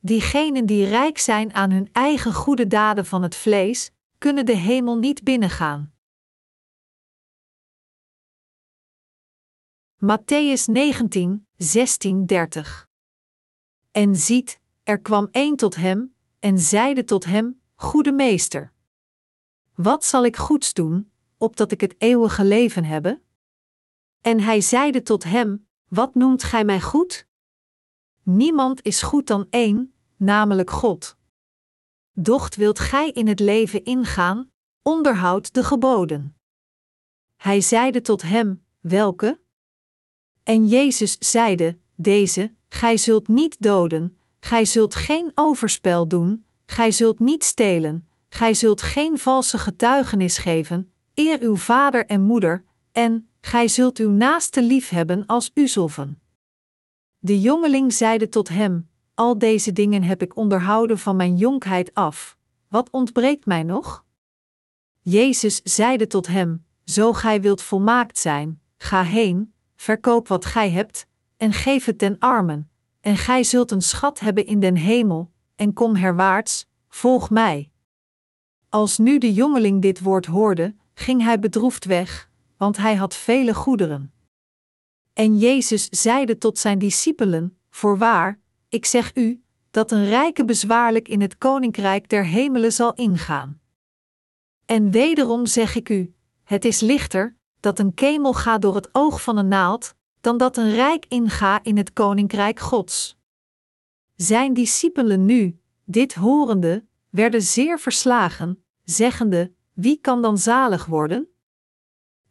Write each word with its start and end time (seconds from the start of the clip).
diegenen 0.00 0.66
die 0.66 0.86
rijk 0.86 1.18
zijn 1.18 1.54
aan 1.54 1.70
hun 1.70 1.88
eigen 1.92 2.34
goede 2.34 2.66
daden 2.66 3.06
van 3.06 3.22
het 3.22 3.34
vlees, 3.34 3.90
kunnen 4.18 4.46
de 4.46 4.56
hemel 4.56 4.98
niet 4.98 5.24
binnengaan. 5.24 5.92
Matthäus 9.96 10.64
19, 10.64 11.46
16, 11.56 12.26
30. 12.26 12.88
En 13.90 14.16
ziet, 14.16 14.60
er 14.82 15.00
kwam 15.00 15.28
een 15.30 15.56
tot 15.56 15.74
hem, 15.74 16.14
en 16.38 16.58
zeide 16.58 17.04
tot 17.04 17.24
hem: 17.24 17.62
Goede 17.74 18.12
meester. 18.12 18.72
Wat 19.74 20.04
zal 20.04 20.24
ik 20.24 20.36
goeds 20.36 20.72
doen, 20.72 21.12
opdat 21.38 21.72
ik 21.72 21.80
het 21.80 21.94
eeuwige 21.98 22.44
leven 22.44 22.84
hebbe? 22.84 23.22
En 24.20 24.40
hij 24.40 24.60
zeide 24.60 25.02
tot 25.02 25.24
hem: 25.24 25.68
Wat 25.88 26.14
noemt 26.14 26.42
gij 26.42 26.64
mij 26.64 26.80
goed? 26.80 27.28
Niemand 28.32 28.82
is 28.82 29.02
goed 29.02 29.26
dan 29.26 29.46
één, 29.50 29.94
namelijk 30.16 30.70
God. 30.70 31.16
Docht 32.12 32.56
wilt 32.56 32.78
gij 32.78 33.10
in 33.10 33.26
het 33.28 33.40
leven 33.40 33.84
ingaan, 33.84 34.50
onderhoud 34.82 35.54
de 35.54 35.64
geboden. 35.64 36.36
Hij 37.36 37.60
zeide 37.60 38.00
tot 38.00 38.22
hem: 38.22 38.64
Welke? 38.80 39.40
En 40.42 40.66
Jezus 40.66 41.16
zeide: 41.18 41.78
Deze: 41.94 42.54
Gij 42.68 42.96
zult 42.96 43.28
niet 43.28 43.56
doden, 43.60 44.18
gij 44.40 44.64
zult 44.64 44.94
geen 44.94 45.32
overspel 45.34 46.08
doen, 46.08 46.44
gij 46.66 46.90
zult 46.90 47.18
niet 47.18 47.44
stelen, 47.44 48.08
gij 48.28 48.54
zult 48.54 48.82
geen 48.82 49.18
valse 49.18 49.58
getuigenis 49.58 50.38
geven, 50.38 50.92
eer 51.14 51.40
uw 51.40 51.56
vader 51.56 52.06
en 52.06 52.20
moeder, 52.20 52.64
en 52.92 53.28
gij 53.40 53.68
zult 53.68 53.98
uw 53.98 54.10
naaste 54.10 54.62
lief 54.62 54.88
hebben 54.88 55.26
als 55.26 55.50
uzelven. 55.54 56.20
De 57.22 57.40
jongeling 57.40 57.92
zeide 57.92 58.28
tot 58.28 58.48
hem: 58.48 58.88
Al 59.14 59.38
deze 59.38 59.72
dingen 59.72 60.02
heb 60.02 60.22
ik 60.22 60.36
onderhouden 60.36 60.98
van 60.98 61.16
mijn 61.16 61.36
jonkheid 61.36 61.94
af. 61.94 62.36
Wat 62.68 62.90
ontbreekt 62.90 63.46
mij 63.46 63.62
nog? 63.62 64.04
Jezus 65.00 65.60
zeide 65.62 66.06
tot 66.06 66.26
hem: 66.26 66.64
Zo 66.84 67.12
gij 67.12 67.40
wilt 67.40 67.62
volmaakt 67.62 68.18
zijn, 68.18 68.60
ga 68.76 69.02
heen, 69.02 69.52
verkoop 69.76 70.28
wat 70.28 70.44
gij 70.44 70.70
hebt, 70.70 71.06
en 71.36 71.52
geef 71.52 71.84
het 71.84 71.98
den 71.98 72.18
armen, 72.18 72.70
en 73.00 73.16
gij 73.16 73.44
zult 73.44 73.70
een 73.70 73.82
schat 73.82 74.20
hebben 74.20 74.46
in 74.46 74.60
den 74.60 74.76
hemel, 74.76 75.30
en 75.56 75.72
kom 75.72 75.94
herwaarts, 75.94 76.66
volg 76.88 77.30
mij. 77.30 77.70
Als 78.68 78.98
nu 78.98 79.18
de 79.18 79.32
jongeling 79.32 79.82
dit 79.82 80.00
woord 80.00 80.26
hoorde, 80.26 80.74
ging 80.94 81.22
hij 81.22 81.38
bedroefd 81.38 81.84
weg, 81.84 82.30
want 82.56 82.76
hij 82.76 82.94
had 82.94 83.14
vele 83.14 83.54
goederen. 83.54 84.12
En 85.20 85.38
Jezus 85.38 85.88
zeide 85.88 86.38
tot 86.38 86.58
zijn 86.58 86.78
discipelen: 86.78 87.58
Voorwaar, 87.70 88.40
ik 88.68 88.86
zeg 88.86 89.16
u, 89.16 89.42
dat 89.70 89.92
een 89.92 90.04
rijke 90.04 90.44
bezwaarlijk 90.44 91.08
in 91.08 91.20
het 91.20 91.38
koninkrijk 91.38 92.08
der 92.08 92.24
hemelen 92.24 92.72
zal 92.72 92.94
ingaan. 92.94 93.60
En 94.66 94.90
wederom 94.90 95.46
zeg 95.46 95.74
ik 95.74 95.88
u: 95.88 96.14
het 96.44 96.64
is 96.64 96.80
lichter 96.80 97.36
dat 97.60 97.78
een 97.78 97.94
kemel 97.94 98.32
gaat 98.32 98.62
door 98.62 98.74
het 98.74 98.88
oog 98.92 99.22
van 99.22 99.36
een 99.36 99.48
naald, 99.48 99.94
dan 100.20 100.36
dat 100.36 100.56
een 100.56 100.70
rijk 100.70 101.06
inga 101.08 101.62
in 101.62 101.76
het 101.76 101.92
koninkrijk 101.92 102.58
Gods. 102.58 103.18
Zijn 104.16 104.54
discipelen 104.54 105.24
nu, 105.24 105.60
dit 105.84 106.14
horende, 106.14 106.84
werden 107.10 107.42
zeer 107.42 107.78
verslagen, 107.78 108.64
zeggende: 108.84 109.52
Wie 109.72 109.96
kan 110.00 110.22
dan 110.22 110.38
zalig 110.38 110.86
worden? 110.86 111.28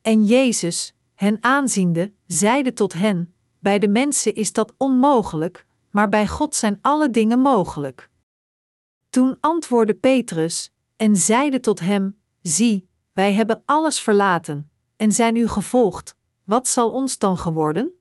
En 0.01 0.25
Jezus, 0.25 0.93
hen 1.13 1.37
aanziende, 1.43 2.17
zeide 2.31 2.73
tot 2.73 2.94
hen: 2.94 3.33
Bij 3.59 3.80
de 3.80 3.88
mensen 3.88 4.35
is 4.35 4.53
dat 4.53 4.73
onmogelijk, 4.77 5.66
maar 5.91 6.09
bij 6.09 6.27
God 6.27 6.55
zijn 6.55 6.77
alle 6.81 7.09
dingen 7.09 7.39
mogelijk. 7.39 8.09
Toen 9.09 9.38
antwoordde 9.39 9.94
Petrus 9.94 10.73
en 10.95 11.16
zeide 11.16 11.59
tot 11.59 11.80
hem: 11.80 12.19
Zie, 12.41 12.89
wij 13.14 13.33
hebben 13.33 13.61
alles 13.65 13.99
verlaten 13.99 14.71
en 14.95 15.11
zijn 15.11 15.36
u 15.36 15.48
gevolgd. 15.48 16.15
Wat 16.43 16.67
zal 16.67 16.92
ons 16.92 17.17
dan 17.17 17.37
geworden? 17.37 17.92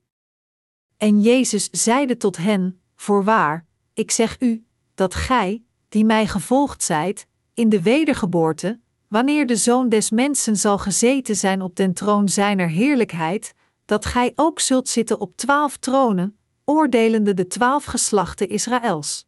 En 0.97 1.21
Jezus 1.21 1.69
zeide 1.69 2.17
tot 2.17 2.37
hen: 2.37 2.81
Voorwaar, 2.95 3.65
ik 3.93 4.11
zeg 4.11 4.41
u, 4.41 4.65
dat 4.95 5.15
gij, 5.15 5.63
die 5.89 6.05
mij 6.05 6.27
gevolgd 6.27 6.83
zijt, 6.83 7.27
in 7.53 7.69
de 7.69 7.81
wedergeboorte, 7.81 8.79
wanneer 9.07 9.47
de 9.47 9.55
Zoon 9.55 9.89
des 9.89 10.09
Mensen 10.09 10.57
zal 10.57 10.77
gezeten 10.77 11.35
zijn 11.35 11.61
op 11.61 11.75
den 11.75 11.93
troon 11.93 12.29
zijner 12.29 12.69
heerlijkheid, 12.69 13.53
dat 13.89 14.05
gij 14.05 14.33
ook 14.35 14.59
zult 14.59 14.89
zitten 14.89 15.19
op 15.19 15.37
twaalf 15.37 15.77
tronen, 15.77 16.37
oordelende 16.65 17.33
de 17.33 17.47
twaalf 17.47 17.85
geslachten 17.85 18.49
Israëls. 18.49 19.27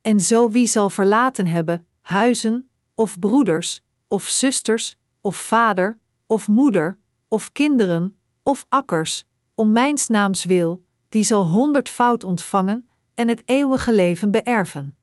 En 0.00 0.20
zo 0.20 0.50
wie 0.50 0.66
zal 0.66 0.90
verlaten 0.90 1.46
hebben, 1.46 1.86
huizen, 2.00 2.70
of 2.94 3.18
broeders, 3.18 3.82
of 4.08 4.24
zusters, 4.24 4.96
of 5.20 5.36
vader, 5.36 5.98
of 6.26 6.48
moeder, 6.48 6.98
of 7.28 7.52
kinderen, 7.52 8.18
of 8.42 8.66
akkers, 8.68 9.24
om 9.54 9.72
mijns 9.72 10.06
naams 10.06 10.44
wil, 10.44 10.84
die 11.08 11.24
zal 11.24 11.46
honderdvoud 11.46 12.24
ontvangen 12.24 12.88
en 13.14 13.28
het 13.28 13.42
eeuwige 13.44 13.92
leven 13.92 14.30
beërven. 14.30 14.96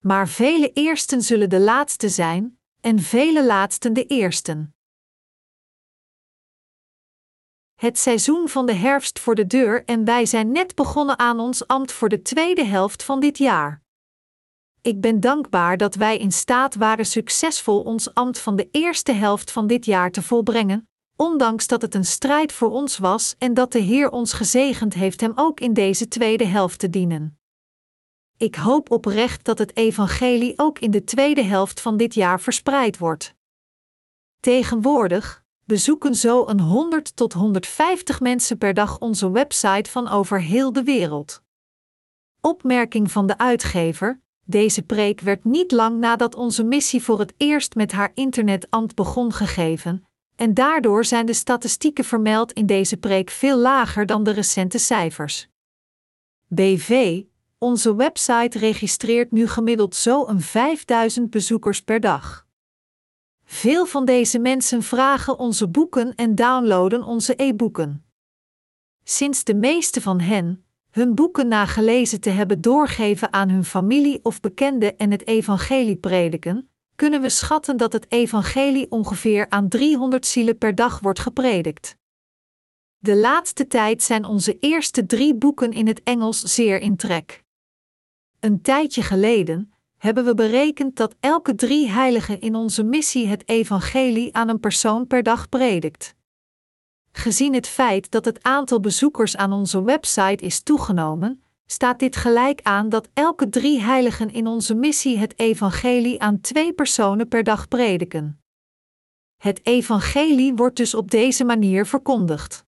Maar 0.00 0.28
vele 0.28 0.72
eersten 0.72 1.22
zullen 1.22 1.50
de 1.50 1.60
laatste 1.60 2.08
zijn, 2.08 2.58
en 2.80 2.98
vele 2.98 3.46
laatsten 3.46 3.92
de 3.92 4.06
eersten. 4.06 4.74
Het 7.82 7.98
seizoen 7.98 8.48
van 8.48 8.66
de 8.66 8.74
herfst 8.74 9.18
voor 9.18 9.34
de 9.34 9.46
deur 9.46 9.84
en 9.84 10.04
wij 10.04 10.26
zijn 10.26 10.52
net 10.52 10.74
begonnen 10.74 11.18
aan 11.18 11.40
ons 11.40 11.66
ambt 11.66 11.92
voor 11.92 12.08
de 12.08 12.22
tweede 12.22 12.64
helft 12.64 13.02
van 13.02 13.20
dit 13.20 13.38
jaar. 13.38 13.82
Ik 14.82 15.00
ben 15.00 15.20
dankbaar 15.20 15.76
dat 15.76 15.94
wij 15.94 16.18
in 16.18 16.32
staat 16.32 16.74
waren 16.74 17.06
succesvol 17.06 17.80
ons 17.80 18.14
ambt 18.14 18.38
van 18.38 18.56
de 18.56 18.68
eerste 18.70 19.12
helft 19.12 19.50
van 19.50 19.66
dit 19.66 19.84
jaar 19.84 20.10
te 20.10 20.22
volbrengen, 20.22 20.88
ondanks 21.16 21.66
dat 21.66 21.82
het 21.82 21.94
een 21.94 22.04
strijd 22.04 22.52
voor 22.52 22.70
ons 22.70 22.98
was 22.98 23.34
en 23.38 23.54
dat 23.54 23.72
de 23.72 23.78
Heer 23.78 24.10
ons 24.10 24.32
gezegend 24.32 24.94
heeft 24.94 25.20
hem 25.20 25.32
ook 25.34 25.60
in 25.60 25.72
deze 25.72 26.08
tweede 26.08 26.44
helft 26.44 26.78
te 26.78 26.90
dienen. 26.90 27.38
Ik 28.36 28.54
hoop 28.54 28.90
oprecht 28.90 29.44
dat 29.44 29.58
het 29.58 29.76
evangelie 29.76 30.52
ook 30.56 30.78
in 30.78 30.90
de 30.90 31.04
tweede 31.04 31.42
helft 31.42 31.80
van 31.80 31.96
dit 31.96 32.14
jaar 32.14 32.40
verspreid 32.40 32.98
wordt. 32.98 33.34
Tegenwoordig 34.40 35.41
bezoeken 35.64 36.14
zo 36.14 36.46
een 36.46 36.60
100 36.60 37.16
tot 37.16 37.32
150 37.32 38.20
mensen 38.20 38.58
per 38.58 38.74
dag 38.74 38.98
onze 38.98 39.30
website 39.30 39.90
van 39.90 40.08
over 40.08 40.40
heel 40.40 40.72
de 40.72 40.82
wereld. 40.82 41.42
Opmerking 42.40 43.10
van 43.10 43.26
de 43.26 43.38
uitgever: 43.38 44.20
deze 44.44 44.82
preek 44.82 45.20
werd 45.20 45.44
niet 45.44 45.72
lang 45.72 45.98
nadat 45.98 46.34
onze 46.34 46.64
missie 46.64 47.02
voor 47.02 47.18
het 47.18 47.34
eerst 47.36 47.74
met 47.74 47.92
haar 47.92 48.10
internetambt 48.14 48.94
begon 48.94 49.32
gegeven, 49.32 50.04
en 50.36 50.54
daardoor 50.54 51.04
zijn 51.04 51.26
de 51.26 51.32
statistieken 51.32 52.04
vermeld 52.04 52.52
in 52.52 52.66
deze 52.66 52.96
preek 52.96 53.30
veel 53.30 53.58
lager 53.58 54.06
dan 54.06 54.24
de 54.24 54.30
recente 54.30 54.78
cijfers. 54.78 55.48
BV, 56.48 57.22
onze 57.58 57.94
website 57.94 58.58
registreert 58.58 59.32
nu 59.32 59.48
gemiddeld 59.48 59.94
zo 59.94 60.26
een 60.26 60.40
5000 60.40 61.30
bezoekers 61.30 61.82
per 61.82 62.00
dag. 62.00 62.46
Veel 63.52 63.86
van 63.86 64.04
deze 64.04 64.38
mensen 64.38 64.82
vragen 64.82 65.38
onze 65.38 65.68
boeken 65.68 66.14
en 66.14 66.34
downloaden 66.34 67.02
onze 67.02 67.34
e-boeken. 67.36 68.04
Sinds 69.04 69.44
de 69.44 69.54
meeste 69.54 70.00
van 70.00 70.20
hen, 70.20 70.64
hun 70.90 71.14
boeken 71.14 71.48
nagelezen 71.48 72.20
te 72.20 72.30
hebben 72.30 72.60
doorgeven 72.60 73.32
aan 73.32 73.48
hun 73.48 73.64
familie 73.64 74.20
of 74.22 74.40
bekenden 74.40 74.98
en 74.98 75.10
het 75.10 75.26
evangelie 75.26 75.96
prediken, 75.96 76.70
kunnen 76.94 77.20
we 77.20 77.28
schatten 77.28 77.76
dat 77.76 77.92
het 77.92 78.12
evangelie 78.12 78.90
ongeveer 78.90 79.46
aan 79.48 79.68
300 79.68 80.26
zielen 80.26 80.58
per 80.58 80.74
dag 80.74 81.00
wordt 81.00 81.20
gepredikt. 81.20 81.96
De 82.98 83.16
laatste 83.16 83.66
tijd 83.66 84.02
zijn 84.02 84.24
onze 84.24 84.58
eerste 84.58 85.06
drie 85.06 85.34
boeken 85.34 85.72
in 85.72 85.86
het 85.86 86.02
Engels 86.02 86.40
zeer 86.40 86.80
in 86.80 86.96
trek. 86.96 87.44
Een 88.40 88.62
tijdje 88.62 89.02
geleden 89.02 89.71
hebben 90.02 90.24
we 90.24 90.34
berekend 90.34 90.96
dat 90.96 91.14
elke 91.20 91.54
drie 91.54 91.88
heiligen 91.88 92.40
in 92.40 92.54
onze 92.54 92.82
missie 92.82 93.26
het 93.26 93.48
evangelie 93.48 94.34
aan 94.34 94.48
een 94.48 94.60
persoon 94.60 95.06
per 95.06 95.22
dag 95.22 95.48
predikt. 95.48 96.14
Gezien 97.12 97.54
het 97.54 97.66
feit 97.66 98.10
dat 98.10 98.24
het 98.24 98.42
aantal 98.42 98.80
bezoekers 98.80 99.36
aan 99.36 99.52
onze 99.52 99.82
website 99.82 100.44
is 100.44 100.62
toegenomen, 100.62 101.42
staat 101.66 101.98
dit 101.98 102.16
gelijk 102.16 102.60
aan 102.62 102.88
dat 102.88 103.08
elke 103.14 103.48
drie 103.48 103.80
heiligen 103.80 104.32
in 104.32 104.46
onze 104.46 104.74
missie 104.74 105.18
het 105.18 105.38
evangelie 105.38 106.20
aan 106.22 106.40
twee 106.40 106.72
personen 106.72 107.28
per 107.28 107.44
dag 107.44 107.68
prediken. 107.68 108.40
Het 109.36 109.66
evangelie 109.66 110.54
wordt 110.54 110.76
dus 110.76 110.94
op 110.94 111.10
deze 111.10 111.44
manier 111.44 111.86
verkondigd. 111.86 112.64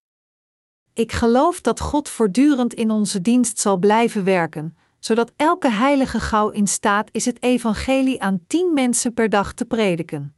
Ik 0.93 1.11
geloof 1.11 1.61
dat 1.61 1.79
God 1.79 2.09
voortdurend 2.09 2.73
in 2.73 2.91
onze 2.91 3.21
dienst 3.21 3.59
zal 3.59 3.77
blijven 3.77 4.23
werken, 4.23 4.77
zodat 5.05 5.31
elke 5.35 5.69
heilige 5.69 6.19
gauw 6.19 6.49
in 6.49 6.67
staat 6.67 7.09
is 7.11 7.25
het 7.25 7.43
evangelie 7.43 8.21
aan 8.21 8.43
tien 8.47 8.73
mensen 8.73 9.13
per 9.13 9.29
dag 9.29 9.53
te 9.53 9.65
prediken. 9.65 10.35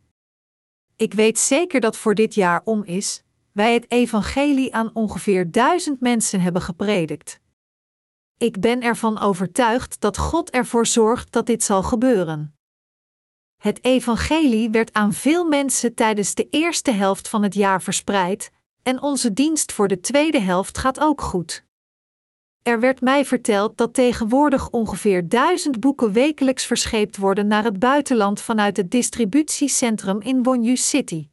Ik 0.96 1.14
weet 1.14 1.40
zeker 1.40 1.80
dat 1.80 1.98
voor 1.98 2.16
dit 2.16 2.34
jaar 2.34 2.62
om 2.64 2.84
is, 2.84 3.24
wij 3.52 3.74
het 3.74 3.92
evangelie 3.92 4.76
aan 4.76 4.90
ongeveer 4.94 5.52
duizend 5.52 6.00
mensen 6.00 6.42
hebben 6.42 6.62
gepredikt. 6.62 7.40
Ik 8.38 8.60
ben 8.60 8.82
ervan 8.82 9.20
overtuigd 9.20 10.02
dat 10.02 10.18
God 10.18 10.50
ervoor 10.50 10.88
zorgt 10.88 11.32
dat 11.32 11.46
dit 11.46 11.64
zal 11.64 11.84
gebeuren. 11.84 12.56
Het 13.62 13.84
evangelie 13.84 14.70
werd 14.70 14.94
aan 14.94 15.14
veel 15.14 15.46
mensen 15.46 15.96
tijdens 15.96 16.34
de 16.34 16.48
eerste 16.50 16.92
helft 16.92 17.28
van 17.28 17.44
het 17.44 17.54
jaar 17.54 17.82
verspreid, 17.82 18.52
en 18.84 19.02
onze 19.02 19.34
dienst 19.34 19.72
voor 19.72 19.88
de 19.88 20.00
tweede 20.00 20.40
helft 20.40 20.78
gaat 20.78 21.00
ook 21.00 21.22
goed. 21.22 21.65
Er 22.68 22.80
werd 22.80 23.02
mij 23.02 23.26
verteld 23.26 23.78
dat 23.78 23.94
tegenwoordig 23.94 24.70
ongeveer 24.70 25.28
duizend 25.28 25.80
boeken 25.80 26.12
wekelijks 26.12 26.66
verscheept 26.66 27.18
worden 27.18 27.48
naar 27.48 27.64
het 27.64 27.80
buitenland 27.80 28.42
vanuit 28.42 28.78
het 28.78 28.92
distributiecentrum 28.92 30.22
in 30.22 30.44
Wonju 30.44 30.76
City. 30.76 31.30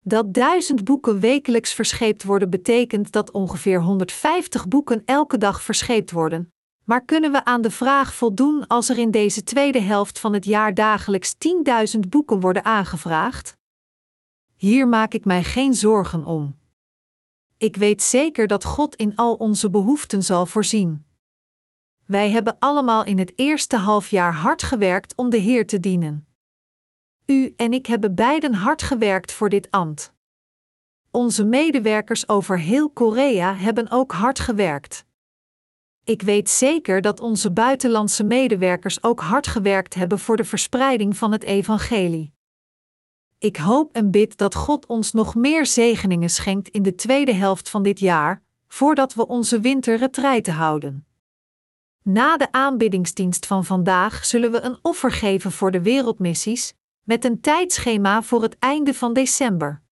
Dat 0.00 0.34
duizend 0.34 0.84
boeken 0.84 1.20
wekelijks 1.20 1.72
verscheept 1.72 2.24
worden 2.24 2.50
betekent 2.50 3.12
dat 3.12 3.30
ongeveer 3.30 3.80
150 3.80 4.68
boeken 4.68 5.02
elke 5.04 5.38
dag 5.38 5.62
verscheept 5.62 6.10
worden. 6.10 6.52
Maar 6.84 7.04
kunnen 7.04 7.32
we 7.32 7.44
aan 7.44 7.62
de 7.62 7.70
vraag 7.70 8.14
voldoen 8.14 8.66
als 8.66 8.88
er 8.88 8.98
in 8.98 9.10
deze 9.10 9.42
tweede 9.42 9.80
helft 9.80 10.18
van 10.18 10.32
het 10.32 10.44
jaar 10.44 10.74
dagelijks 10.74 11.34
10.000 11.94 12.00
boeken 12.08 12.40
worden 12.40 12.64
aangevraagd? 12.64 13.56
Hier 14.56 14.88
maak 14.88 15.14
ik 15.14 15.24
mij 15.24 15.44
geen 15.44 15.74
zorgen 15.74 16.24
om. 16.24 16.59
Ik 17.60 17.76
weet 17.76 18.02
zeker 18.02 18.46
dat 18.46 18.64
God 18.64 18.96
in 18.96 19.16
al 19.16 19.34
onze 19.34 19.70
behoeften 19.70 20.22
zal 20.22 20.46
voorzien. 20.46 21.04
Wij 22.06 22.30
hebben 22.30 22.56
allemaal 22.58 23.04
in 23.04 23.18
het 23.18 23.32
eerste 23.36 23.76
halfjaar 23.76 24.34
hard 24.34 24.62
gewerkt 24.62 25.14
om 25.16 25.30
de 25.30 25.36
Heer 25.36 25.66
te 25.66 25.80
dienen. 25.80 26.26
U 27.26 27.52
en 27.56 27.72
ik 27.72 27.86
hebben 27.86 28.14
beiden 28.14 28.54
hard 28.54 28.82
gewerkt 28.82 29.32
voor 29.32 29.48
dit 29.48 29.70
ambt. 29.70 30.12
Onze 31.10 31.44
medewerkers 31.44 32.28
over 32.28 32.58
heel 32.58 32.90
Korea 32.90 33.54
hebben 33.54 33.90
ook 33.90 34.12
hard 34.12 34.38
gewerkt. 34.38 35.04
Ik 36.04 36.22
weet 36.22 36.50
zeker 36.50 37.00
dat 37.00 37.20
onze 37.20 37.52
buitenlandse 37.52 38.24
medewerkers 38.24 39.02
ook 39.02 39.20
hard 39.20 39.46
gewerkt 39.46 39.94
hebben 39.94 40.18
voor 40.18 40.36
de 40.36 40.44
verspreiding 40.44 41.16
van 41.16 41.32
het 41.32 41.42
evangelie. 41.42 42.32
Ik 43.40 43.56
hoop 43.56 43.92
en 43.92 44.10
bid 44.10 44.36
dat 44.36 44.54
God 44.54 44.86
ons 44.86 45.12
nog 45.12 45.34
meer 45.34 45.66
zegeningen 45.66 46.30
schenkt 46.30 46.68
in 46.68 46.82
de 46.82 46.94
tweede 46.94 47.32
helft 47.32 47.68
van 47.68 47.82
dit 47.82 47.98
jaar, 47.98 48.42
voordat 48.68 49.14
we 49.14 49.26
onze 49.26 49.60
winterretreiten 49.60 50.52
houden. 50.52 51.06
Na 52.02 52.36
de 52.36 52.52
aanbiddingsdienst 52.52 53.46
van 53.46 53.64
vandaag 53.64 54.24
zullen 54.24 54.52
we 54.52 54.60
een 54.60 54.78
offer 54.82 55.12
geven 55.12 55.52
voor 55.52 55.70
de 55.70 55.82
wereldmissies, 55.82 56.74
met 57.02 57.24
een 57.24 57.40
tijdschema 57.40 58.22
voor 58.22 58.42
het 58.42 58.58
einde 58.58 58.94
van 58.94 59.12
december. 59.12 59.82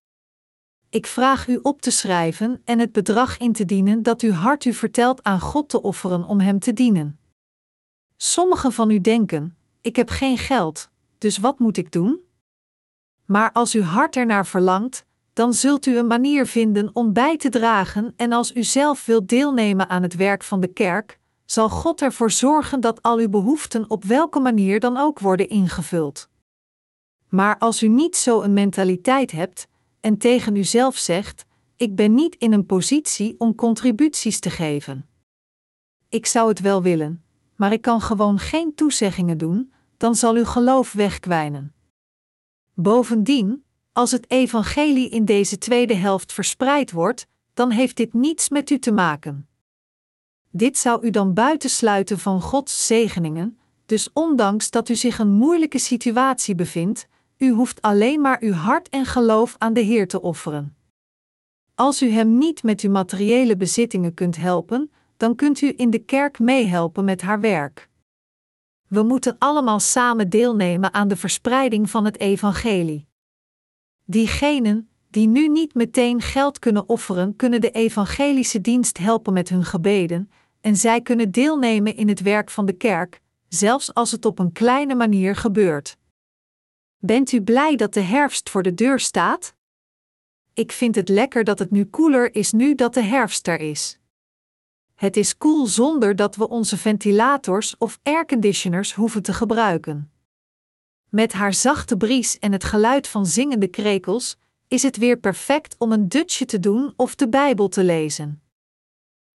Ik 0.89 1.07
vraag 1.07 1.49
u 1.49 1.59
op 1.63 1.81
te 1.81 1.91
schrijven 1.91 2.61
en 2.65 2.79
het 2.79 2.93
bedrag 2.93 3.39
in 3.39 3.53
te 3.53 3.65
dienen 3.65 4.03
dat 4.03 4.23
uw 4.23 4.33
hart 4.33 4.65
u 4.65 4.73
vertelt 4.73 5.23
aan 5.23 5.41
God 5.41 5.69
te 5.69 5.83
offeren 5.83 6.25
om 6.25 6.41
Hem 6.41 6.59
te 6.59 6.73
dienen. 6.73 7.19
Sommigen 8.17 8.73
van 8.73 8.91
u 8.91 9.01
denken: 9.01 9.57
ik 9.81 9.97
heb 9.97 10.09
geen 10.09 10.39
geld, 10.39 10.91
dus 11.19 11.39
wat 11.39 11.59
moet 11.59 11.77
ik 11.77 11.93
doen? 11.93 12.27
Maar 13.29 13.53
als 13.53 13.75
uw 13.75 13.83
hart 13.83 14.17
ernaar 14.17 14.47
verlangt, 14.47 15.05
dan 15.33 15.55
zult 15.55 15.87
u 15.87 15.99
een 15.99 16.07
manier 16.07 16.47
vinden 16.47 16.91
om 16.93 17.13
bij 17.13 17.37
te 17.37 17.49
dragen 17.49 18.13
en 18.17 18.33
als 18.33 18.55
u 18.55 18.65
zelf 18.65 19.07
wilt 19.07 19.29
deelnemen 19.29 19.89
aan 19.89 20.03
het 20.03 20.17
werk 20.17 20.43
van 20.43 20.61
de 20.61 20.73
kerk, 20.73 21.19
zal 21.45 21.69
God 21.69 22.03
ervoor 22.03 22.31
zorgen 22.31 22.81
dat 22.81 23.03
al 23.03 23.19
uw 23.19 23.29
behoeften 23.29 23.91
op 23.91 24.05
welke 24.05 24.41
manier 24.41 24.81
dan 24.81 24.97
ook 24.97 25.19
worden 25.19 25.49
ingevuld. 25.49 26.29
Maar 27.29 27.59
als 27.59 27.83
u 27.83 27.89
niet 27.89 28.17
zo 28.17 28.43
een 28.43 28.53
mentaliteit 28.53 29.31
hebt 29.31 29.69
en 30.01 30.19
tegen 30.19 30.57
uzelf 30.57 30.97
zegt: 30.97 31.45
Ik 31.77 31.95
ben 31.95 32.15
niet 32.15 32.35
in 32.35 32.53
een 32.53 32.67
positie 32.67 33.35
om 33.39 33.55
contributies 33.55 34.41
te 34.41 34.51
geven. 34.51 35.09
Ik 36.09 36.27
zou 36.27 36.49
het 36.49 36.61
wel 36.61 36.83
willen, 36.83 37.25
maar 37.57 37.73
ik 37.73 37.83
kan 37.83 38.01
gewoon 38.01 38.39
geen 38.39 38.75
toezeggingen 38.75 39.39
doen, 39.39 39.73
dan 39.97 40.15
zal 40.15 40.35
uw 40.35 40.45
geloof 40.45 40.93
wegkwijnen. 40.93 41.73
Bovendien, 42.81 43.65
als 43.93 44.11
het 44.11 44.31
evangelie 44.31 45.09
in 45.09 45.25
deze 45.25 45.59
tweede 45.59 45.95
helft 45.95 46.33
verspreid 46.33 46.93
wordt, 46.93 47.27
dan 47.55 47.71
heeft 47.71 47.97
dit 47.97 48.15
niets 48.15 48.49
met 48.49 48.71
u 48.71 48.79
te 48.79 48.93
maken. 48.93 49.49
Dit 50.51 50.79
zou 50.79 51.07
u 51.07 51.11
dan 51.11 51.35
buitensluiten 51.35 52.19
van 52.19 52.41
Gods 52.41 52.87
zegeningen, 52.87 53.59
dus 53.87 54.11
ondanks 54.13 54.71
dat 54.71 54.89
u 54.89 54.95
zich 54.95 55.19
een 55.19 55.33
moeilijke 55.33 55.79
situatie 55.79 56.55
bevindt, 56.55 57.07
u 57.39 57.51
hoeft 57.51 57.83
alleen 57.83 58.21
maar 58.21 58.41
uw 58.41 58.53
hart 58.53 58.89
en 58.89 59.05
geloof 59.05 59.55
aan 59.59 59.73
de 59.73 59.81
Heer 59.81 60.09
te 60.09 60.23
offeren. 60.23 60.77
Als 61.75 62.03
u 62.03 62.11
Hem 62.11 62.39
niet 62.39 62.63
met 62.63 62.81
uw 62.81 62.91
materiële 62.91 63.57
bezittingen 63.57 64.15
kunt 64.15 64.37
helpen, 64.37 64.91
dan 65.17 65.35
kunt 65.35 65.61
u 65.61 65.73
in 65.77 65.91
de 65.91 65.99
kerk 65.99 66.39
meehelpen 66.39 67.05
met 67.05 67.23
haar 67.23 67.41
werk. 67.41 67.88
We 68.89 69.03
moeten 69.03 69.37
allemaal 69.39 69.81
samen 69.81 70.29
deelnemen 70.29 70.95
aan 70.95 71.09
de 71.09 71.17
verspreiding 71.17 71.91
van 71.91 72.05
het 72.05 72.19
evangelie. 72.19 73.07
Diegenen 74.05 74.89
die 75.11 75.27
nu 75.27 75.49
niet 75.49 75.75
meteen 75.75 76.21
geld 76.21 76.59
kunnen 76.59 76.89
offeren, 76.89 77.37
kunnen 77.37 77.61
de 77.61 77.71
evangelische 77.71 78.61
dienst 78.61 78.99
helpen 78.99 79.33
met 79.33 79.49
hun 79.49 79.65
gebeden, 79.65 80.31
en 80.61 80.77
zij 80.77 81.01
kunnen 81.01 81.31
deelnemen 81.31 81.97
in 81.97 82.09
het 82.09 82.21
werk 82.21 82.51
van 82.51 82.67
de 82.67 82.73
kerk, 82.73 83.21
zelfs 83.49 83.95
als 83.95 84.11
het 84.11 84.25
op 84.25 84.39
een 84.39 84.53
kleine 84.53 84.95
manier 84.95 85.37
gebeurt. 85.37 85.97
Bent 86.99 87.33
u 87.33 87.43
blij 87.43 87.77
dat 87.77 87.95
de 87.95 88.01
herfst 88.01 88.51
voor 88.51 88.63
de 88.63 88.75
deur 88.75 89.01
staat? 89.01 89.55
Ik 90.55 90.73
vind 90.73 90.95
het 90.95 91.09
lekker 91.09 91.45
dat 91.45 91.59
het 91.59 91.71
nu 91.71 91.85
koeler 91.85 92.35
is 92.35 92.53
nu 92.53 92.75
dat 92.75 92.95
de 92.95 93.03
herfst 93.03 93.49
er 93.49 93.61
is. 93.61 93.98
Het 94.99 95.17
is 95.17 95.37
koel 95.37 95.67
zonder 95.67 96.17
dat 96.17 96.37
we 96.37 96.49
onze 96.49 96.77
ventilators 96.77 97.77
of 97.79 97.99
airconditioners 98.03 98.95
hoeven 98.95 99.23
te 99.23 99.33
gebruiken. 99.33 100.13
Met 101.09 101.33
haar 101.33 101.55
zachte 101.55 101.97
bries 101.97 102.39
en 102.39 102.53
het 102.53 102.65
geluid 102.65 103.09
van 103.09 103.27
zingende 103.27 103.69
krekels 103.69 104.37
is 104.69 104.83
het 104.83 104.97
weer 104.97 105.17
perfect 105.17 105.75
om 105.79 105.93
een 105.93 106.09
dutje 106.09 106.45
te 106.45 106.61
doen 106.61 106.93
of 106.97 107.15
de 107.15 107.29
Bijbel 107.29 107.69
te 107.69 107.85
lezen. 107.85 108.43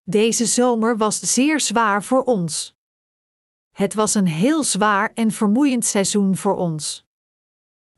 Deze 0.03 0.45
zomer 0.45 0.97
was 0.97 1.19
zeer 1.19 1.59
zwaar 1.59 2.03
voor 2.03 2.23
ons. 2.23 2.75
Het 3.71 3.93
was 3.93 4.13
een 4.13 4.27
heel 4.27 4.63
zwaar 4.63 5.11
en 5.13 5.31
vermoeiend 5.31 5.85
seizoen 5.85 6.37
voor 6.37 6.55
ons. 6.55 7.05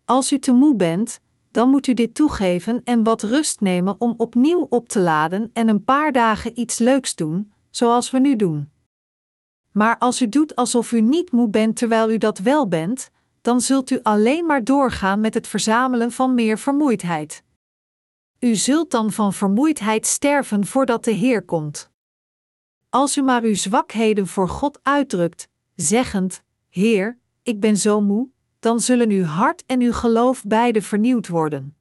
Als 0.04 0.32
u 0.32 0.40
te 0.40 0.52
moe 0.52 0.76
bent, 0.76 1.20
dan 1.52 1.70
moet 1.70 1.88
u 1.88 1.94
dit 1.94 2.16
toegeven 2.16 2.82
en 2.84 3.04
wat 3.04 3.24
rust 3.24 3.62
nemen 3.62 3.96
om 3.98 4.14
opnieuw 4.18 4.68
op 4.70 4.90
te 4.90 5.00
laden 5.00 5.50
en 5.54 5.68
een 5.68 5.84
paar 5.84 6.12
dagen 6.12 6.60
iets 6.60 6.78
leuks 6.78 7.16
doen, 7.16 7.54
zoals 7.76 8.12
we 8.12 8.20
nu 8.20 8.36
doen. 8.36 8.72
Maar 9.72 9.98
als 9.98 10.22
u 10.22 10.30
doet 10.30 10.56
alsof 10.56 10.92
u 10.92 11.02
niet 11.02 11.32
moe 11.32 11.50
bent 11.50 11.76
terwijl 11.76 12.12
u 12.12 12.18
dat 12.18 12.38
wel 12.38 12.68
bent, 12.68 13.10
dan 13.42 13.62
zult 13.62 13.90
u 13.90 14.00
alleen 14.04 14.46
maar 14.46 14.64
doorgaan 14.64 15.20
met 15.20 15.34
het 15.34 15.48
verzamelen 15.48 16.12
van 16.12 16.34
meer 16.34 16.58
vermoeidheid. 16.58 17.44
U 18.40 18.56
zult 18.56 18.92
dan 18.92 19.12
van 19.12 19.34
vermoeidheid 19.34 20.06
sterven 20.06 20.66
voordat 20.66 21.04
de 21.04 21.12
Heer 21.12 21.46
komt. 21.46 21.90
Als 22.90 23.18
u 23.18 23.22
maar 23.22 23.44
uw 23.44 23.56
zwakheden 23.56 24.28
voor 24.28 24.50
God 24.50 24.80
uitdrukt, 24.84 25.48
zeggend: 25.76 26.44
Heer, 26.70 27.20
ik 27.44 27.60
ben 27.60 27.78
zo 27.78 28.02
moe, 28.02 28.30
dan 28.60 28.80
zullen 28.80 29.10
uw 29.10 29.24
hart 29.24 29.64
en 29.66 29.82
uw 29.82 29.94
geloof 29.94 30.44
beide 30.44 30.82
vernieuwd 30.82 31.28
worden. 31.28 31.78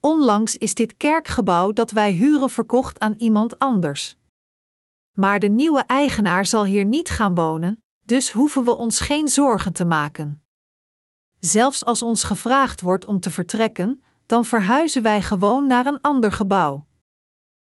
Onlangs 0.00 0.56
is 0.56 0.74
dit 0.74 0.96
kerkgebouw 0.96 1.72
dat 1.72 1.90
wij 1.90 2.12
huren 2.12 2.50
verkocht 2.50 2.98
aan 2.98 3.14
iemand 3.18 3.58
anders. 3.58 4.16
Maar 5.14 5.38
de 5.38 5.48
nieuwe 5.48 5.80
eigenaar 5.80 6.46
zal 6.46 6.64
hier 6.64 6.84
niet 6.84 7.10
gaan 7.10 7.34
wonen, 7.34 7.82
dus 8.04 8.32
hoeven 8.32 8.64
we 8.64 8.76
ons 8.76 9.00
geen 9.00 9.28
zorgen 9.28 9.72
te 9.72 9.84
maken. 9.84 10.42
Zelfs 11.40 11.84
als 11.84 12.02
ons 12.02 12.24
gevraagd 12.24 12.80
wordt 12.80 13.04
om 13.04 13.20
te 13.20 13.30
vertrekken, 13.30 14.02
dan 14.26 14.44
verhuizen 14.44 15.02
wij 15.02 15.22
gewoon 15.22 15.66
naar 15.66 15.86
een 15.86 16.00
ander 16.00 16.32
gebouw. 16.32 16.86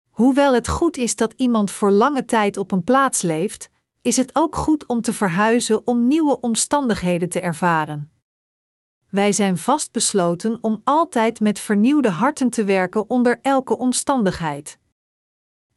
Hoewel 0.10 0.53
het 0.53 0.67
goed 0.67 0.98
is 0.98 1.15
dat 1.15 1.34
iemand 1.34 1.72
voor 1.72 1.91
lange 1.91 2.25
tijd 2.25 2.58
op 2.58 2.72
een 2.72 2.84
plaats 2.84 3.22
leeft, 3.22 3.69
is 4.01 4.17
het 4.17 4.36
ook 4.36 4.55
goed 4.55 4.86
om 4.86 5.01
te 5.01 5.13
verhuizen 5.13 5.88
om 5.88 6.08
nieuwe 6.08 6.39
omstandigheden 6.39 7.29
te 7.29 7.39
ervaren. 7.39 8.12
Wij 9.10 9.31
zijn 9.31 9.58
vastbesloten 9.58 10.58
om 10.62 10.81
altijd 10.84 11.39
met 11.39 11.60
vernieuwde 11.60 12.10
harten 12.10 12.50
te 12.50 12.63
werken 12.63 13.10
onder 13.10 13.39
elke 13.41 13.77
omstandigheid. 13.77 14.78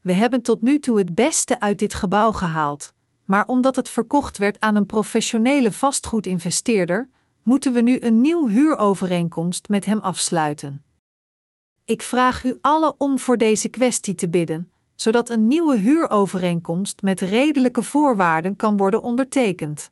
We 0.02 0.12
hebben 0.12 0.42
tot 0.42 0.62
nu 0.62 0.78
toe 0.78 0.98
het 0.98 1.14
beste 1.14 1.60
uit 1.60 1.78
dit 1.78 1.94
gebouw 1.94 2.32
gehaald, 2.32 2.92
maar 3.24 3.46
omdat 3.46 3.76
het 3.76 3.88
verkocht 3.88 4.38
werd 4.38 4.60
aan 4.60 4.76
een 4.76 4.86
professionele 4.86 5.72
vastgoedinvesteerder, 5.72 7.08
moeten 7.42 7.72
we 7.72 7.80
nu 7.80 8.00
een 8.00 8.20
nieuw 8.20 8.48
huurovereenkomst 8.48 9.68
met 9.68 9.84
hem 9.84 9.98
afsluiten. 9.98 10.84
Ik 11.84 12.02
vraag 12.02 12.44
u 12.44 12.58
alle 12.60 12.94
om 12.98 13.18
voor 13.18 13.36
deze 13.36 13.68
kwestie 13.68 14.14
te 14.14 14.28
bidden, 14.28 14.72
zodat 14.94 15.28
een 15.28 15.46
nieuwe 15.46 15.76
huurovereenkomst 15.76 17.02
met 17.02 17.20
redelijke 17.20 17.82
voorwaarden 17.82 18.56
kan 18.56 18.76
worden 18.76 19.02
ondertekend. 19.02 19.90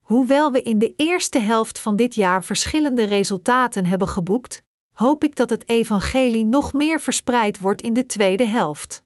Hoewel 0.00 0.52
we 0.52 0.62
in 0.62 0.78
de 0.78 0.94
eerste 0.96 1.38
helft 1.38 1.78
van 1.78 1.96
dit 1.96 2.14
jaar 2.14 2.44
verschillende 2.44 3.04
resultaten 3.04 3.86
hebben 3.86 4.08
geboekt, 4.08 4.62
hoop 5.00 5.24
ik 5.24 5.36
dat 5.36 5.50
het 5.50 5.68
evangelie 5.68 6.44
nog 6.44 6.72
meer 6.72 7.00
verspreid 7.00 7.60
wordt 7.60 7.82
in 7.82 7.92
de 7.92 8.06
tweede 8.06 8.44
helft. 8.44 9.02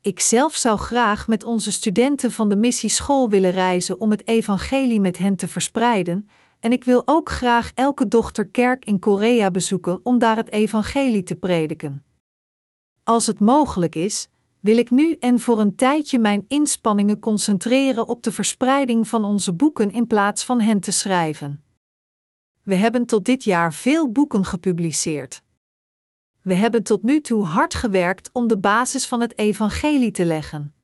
Ik 0.00 0.20
zelf 0.20 0.56
zou 0.56 0.78
graag 0.78 1.28
met 1.28 1.44
onze 1.44 1.72
studenten 1.72 2.32
van 2.32 2.48
de 2.48 2.56
missieschool 2.56 3.28
willen 3.28 3.50
reizen 3.50 4.00
om 4.00 4.10
het 4.10 4.26
evangelie 4.26 5.00
met 5.00 5.18
hen 5.18 5.36
te 5.36 5.48
verspreiden, 5.48 6.28
en 6.60 6.72
ik 6.72 6.84
wil 6.84 7.02
ook 7.04 7.28
graag 7.30 7.72
elke 7.74 8.08
dochterkerk 8.08 8.84
in 8.84 8.98
Korea 8.98 9.50
bezoeken 9.50 10.00
om 10.02 10.18
daar 10.18 10.36
het 10.36 10.50
evangelie 10.50 11.22
te 11.22 11.34
prediken. 11.34 12.04
Als 13.04 13.26
het 13.26 13.40
mogelijk 13.40 13.94
is, 13.94 14.28
wil 14.60 14.76
ik 14.76 14.90
nu 14.90 15.12
en 15.12 15.40
voor 15.40 15.60
een 15.60 15.76
tijdje 15.76 16.18
mijn 16.18 16.44
inspanningen 16.48 17.18
concentreren 17.18 18.08
op 18.08 18.22
de 18.22 18.32
verspreiding 18.32 19.08
van 19.08 19.24
onze 19.24 19.52
boeken 19.52 19.90
in 19.90 20.06
plaats 20.06 20.44
van 20.44 20.60
hen 20.60 20.80
te 20.80 20.92
schrijven. 20.92 21.62
We 22.68 22.74
hebben 22.74 23.06
tot 23.06 23.24
dit 23.24 23.44
jaar 23.44 23.74
veel 23.74 24.12
boeken 24.12 24.44
gepubliceerd. 24.44 25.42
We 26.42 26.54
hebben 26.54 26.82
tot 26.82 27.02
nu 27.02 27.20
toe 27.20 27.44
hard 27.44 27.74
gewerkt 27.74 28.30
om 28.32 28.48
de 28.48 28.58
basis 28.58 29.06
van 29.06 29.20
het 29.20 29.38
evangelie 29.38 30.10
te 30.10 30.24
leggen. 30.24 30.74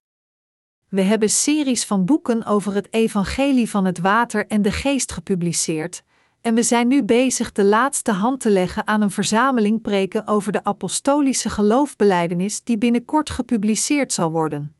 We 0.88 1.00
hebben 1.00 1.30
series 1.30 1.84
van 1.84 2.04
boeken 2.04 2.44
over 2.44 2.74
het 2.74 2.92
evangelie 2.92 3.70
van 3.70 3.84
het 3.84 3.98
water 3.98 4.46
en 4.46 4.62
de 4.62 4.72
geest 4.72 5.12
gepubliceerd, 5.12 6.02
en 6.40 6.54
we 6.54 6.62
zijn 6.62 6.88
nu 6.88 7.02
bezig 7.02 7.52
de 7.52 7.64
laatste 7.64 8.12
hand 8.12 8.40
te 8.40 8.50
leggen 8.50 8.86
aan 8.86 9.00
een 9.00 9.10
verzameling 9.10 9.82
preken 9.82 10.26
over 10.26 10.52
de 10.52 10.64
apostolische 10.64 11.50
geloofbeleidenis 11.50 12.62
die 12.62 12.78
binnenkort 12.78 13.30
gepubliceerd 13.30 14.12
zal 14.12 14.30
worden. 14.30 14.76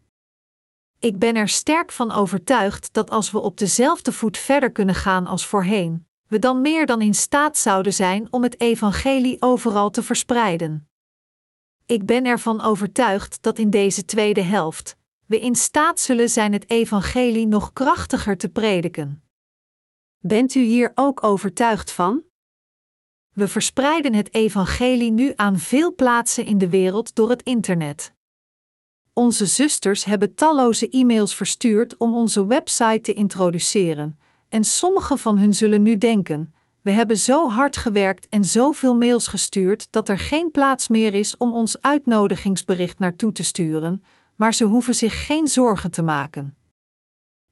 Ik 0.99 1.19
ben 1.19 1.37
er 1.37 1.49
sterk 1.49 1.93
van 1.93 2.13
overtuigd 2.13 2.93
dat 2.93 3.11
als 3.11 3.31
we 3.31 3.39
op 3.39 3.59
dezelfde 3.59 4.13
voet 4.13 4.39
verder 4.39 4.73
kunnen 4.73 4.95
gaan 4.95 5.27
als 5.27 5.47
voorheen, 5.47 6.07
we 6.35 6.41
dan 6.41 6.61
meer 6.61 6.87
dan 6.87 7.01
in 7.01 7.15
staat 7.15 7.59
zouden 7.59 7.93
zijn 7.93 8.27
om 8.31 8.43
het 8.43 8.61
evangelie 8.61 9.43
overal 9.43 9.91
te 9.91 10.03
verspreiden. 10.03 10.89
Ik 11.87 12.07
ben 12.07 12.25
ervan 12.25 12.61
overtuigd 12.61 13.43
dat 13.43 13.59
in 13.59 13.71
deze 13.71 14.05
tweede 14.05 14.41
helft 14.43 14.97
we 15.27 15.41
in 15.41 15.55
staat 15.55 16.01
zullen 16.01 16.31
zijn 16.31 16.53
het 16.53 16.71
evangelie 16.71 17.47
nog 17.47 17.73
krachtiger 17.73 18.37
te 18.37 18.49
prediken. 18.49 19.23
Bent 20.19 20.55
u 20.55 20.61
hier 20.61 20.93
ook 20.95 21.25
overtuigd 21.25 21.91
van? 21.91 22.23
We 23.33 23.49
verspreiden 23.49 24.15
het 24.15 24.35
evangelie 24.35 25.11
nu 25.11 25.33
aan 25.37 25.59
veel 25.59 25.95
plaatsen 25.95 26.45
in 26.45 26.59
de 26.59 26.69
wereld 26.69 27.15
door 27.15 27.31
het 27.31 27.43
internet. 27.43 28.13
Onze 29.13 29.47
zusters 29.47 30.05
hebben 30.05 30.35
talloze 30.35 30.89
e-mails 30.89 31.35
verstuurd 31.35 31.97
om 31.97 32.15
onze 32.15 32.47
website 32.47 33.01
te 33.01 33.13
introduceren, 33.13 34.19
en 34.55 34.65
sommige 34.65 35.17
van 35.17 35.39
hun 35.39 35.55
zullen 35.55 35.83
nu 35.83 35.99
denken: 35.99 36.55
we 36.83 36.91
hebben 36.91 37.19
zo 37.19 37.49
hard 37.49 37.77
gewerkt 37.77 38.29
en 38.29 38.45
zoveel 38.45 38.97
mails 38.97 39.27
gestuurd 39.27 39.87
dat 39.91 40.09
er 40.09 40.19
geen 40.19 40.51
plaats 40.51 40.89
meer 40.89 41.15
is 41.15 41.37
om 41.37 41.53
ons 41.53 41.81
uitnodigingsbericht 41.81 42.99
naartoe 42.99 43.33
te 43.33 43.45
sturen, 43.45 44.05
maar 44.37 44.55
ze 44.55 44.65
hoeven 44.65 44.95
zich 44.95 45.27
geen 45.27 45.49
zorgen 45.49 45.91
te 45.91 46.03
maken. 46.03 46.57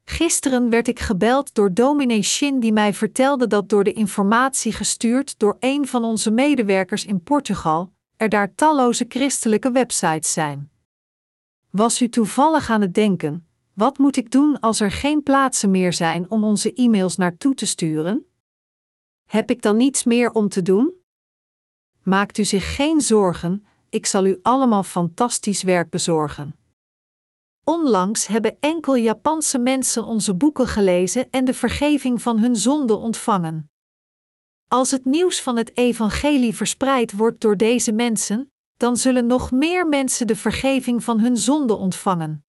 Gisteren 0.05 0.69
werd 0.69 0.87
ik 0.87 0.99
gebeld 0.99 1.53
door 1.53 1.73
dominee 1.73 2.21
Shin 2.21 2.59
die 2.59 2.73
mij 2.73 2.93
vertelde 2.93 3.47
dat 3.47 3.69
door 3.69 3.83
de 3.83 3.93
informatie 3.93 4.71
gestuurd 4.71 5.39
door 5.39 5.57
een 5.59 5.87
van 5.87 6.03
onze 6.03 6.31
medewerkers 6.31 7.05
in 7.05 7.23
Portugal, 7.23 7.93
er 8.17 8.29
daar 8.29 8.55
talloze 8.55 9.05
christelijke 9.07 9.71
websites 9.71 10.33
zijn. 10.33 10.71
Was 11.69 12.01
u 12.01 12.09
toevallig 12.09 12.69
aan 12.69 12.81
het 12.81 12.93
denken: 12.93 13.47
wat 13.73 13.97
moet 13.97 14.15
ik 14.15 14.31
doen 14.31 14.59
als 14.59 14.79
er 14.79 14.91
geen 14.91 15.23
plaatsen 15.23 15.71
meer 15.71 15.93
zijn 15.93 16.31
om 16.31 16.43
onze 16.43 16.73
e-mails 16.73 17.15
naartoe 17.15 17.53
te 17.53 17.65
sturen? 17.65 18.25
Heb 19.29 19.49
ik 19.49 19.61
dan 19.61 19.77
niets 19.77 20.03
meer 20.03 20.31
om 20.31 20.49
te 20.49 20.61
doen? 20.61 20.93
Maakt 22.03 22.37
u 22.37 22.43
zich 22.43 22.75
geen 22.75 23.01
zorgen, 23.01 23.65
ik 23.89 24.05
zal 24.05 24.25
u 24.25 24.39
allemaal 24.41 24.83
fantastisch 24.83 25.63
werk 25.63 25.89
bezorgen. 25.89 26.55
Onlangs 27.63 28.27
hebben 28.27 28.57
enkel 28.59 28.95
Japanse 28.95 29.59
mensen 29.59 30.05
onze 30.05 30.35
boeken 30.35 30.67
gelezen 30.67 31.29
en 31.29 31.45
de 31.45 31.53
vergeving 31.53 32.21
van 32.21 32.39
hun 32.39 32.55
zonden 32.55 32.99
ontvangen. 32.99 33.71
Als 34.67 34.91
het 34.91 35.05
nieuws 35.05 35.41
van 35.41 35.57
het 35.57 35.77
evangelie 35.77 36.55
verspreid 36.55 37.11
wordt 37.11 37.41
door 37.41 37.57
deze 37.57 37.91
mensen, 37.91 38.51
dan 38.77 38.97
zullen 38.97 39.25
nog 39.25 39.51
meer 39.51 39.87
mensen 39.87 40.27
de 40.27 40.35
vergeving 40.35 41.03
van 41.03 41.19
hun 41.19 41.37
zonden 41.37 41.77
ontvangen. 41.77 42.45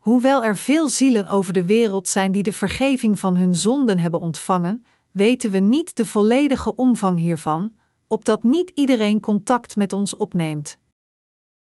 Hoewel 0.00 0.44
er 0.44 0.56
veel 0.56 0.88
zielen 0.88 1.28
over 1.28 1.52
de 1.52 1.64
wereld 1.64 2.08
zijn 2.08 2.32
die 2.32 2.42
de 2.42 2.52
vergeving 2.52 3.18
van 3.18 3.36
hun 3.36 3.54
zonden 3.54 3.98
hebben 3.98 4.20
ontvangen, 4.20 4.84
weten 5.10 5.50
we 5.50 5.58
niet 5.58 5.96
de 5.96 6.06
volledige 6.06 6.74
omvang 6.76 7.18
hiervan, 7.18 7.74
opdat 8.06 8.42
niet 8.42 8.70
iedereen 8.74 9.20
contact 9.20 9.76
met 9.76 9.92
ons 9.92 10.16
opneemt. 10.16 10.78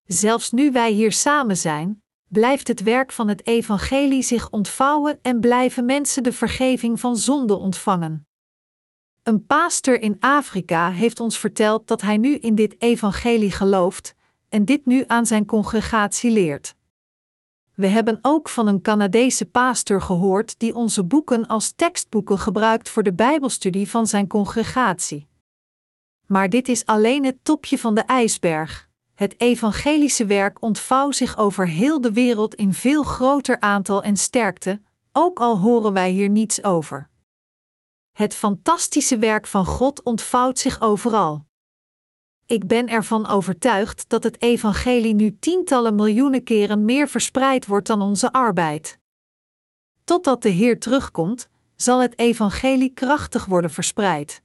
Zelfs 0.03 0.51
nu 0.51 0.71
wij 0.71 0.91
hier 0.91 1.11
samen 1.11 1.57
zijn, 1.57 2.03
blijft 2.27 2.67
het 2.67 2.83
werk 2.83 3.11
van 3.11 3.27
het 3.27 3.47
evangelie 3.47 4.23
zich 4.23 4.49
ontvouwen 4.49 5.19
en 5.21 5.39
blijven 5.39 5.85
mensen 5.85 6.23
de 6.23 6.33
vergeving 6.33 6.99
van 6.99 7.17
zonde 7.17 7.55
ontvangen. 7.55 8.27
Een 9.23 9.45
pastor 9.45 10.01
in 10.01 10.17
Afrika 10.19 10.91
heeft 10.91 11.19
ons 11.19 11.37
verteld 11.37 11.87
dat 11.87 12.01
hij 12.01 12.17
nu 12.17 12.35
in 12.35 12.55
dit 12.55 12.81
evangelie 12.81 13.51
gelooft 13.51 14.15
en 14.49 14.65
dit 14.65 14.85
nu 14.85 15.03
aan 15.07 15.25
zijn 15.25 15.45
congregatie 15.45 16.31
leert. 16.31 16.75
We 17.75 17.87
hebben 17.87 18.19
ook 18.21 18.49
van 18.49 18.67
een 18.67 18.81
Canadese 18.81 19.45
pastor 19.45 20.01
gehoord 20.01 20.59
die 20.59 20.75
onze 20.75 21.03
boeken 21.03 21.47
als 21.47 21.71
tekstboeken 21.71 22.39
gebruikt 22.39 22.89
voor 22.89 23.03
de 23.03 23.13
Bijbelstudie 23.13 23.89
van 23.89 24.07
zijn 24.07 24.27
congregatie. 24.27 25.27
Maar 26.25 26.49
dit 26.49 26.67
is 26.67 26.85
alleen 26.85 27.25
het 27.25 27.37
topje 27.43 27.77
van 27.77 27.95
de 27.95 28.01
ijsberg. 28.01 28.89
Het 29.13 29.39
evangelische 29.39 30.25
werk 30.25 30.61
ontvouwt 30.61 31.15
zich 31.15 31.37
over 31.37 31.67
heel 31.67 32.01
de 32.01 32.11
wereld 32.11 32.55
in 32.55 32.73
veel 32.73 33.03
groter 33.03 33.59
aantal 33.59 34.03
en 34.03 34.17
sterkte, 34.17 34.81
ook 35.11 35.39
al 35.39 35.57
horen 35.59 35.93
wij 35.93 36.09
hier 36.09 36.29
niets 36.29 36.63
over. 36.63 37.09
Het 38.11 38.35
fantastische 38.35 39.17
werk 39.17 39.47
van 39.47 39.65
God 39.65 40.03
ontvouwt 40.03 40.59
zich 40.59 40.81
overal. 40.81 41.45
Ik 42.51 42.67
ben 42.67 42.87
ervan 42.87 43.27
overtuigd 43.27 44.09
dat 44.09 44.23
het 44.23 44.41
evangelie 44.41 45.13
nu 45.13 45.37
tientallen 45.39 45.95
miljoenen 45.95 46.43
keren 46.43 46.85
meer 46.85 47.07
verspreid 47.07 47.65
wordt 47.65 47.87
dan 47.87 48.01
onze 48.01 48.31
arbeid. 48.31 48.99
Totdat 50.03 50.41
de 50.41 50.49
Heer 50.49 50.79
terugkomt, 50.79 51.49
zal 51.75 52.01
het 52.01 52.19
evangelie 52.19 52.89
krachtig 52.93 53.45
worden 53.45 53.71
verspreid. 53.71 54.41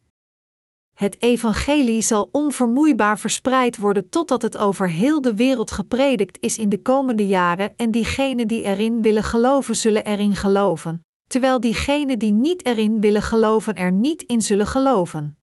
Het 0.95 1.23
evangelie 1.23 2.01
zal 2.01 2.29
onvermoeibaar 2.33 3.19
verspreid 3.19 3.77
worden 3.77 4.09
totdat 4.09 4.43
het 4.43 4.57
over 4.57 4.91
heel 4.91 5.21
de 5.21 5.35
wereld 5.35 5.71
gepredikt 5.71 6.39
is 6.41 6.59
in 6.59 6.69
de 6.69 6.83
komende 6.83 7.27
jaren 7.27 7.73
en 7.77 7.91
diegenen 7.91 8.49
die 8.49 8.63
erin 8.63 9.03
willen 9.03 9.25
geloven 9.25 9.77
zullen 9.77 10.05
erin 10.05 10.37
geloven, 10.37 11.05
terwijl 11.27 11.61
diegenen 11.61 12.19
die 12.19 12.33
niet 12.33 12.67
erin 12.67 13.01
willen 13.01 13.23
geloven 13.23 13.75
er 13.75 13.93
niet 13.93 14.23
in 14.23 14.43
zullen 14.43 14.67
geloven. 14.67 15.39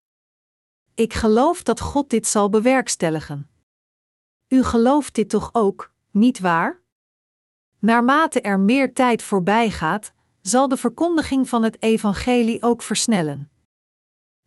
Ik 0.95 1.13
geloof 1.13 1.63
dat 1.63 1.79
God 1.79 2.09
dit 2.09 2.27
zal 2.27 2.49
bewerkstelligen. 2.49 3.49
U 4.47 4.63
gelooft 4.63 5.15
dit 5.15 5.29
toch 5.29 5.49
ook, 5.51 5.91
niet 6.11 6.39
waar? 6.39 6.81
Naarmate 7.79 8.41
er 8.41 8.59
meer 8.59 8.93
tijd 8.93 9.21
voorbij 9.21 9.69
gaat, 9.69 10.13
zal 10.41 10.67
de 10.67 10.77
verkondiging 10.77 11.49
van 11.49 11.63
het 11.63 11.81
evangelie 11.81 12.63
ook 12.63 12.81
versnellen. 12.81 13.51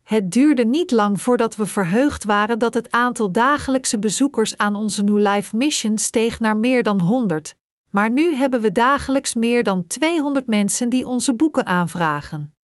Het 0.03 0.31
duurde 0.31 0.65
niet 0.65 0.91
lang 0.91 1.21
voordat 1.21 1.55
we 1.55 1.65
verheugd 1.65 2.23
waren 2.23 2.59
dat 2.59 2.73
het 2.73 2.91
aantal 2.91 3.31
dagelijkse 3.31 3.99
bezoekers 3.99 4.57
aan 4.57 4.75
onze 4.75 5.03
New 5.03 5.27
Life 5.27 5.55
Mission 5.55 5.97
steeg 5.97 6.39
naar 6.39 6.57
meer 6.57 6.83
dan 6.83 7.01
100, 7.01 7.55
maar 7.89 8.11
nu 8.11 8.35
hebben 8.35 8.61
we 8.61 8.71
dagelijks 8.71 9.33
meer 9.33 9.63
dan 9.63 9.87
200 9.87 10.47
mensen 10.47 10.89
die 10.89 11.07
onze 11.07 11.33
boeken 11.33 11.65
aanvragen. 11.65 12.56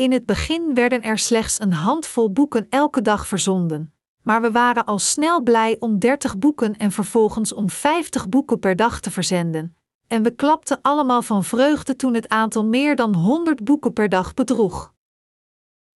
In 0.00 0.12
het 0.12 0.26
begin 0.26 0.74
werden 0.74 1.02
er 1.02 1.18
slechts 1.18 1.60
een 1.60 1.72
handvol 1.72 2.32
boeken 2.32 2.66
elke 2.68 3.02
dag 3.02 3.26
verzonden, 3.26 3.92
maar 4.22 4.40
we 4.42 4.50
waren 4.50 4.84
al 4.84 4.98
snel 4.98 5.42
blij 5.42 5.76
om 5.78 5.98
30 5.98 6.38
boeken 6.38 6.76
en 6.76 6.90
vervolgens 6.90 7.52
om 7.52 7.70
50 7.70 8.28
boeken 8.28 8.58
per 8.58 8.76
dag 8.76 9.00
te 9.00 9.10
verzenden. 9.10 9.76
En 10.06 10.22
we 10.22 10.30
klapten 10.30 10.78
allemaal 10.82 11.22
van 11.22 11.44
vreugde 11.44 11.96
toen 11.96 12.14
het 12.14 12.28
aantal 12.28 12.64
meer 12.64 12.96
dan 12.96 13.14
100 13.14 13.64
boeken 13.64 13.92
per 13.92 14.08
dag 14.08 14.34
bedroeg. 14.34 14.94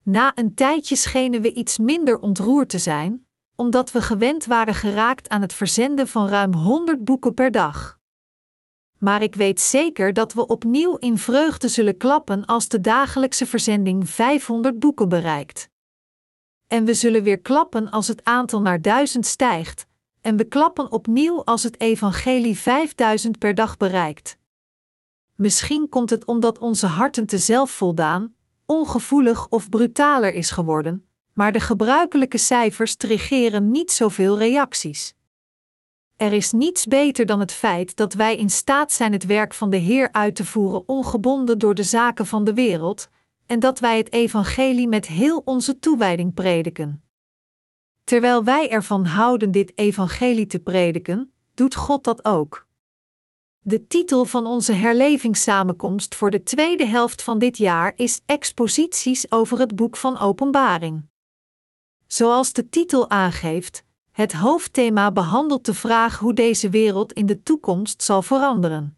Na 0.03 0.31
een 0.35 0.53
tijdje 0.55 0.95
schenen 0.95 1.41
we 1.41 1.53
iets 1.53 1.77
minder 1.77 2.19
ontroerd 2.19 2.69
te 2.69 2.79
zijn, 2.79 3.27
omdat 3.55 3.91
we 3.91 4.01
gewend 4.01 4.45
waren 4.45 4.75
geraakt 4.75 5.29
aan 5.29 5.41
het 5.41 5.53
verzenden 5.53 6.07
van 6.07 6.27
ruim 6.27 6.53
100 6.53 7.03
boeken 7.03 7.33
per 7.33 7.51
dag. 7.51 7.99
Maar 9.05 9.21
ik 9.21 9.35
weet 9.35 9.61
zeker 9.61 10.13
dat 10.13 10.33
we 10.33 10.47
opnieuw 10.47 10.95
in 10.95 11.17
vreugde 11.17 11.67
zullen 11.67 11.97
klappen 11.97 12.45
als 12.45 12.67
de 12.67 12.81
dagelijkse 12.81 13.45
verzending 13.45 14.09
500 14.09 14.79
boeken 14.79 15.09
bereikt. 15.09 15.69
En 16.67 16.85
we 16.85 16.93
zullen 16.93 17.23
weer 17.23 17.39
klappen 17.39 17.89
als 17.89 18.07
het 18.07 18.23
aantal 18.23 18.61
naar 18.61 18.81
1000 18.81 19.25
stijgt, 19.25 19.87
en 20.21 20.37
we 20.37 20.43
klappen 20.43 20.91
opnieuw 20.91 21.43
als 21.43 21.63
het 21.63 21.79
evangelie 21.79 22.57
5000 22.57 23.39
per 23.39 23.55
dag 23.55 23.77
bereikt. 23.77 24.37
Misschien 25.35 25.89
komt 25.89 26.09
het 26.09 26.25
omdat 26.25 26.57
onze 26.57 26.87
harten 26.87 27.25
te 27.25 27.37
zelfvoldaan, 27.37 28.35
ongevoelig 28.65 29.47
of 29.49 29.69
brutaler 29.69 30.33
is 30.33 30.51
geworden, 30.51 31.07
maar 31.33 31.51
de 31.51 31.59
gebruikelijke 31.59 32.37
cijfers 32.37 32.95
triggeren 32.95 33.71
niet 33.71 33.91
zoveel 33.91 34.37
reacties. 34.37 35.13
Er 36.17 36.33
is 36.33 36.51
niets 36.51 36.85
beter 36.85 37.25
dan 37.25 37.39
het 37.39 37.51
feit 37.51 37.95
dat 37.95 38.13
wij 38.13 38.35
in 38.35 38.49
staat 38.49 38.91
zijn 38.91 39.11
het 39.11 39.25
werk 39.25 39.53
van 39.53 39.69
de 39.69 39.77
Heer 39.77 40.11
uit 40.11 40.35
te 40.35 40.45
voeren 40.45 40.87
ongebonden 40.87 41.59
door 41.59 41.75
de 41.75 41.83
zaken 41.83 42.25
van 42.25 42.43
de 42.43 42.53
wereld, 42.53 43.09
en 43.45 43.59
dat 43.59 43.79
wij 43.79 43.97
het 43.97 44.13
evangelie 44.13 44.87
met 44.87 45.07
heel 45.07 45.41
onze 45.45 45.79
toewijding 45.79 46.33
prediken. 46.33 47.03
Terwijl 48.03 48.43
wij 48.43 48.69
ervan 48.69 49.05
houden 49.05 49.51
dit 49.51 49.77
evangelie 49.77 50.45
te 50.45 50.59
prediken, 50.59 51.33
doet 51.53 51.75
God 51.75 52.03
dat 52.03 52.25
ook. 52.25 52.67
De 53.59 53.87
titel 53.87 54.25
van 54.25 54.45
onze 54.45 54.73
herlevingssamenkomst 54.73 56.15
voor 56.15 56.31
de 56.31 56.43
tweede 56.43 56.85
helft 56.85 57.21
van 57.21 57.39
dit 57.39 57.57
jaar 57.57 57.93
is 57.95 58.21
Exposities 58.25 59.31
over 59.31 59.59
het 59.59 59.75
boek 59.75 59.97
van 59.97 60.17
Openbaring. 60.17 61.09
Zoals 62.07 62.53
de 62.53 62.69
titel 62.69 63.09
aangeeft, 63.09 63.84
het 64.15 64.33
hoofdthema 64.33 65.11
behandelt 65.11 65.65
de 65.65 65.73
vraag 65.73 66.19
hoe 66.19 66.33
deze 66.33 66.69
wereld 66.69 67.13
in 67.13 67.25
de 67.25 67.43
toekomst 67.43 68.03
zal 68.03 68.21
veranderen. 68.21 68.97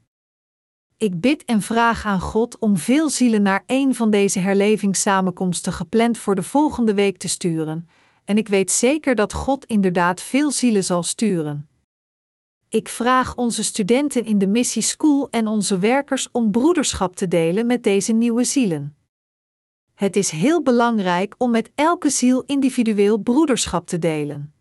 Ik 0.97 1.21
bid 1.21 1.45
en 1.45 1.61
vraag 1.61 2.05
aan 2.05 2.19
God 2.19 2.57
om 2.59 2.77
veel 2.77 3.09
zielen 3.09 3.41
naar 3.41 3.63
een 3.65 3.95
van 3.95 4.09
deze 4.09 4.39
herlevingssamenkomsten 4.39 5.73
gepland 5.73 6.17
voor 6.17 6.35
de 6.35 6.43
volgende 6.43 6.93
week 6.93 7.17
te 7.17 7.27
sturen, 7.27 7.89
en 8.25 8.37
ik 8.37 8.47
weet 8.47 8.71
zeker 8.71 9.15
dat 9.15 9.33
God 9.33 9.65
inderdaad 9.65 10.21
veel 10.21 10.51
zielen 10.51 10.83
zal 10.83 11.03
sturen. 11.03 11.69
Ik 12.69 12.87
vraag 12.89 13.35
onze 13.35 13.63
studenten 13.63 14.25
in 14.25 14.37
de 14.37 14.47
Missie 14.47 14.81
School 14.81 15.27
en 15.29 15.47
onze 15.47 15.79
werkers 15.79 16.29
om 16.31 16.51
broederschap 16.51 17.15
te 17.15 17.27
delen 17.27 17.65
met 17.65 17.83
deze 17.83 18.13
nieuwe 18.13 18.43
zielen. 18.43 18.97
Het 19.93 20.15
is 20.15 20.29
heel 20.29 20.63
belangrijk 20.63 21.35
om 21.37 21.51
met 21.51 21.71
elke 21.75 22.09
ziel 22.09 22.43
individueel 22.45 23.17
broederschap 23.17 23.87
te 23.87 23.99
delen. 23.99 24.51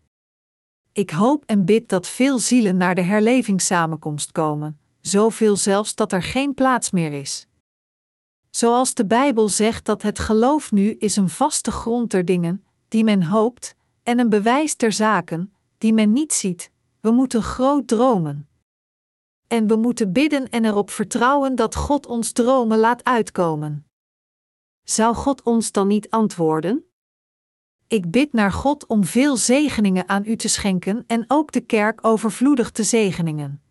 Ik 0.97 1.09
hoop 1.09 1.43
en 1.45 1.65
bid 1.65 1.89
dat 1.89 2.07
veel 2.07 2.39
zielen 2.39 2.77
naar 2.77 2.95
de 2.95 3.01
herlevingssamenkomst 3.01 4.31
komen, 4.31 4.79
zoveel 5.01 5.55
zelfs 5.55 5.95
dat 5.95 6.11
er 6.11 6.23
geen 6.23 6.53
plaats 6.53 6.91
meer 6.91 7.13
is. 7.13 7.47
Zoals 8.49 8.93
de 8.93 9.05
Bijbel 9.05 9.49
zegt 9.49 9.85
dat 9.85 10.01
het 10.01 10.19
geloof 10.19 10.71
nu 10.71 10.91
is 10.91 11.15
een 11.15 11.29
vaste 11.29 11.71
grond 11.71 12.11
der 12.11 12.25
dingen, 12.25 12.65
die 12.87 13.03
men 13.03 13.23
hoopt, 13.23 13.75
en 14.03 14.19
een 14.19 14.29
bewijs 14.29 14.77
der 14.77 14.91
zaken, 14.91 15.53
die 15.77 15.93
men 15.93 16.13
niet 16.13 16.33
ziet, 16.33 16.71
we 16.99 17.11
moeten 17.11 17.43
groot 17.43 17.87
dromen. 17.87 18.47
En 19.47 19.67
we 19.67 19.75
moeten 19.75 20.11
bidden 20.11 20.49
en 20.49 20.65
erop 20.65 20.89
vertrouwen 20.89 21.55
dat 21.55 21.75
God 21.75 22.05
ons 22.05 22.31
dromen 22.31 22.77
laat 22.77 23.03
uitkomen. 23.03 23.87
Zou 24.83 25.15
God 25.15 25.41
ons 25.43 25.71
dan 25.71 25.87
niet 25.87 26.09
antwoorden? 26.09 26.86
Ik 27.87 28.11
bid 28.11 28.33
naar 28.33 28.51
God 28.51 28.85
om 28.85 29.03
veel 29.03 29.37
zegeningen 29.37 30.09
aan 30.09 30.25
u 30.25 30.35
te 30.35 30.47
schenken 30.47 31.03
en 31.07 31.25
ook 31.27 31.51
de 31.51 31.61
kerk 31.61 32.05
overvloedig 32.05 32.71
te 32.71 32.83
zegeningen. 32.83 33.61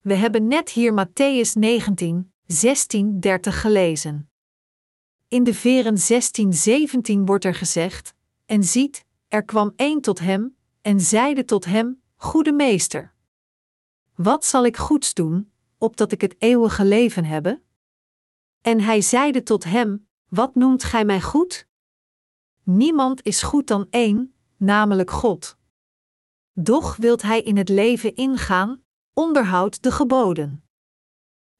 We 0.00 0.14
hebben 0.14 0.46
net 0.46 0.70
hier 0.70 1.06
Matthäus 1.06 1.52
19, 1.52 2.32
16, 2.46 3.20
30 3.20 3.60
gelezen. 3.60 4.30
In 5.28 5.44
de 5.44 5.54
veren 5.54 5.98
16, 5.98 6.52
17 6.52 7.26
wordt 7.26 7.44
er 7.44 7.54
gezegd: 7.54 8.14
En 8.46 8.64
ziet, 8.64 9.04
er 9.28 9.44
kwam 9.44 9.72
één 9.76 10.00
tot 10.00 10.18
hem, 10.18 10.56
en 10.82 11.00
zeide 11.00 11.44
tot 11.44 11.64
hem: 11.64 12.02
Goede 12.16 12.52
meester. 12.52 13.14
Wat 14.14 14.44
zal 14.44 14.64
ik 14.64 14.76
goeds 14.76 15.14
doen, 15.14 15.52
opdat 15.78 16.12
ik 16.12 16.20
het 16.20 16.34
eeuwige 16.38 16.84
leven 16.84 17.24
hebbe? 17.24 17.62
En 18.60 18.80
hij 18.80 19.00
zeide 19.00 19.42
tot 19.42 19.64
hem: 19.64 20.08
Wat 20.28 20.54
noemt 20.54 20.84
gij 20.84 21.04
mij 21.04 21.20
goed? 21.20 21.68
Niemand 22.72 23.22
is 23.24 23.42
goed 23.42 23.66
dan 23.66 23.86
één, 23.90 24.34
namelijk 24.56 25.10
God. 25.10 25.56
Doch 26.52 26.96
wilt 26.96 27.22
hij 27.22 27.42
in 27.42 27.56
het 27.56 27.68
leven 27.68 28.14
ingaan, 28.14 28.82
onderhoud 29.12 29.82
de 29.82 29.90
geboden. 29.90 30.64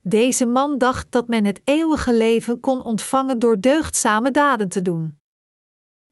Deze 0.02 0.46
man 0.46 0.78
dacht 0.78 1.10
dat 1.10 1.28
men 1.28 1.44
het 1.44 1.60
eeuwige 1.64 2.14
leven 2.14 2.60
kon 2.60 2.82
ontvangen 2.82 3.38
door 3.38 3.60
deugdzame 3.60 4.30
daden 4.30 4.68
te 4.68 4.82
doen. 4.82 5.18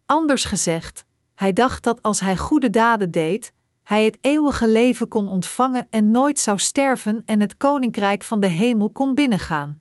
Anders 0.07 0.45
gezegd, 0.45 1.05
hij 1.35 1.53
dacht 1.53 1.83
dat 1.83 2.03
als 2.03 2.21
hij 2.21 2.37
goede 2.37 2.71
daden 2.71 3.11
deed, 3.11 3.53
hij 3.83 4.05
het 4.05 4.19
eeuwige 4.21 4.69
leven 4.69 5.09
kon 5.09 5.29
ontvangen 5.29 5.87
en 5.91 6.11
nooit 6.11 6.39
zou 6.39 6.59
sterven 6.59 7.23
en 7.25 7.41
het 7.41 7.57
koninkrijk 7.57 8.23
van 8.23 8.41
de 8.41 8.47
hemel 8.47 8.91
kon 8.91 9.15
binnengaan. 9.15 9.81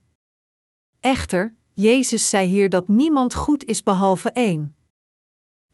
Echter, 1.00 1.54
Jezus 1.72 2.28
zei 2.28 2.46
hier 2.46 2.68
dat 2.68 2.88
niemand 2.88 3.34
goed 3.34 3.64
is 3.64 3.82
behalve 3.82 4.30
één. 4.30 4.77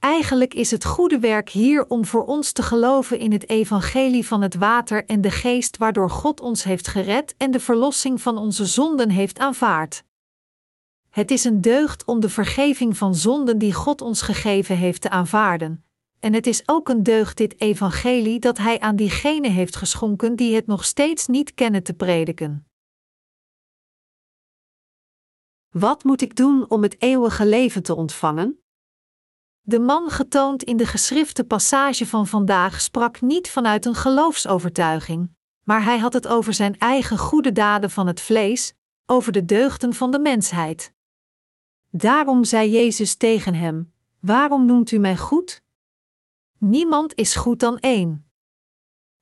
Eigenlijk 0.05 0.55
is 0.55 0.71
het 0.71 0.85
goede 0.85 1.19
werk 1.19 1.49
hier 1.49 1.89
om 1.89 2.05
voor 2.05 2.25
ons 2.25 2.53
te 2.53 2.63
geloven 2.63 3.19
in 3.19 3.33
het 3.33 3.49
evangelie 3.49 4.27
van 4.27 4.43
het 4.43 4.55
water 4.55 5.05
en 5.05 5.21
de 5.21 5.31
geest 5.31 5.77
waardoor 5.77 6.11
God 6.11 6.41
ons 6.41 6.65
heeft 6.65 6.89
gered 6.89 7.35
en 7.37 7.51
de 7.51 7.61
verlossing 7.61 8.23
van 8.23 8.39
onze 8.39 8.67
zonden 8.67 9.11
heeft 9.11 9.39
aanvaard. 9.39 10.05
Het 11.11 11.31
is 11.31 11.45
een 11.45 11.61
deugd 11.61 12.05
om 12.05 12.21
de 12.21 12.29
vergeving 12.29 12.97
van 12.97 13.15
zonden 13.15 13.59
die 13.59 13.73
God 13.73 14.01
ons 14.01 14.23
gegeven 14.23 14.77
heeft 14.77 15.01
te 15.01 15.11
aanvaarden, 15.11 15.85
en 16.21 16.33
het 16.33 16.47
is 16.47 16.63
ook 16.67 16.89
een 16.89 17.03
deugd 17.03 17.37
dit 17.37 17.61
evangelie 17.61 18.39
dat 18.39 18.59
Hij 18.59 18.81
aan 18.81 18.97
diegenen 18.97 19.53
heeft 19.53 19.77
geschonken 19.77 20.37
die 20.37 20.55
het 20.55 20.67
nog 20.67 20.85
steeds 20.85 21.27
niet 21.27 21.55
kennen 21.55 21.83
te 21.83 21.95
prediken. 21.95 22.67
Wat 25.71 26.05
moet 26.05 26.23
ik 26.23 26.37
doen 26.37 26.71
om 26.71 26.83
het 26.83 27.03
eeuwige 27.03 27.47
leven 27.47 27.83
te 27.83 27.95
ontvangen? 27.95 28.64
De 29.67 29.79
man 29.79 30.11
getoond 30.11 30.63
in 30.63 30.77
de 30.77 30.87
geschrifte 30.87 31.45
passage 31.45 32.07
van 32.07 32.27
vandaag 32.27 32.81
sprak 32.81 33.21
niet 33.21 33.51
vanuit 33.51 33.87
een 33.87 33.95
geloofsovertuiging, 33.95 35.31
maar 35.63 35.85
hij 35.85 35.99
had 35.99 36.13
het 36.13 36.27
over 36.27 36.55
zijn 36.55 36.79
eigen 36.79 37.19
goede 37.19 37.53
daden 37.53 37.91
van 37.91 38.07
het 38.07 38.21
vlees, 38.21 38.75
over 39.07 39.33
de 39.33 39.45
deugden 39.45 39.95
van 39.95 40.11
de 40.11 40.19
mensheid. 40.19 40.93
Daarom 41.91 42.45
zei 42.45 42.71
Jezus 42.71 43.15
tegen 43.15 43.55
hem: 43.55 43.93
Waarom 44.21 44.67
noemt 44.67 44.91
u 44.91 44.99
mij 44.99 45.17
goed? 45.17 45.63
Niemand 46.59 47.15
is 47.15 47.35
goed 47.35 47.61
dan 47.61 47.79
één. 47.79 48.31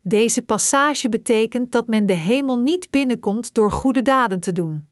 Deze 0.01 0.43
passage 0.43 1.09
betekent 1.09 1.73
dat 1.73 1.87
men 1.87 2.07
de 2.07 2.13
hemel 2.13 2.59
niet 2.59 2.91
binnenkomt 2.91 3.55
door 3.55 3.71
goede 3.71 4.03
daden 4.03 4.41
te 4.41 4.53
doen. 4.53 4.92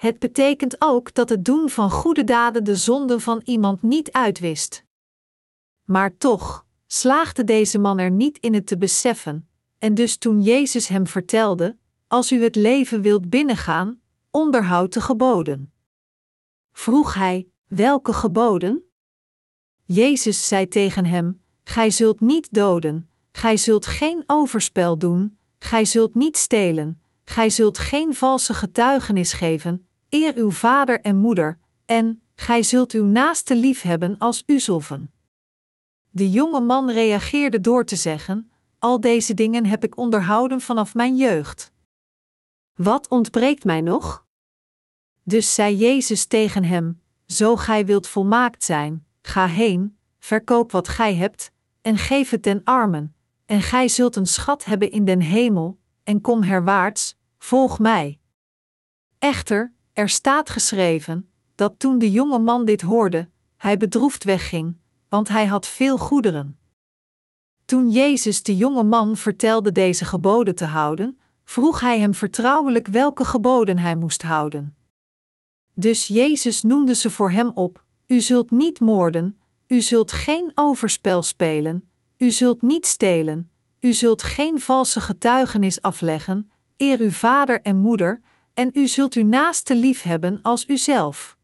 Het 0.00 0.18
betekent 0.18 0.76
ook 0.78 1.14
dat 1.14 1.28
het 1.28 1.44
doen 1.44 1.68
van 1.68 1.90
goede 1.90 2.24
daden 2.24 2.64
de 2.64 2.76
zonde 2.76 3.20
van 3.20 3.40
iemand 3.44 3.82
niet 3.82 4.12
uitwist. 4.12 4.84
Maar 5.84 6.16
toch 6.16 6.66
slaagde 6.86 7.44
deze 7.44 7.78
man 7.78 7.98
er 7.98 8.10
niet 8.10 8.38
in 8.38 8.54
het 8.54 8.66
te 8.66 8.78
beseffen, 8.78 9.48
en 9.78 9.94
dus 9.94 10.16
toen 10.16 10.42
Jezus 10.42 10.88
hem 10.88 11.06
vertelde: 11.06 11.76
Als 12.06 12.32
u 12.32 12.42
het 12.42 12.56
leven 12.56 13.02
wilt 13.02 13.30
binnengaan, 13.30 14.00
onderhoud 14.30 14.92
de 14.92 15.00
geboden. 15.00 15.72
Vroeg 16.72 17.14
hij: 17.14 17.48
Welke 17.66 18.12
geboden? 18.12 18.82
Jezus 19.84 20.48
zei 20.48 20.68
tegen 20.68 21.04
hem: 21.04 21.42
Gij 21.64 21.90
zult 21.90 22.20
niet 22.20 22.52
doden, 22.52 23.10
gij 23.32 23.56
zult 23.56 23.86
geen 23.86 24.22
overspel 24.26 24.98
doen, 24.98 25.38
gij 25.58 25.84
zult 25.84 26.14
niet 26.14 26.36
stelen, 26.36 27.02
gij 27.24 27.50
zult 27.50 27.78
geen 27.78 28.14
valse 28.14 28.54
getuigenis 28.54 29.32
geven, 29.32 29.84
eer 30.10 30.34
uw 30.34 30.50
vader 30.50 31.00
en 31.00 31.16
moeder, 31.16 31.58
en 31.84 32.22
gij 32.34 32.62
zult 32.62 32.92
uw 32.92 33.04
naaste 33.04 33.56
lief 33.56 33.82
hebben 33.82 34.18
als 34.18 34.42
uzelven. 34.46 35.10
De 36.10 36.30
jonge 36.30 36.60
man 36.60 36.90
reageerde 36.90 37.60
door 37.60 37.84
te 37.84 37.96
zeggen: 37.96 38.50
Al 38.78 39.00
deze 39.00 39.34
dingen 39.34 39.66
heb 39.66 39.84
ik 39.84 39.96
onderhouden 39.96 40.60
vanaf 40.60 40.94
mijn 40.94 41.16
jeugd. 41.16 41.72
Wat 42.74 43.08
ontbreekt 43.08 43.64
mij 43.64 43.80
nog? 43.80 44.26
Dus 45.22 45.54
zei 45.54 45.76
Jezus 45.76 46.26
tegen 46.26 46.64
hem: 46.64 47.00
Zo 47.26 47.56
gij 47.56 47.86
wilt 47.86 48.06
volmaakt 48.06 48.64
zijn, 48.64 49.06
ga 49.22 49.46
heen, 49.46 49.98
verkoop 50.18 50.72
wat 50.72 50.88
gij 50.88 51.14
hebt, 51.14 51.52
en 51.80 51.96
geef 51.96 52.30
het 52.30 52.42
den 52.42 52.64
armen, 52.64 53.14
en 53.46 53.62
gij 53.62 53.88
zult 53.88 54.16
een 54.16 54.26
schat 54.26 54.64
hebben 54.64 54.90
in 54.90 55.04
den 55.04 55.20
hemel, 55.20 55.78
en 56.04 56.20
kom 56.20 56.42
herwaarts, 56.42 57.16
volg 57.38 57.78
mij. 57.78 58.18
Echter, 59.18 59.72
er 59.92 60.08
staat 60.08 60.50
geschreven 60.50 61.30
dat 61.54 61.78
toen 61.78 61.98
de 61.98 62.10
jonge 62.10 62.38
man 62.38 62.64
dit 62.64 62.80
hoorde, 62.80 63.28
hij 63.56 63.76
bedroefd 63.76 64.24
wegging, 64.24 64.76
want 65.08 65.28
hij 65.28 65.46
had 65.46 65.66
veel 65.66 65.98
goederen. 65.98 66.58
Toen 67.64 67.90
Jezus 67.90 68.42
de 68.42 68.56
jonge 68.56 68.82
man 68.82 69.16
vertelde 69.16 69.72
deze 69.72 70.04
geboden 70.04 70.54
te 70.54 70.64
houden, 70.64 71.18
vroeg 71.44 71.80
hij 71.80 72.00
hem 72.00 72.14
vertrouwelijk 72.14 72.86
welke 72.86 73.24
geboden 73.24 73.78
hij 73.78 73.96
moest 73.96 74.22
houden. 74.22 74.76
Dus 75.74 76.06
Jezus 76.06 76.62
noemde 76.62 76.94
ze 76.94 77.10
voor 77.10 77.30
hem 77.30 77.48
op: 77.48 77.84
U 78.06 78.20
zult 78.20 78.50
niet 78.50 78.80
moorden, 78.80 79.40
u 79.66 79.80
zult 79.80 80.12
geen 80.12 80.52
overspel 80.54 81.22
spelen, 81.22 81.90
u 82.16 82.30
zult 82.30 82.62
niet 82.62 82.86
stelen, 82.86 83.50
u 83.80 83.92
zult 83.92 84.22
geen 84.22 84.60
valse 84.60 85.00
getuigenis 85.00 85.82
afleggen, 85.82 86.50
eer 86.76 87.00
uw 87.00 87.10
vader 87.10 87.60
en 87.60 87.76
moeder, 87.76 88.20
en 88.60 88.70
u 88.72 88.88
zult 88.88 89.14
uw 89.14 89.24
naaste 89.24 89.74
lief 89.74 90.02
hebben 90.02 90.42
als 90.42 90.68
uzelf. 90.68 91.38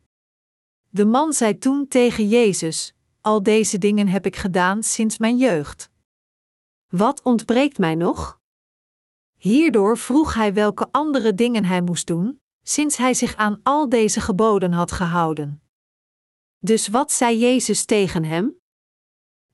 De 0.88 1.04
man 1.04 1.32
zei 1.32 1.58
toen 1.58 1.88
tegen 1.88 2.28
Jezus: 2.28 2.94
Al 3.20 3.42
deze 3.42 3.78
dingen 3.78 4.08
heb 4.08 4.26
ik 4.26 4.36
gedaan 4.36 4.82
sinds 4.82 5.18
mijn 5.18 5.36
jeugd. 5.36 5.90
Wat 6.88 7.22
ontbreekt 7.22 7.78
mij 7.78 7.94
nog? 7.94 8.40
Hierdoor 9.36 9.98
vroeg 9.98 10.34
hij 10.34 10.54
welke 10.54 10.88
andere 10.90 11.34
dingen 11.34 11.64
hij 11.64 11.82
moest 11.82 12.06
doen, 12.06 12.40
sinds 12.62 12.96
hij 12.96 13.14
zich 13.14 13.36
aan 13.36 13.60
al 13.62 13.88
deze 13.88 14.20
geboden 14.20 14.72
had 14.72 14.92
gehouden. 14.92 15.62
Dus 16.58 16.88
wat 16.88 17.12
zei 17.12 17.38
Jezus 17.38 17.84
tegen 17.84 18.24
hem? 18.24 18.60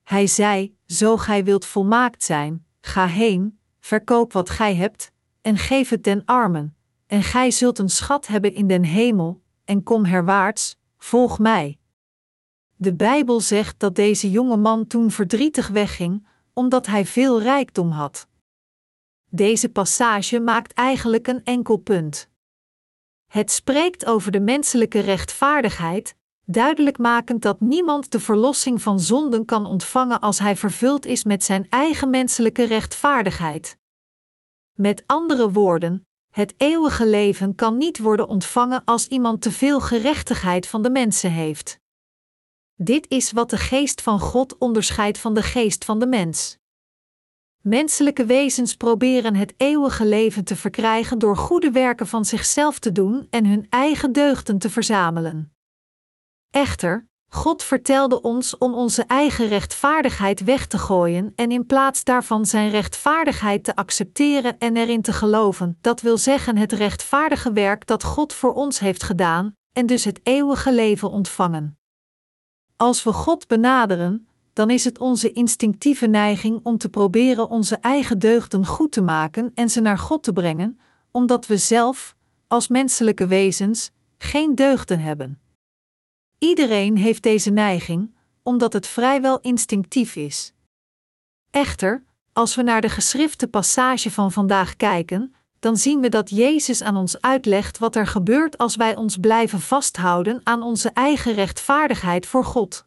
Hij 0.02 0.26
zei: 0.26 0.76
Zo 0.86 1.16
gij 1.16 1.44
wilt 1.44 1.64
volmaakt 1.64 2.22
zijn, 2.22 2.66
ga 2.80 3.06
heen, 3.06 3.60
verkoop 3.80 4.32
wat 4.32 4.50
gij 4.50 4.74
hebt, 4.74 5.12
en 5.40 5.58
geef 5.58 5.88
het 5.88 6.04
den 6.04 6.24
armen, 6.24 6.76
en 7.12 7.22
gij 7.22 7.50
zult 7.50 7.78
een 7.78 7.88
schat 7.88 8.26
hebben 8.26 8.54
in 8.54 8.66
den 8.66 8.84
hemel, 8.84 9.42
en 9.64 9.82
kom 9.82 10.04
herwaarts, 10.04 10.76
volg 10.98 11.38
mij. 11.38 11.78
De 12.76 12.94
Bijbel 12.94 13.40
zegt 13.40 13.78
dat 13.78 13.94
deze 13.94 14.30
jonge 14.30 14.56
man 14.56 14.86
toen 14.86 15.10
verdrietig 15.10 15.68
wegging, 15.68 16.26
omdat 16.52 16.86
hij 16.86 17.06
veel 17.06 17.42
rijkdom 17.42 17.90
had. 17.90 18.28
Deze 19.28 19.68
passage 19.68 20.40
maakt 20.40 20.72
eigenlijk 20.72 21.26
een 21.26 21.44
enkel 21.44 21.76
punt. 21.76 22.28
Het 23.26 23.50
spreekt 23.50 24.06
over 24.06 24.32
de 24.32 24.40
menselijke 24.40 25.00
rechtvaardigheid, 25.00 26.16
duidelijk 26.44 26.98
makend 26.98 27.42
dat 27.42 27.60
niemand 27.60 28.10
de 28.10 28.20
verlossing 28.20 28.82
van 28.82 29.00
zonden 29.00 29.44
kan 29.44 29.66
ontvangen 29.66 30.20
als 30.20 30.38
hij 30.38 30.56
vervuld 30.56 31.06
is 31.06 31.24
met 31.24 31.44
zijn 31.44 31.66
eigen 31.68 32.10
menselijke 32.10 32.64
rechtvaardigheid. 32.64 33.78
Met 34.72 35.02
andere 35.06 35.50
woorden, 35.50 36.06
het 36.32 36.54
eeuwige 36.56 37.06
leven 37.06 37.54
kan 37.54 37.76
niet 37.76 37.98
worden 37.98 38.28
ontvangen 38.28 38.84
als 38.84 39.06
iemand 39.06 39.42
te 39.42 39.52
veel 39.52 39.80
gerechtigheid 39.80 40.66
van 40.66 40.82
de 40.82 40.90
mensen 40.90 41.30
heeft. 41.30 41.80
Dit 42.74 43.10
is 43.10 43.32
wat 43.32 43.50
de 43.50 43.56
geest 43.56 44.02
van 44.02 44.20
God 44.20 44.58
onderscheidt 44.58 45.18
van 45.18 45.34
de 45.34 45.42
geest 45.42 45.84
van 45.84 45.98
de 45.98 46.06
mens. 46.06 46.58
Menselijke 47.60 48.24
wezens 48.24 48.76
proberen 48.76 49.34
het 49.34 49.54
eeuwige 49.56 50.06
leven 50.06 50.44
te 50.44 50.56
verkrijgen 50.56 51.18
door 51.18 51.36
goede 51.36 51.70
werken 51.70 52.06
van 52.06 52.24
zichzelf 52.24 52.78
te 52.78 52.92
doen 52.92 53.26
en 53.30 53.46
hun 53.46 53.66
eigen 53.68 54.12
deugden 54.12 54.58
te 54.58 54.70
verzamelen. 54.70 55.56
Echter, 56.50 57.08
God 57.34 57.62
vertelde 57.62 58.20
ons 58.20 58.58
om 58.58 58.74
onze 58.74 59.02
eigen 59.02 59.48
rechtvaardigheid 59.48 60.44
weg 60.44 60.66
te 60.66 60.78
gooien 60.78 61.32
en 61.36 61.50
in 61.50 61.66
plaats 61.66 62.04
daarvan 62.04 62.46
Zijn 62.46 62.70
rechtvaardigheid 62.70 63.64
te 63.64 63.76
accepteren 63.76 64.58
en 64.58 64.76
erin 64.76 65.02
te 65.02 65.12
geloven, 65.12 65.78
dat 65.80 66.00
wil 66.00 66.18
zeggen 66.18 66.56
het 66.56 66.72
rechtvaardige 66.72 67.52
werk 67.52 67.86
dat 67.86 68.04
God 68.04 68.32
voor 68.32 68.52
ons 68.52 68.78
heeft 68.78 69.02
gedaan, 69.02 69.54
en 69.72 69.86
dus 69.86 70.04
het 70.04 70.20
eeuwige 70.22 70.72
leven 70.72 71.10
ontvangen. 71.10 71.78
Als 72.76 73.02
we 73.02 73.12
God 73.12 73.46
benaderen, 73.46 74.28
dan 74.52 74.70
is 74.70 74.84
het 74.84 74.98
onze 74.98 75.32
instinctieve 75.32 76.06
neiging 76.06 76.60
om 76.62 76.78
te 76.78 76.88
proberen 76.88 77.48
onze 77.48 77.76
eigen 77.76 78.18
deugden 78.18 78.66
goed 78.66 78.92
te 78.92 79.02
maken 79.02 79.50
en 79.54 79.70
ze 79.70 79.80
naar 79.80 79.98
God 79.98 80.22
te 80.22 80.32
brengen, 80.32 80.80
omdat 81.10 81.46
we 81.46 81.56
zelf, 81.56 82.16
als 82.48 82.68
menselijke 82.68 83.26
wezens, 83.26 83.90
geen 84.18 84.54
deugden 84.54 85.00
hebben. 85.00 85.40
Iedereen 86.42 86.96
heeft 86.96 87.22
deze 87.22 87.50
neiging, 87.50 88.14
omdat 88.42 88.72
het 88.72 88.86
vrijwel 88.86 89.40
instinctief 89.40 90.16
is. 90.16 90.52
Echter, 91.50 92.04
als 92.32 92.54
we 92.54 92.62
naar 92.62 92.80
de 92.80 92.88
geschrifte 92.88 93.48
passage 93.48 94.10
van 94.10 94.32
vandaag 94.32 94.76
kijken, 94.76 95.34
dan 95.58 95.76
zien 95.76 96.00
we 96.00 96.08
dat 96.08 96.30
Jezus 96.30 96.82
aan 96.82 96.96
ons 96.96 97.20
uitlegt 97.20 97.78
wat 97.78 97.96
er 97.96 98.06
gebeurt 98.06 98.58
als 98.58 98.76
wij 98.76 98.96
ons 98.96 99.16
blijven 99.16 99.60
vasthouden 99.60 100.40
aan 100.44 100.62
onze 100.62 100.90
eigen 100.90 101.34
rechtvaardigheid 101.34 102.26
voor 102.26 102.44
God. 102.44 102.86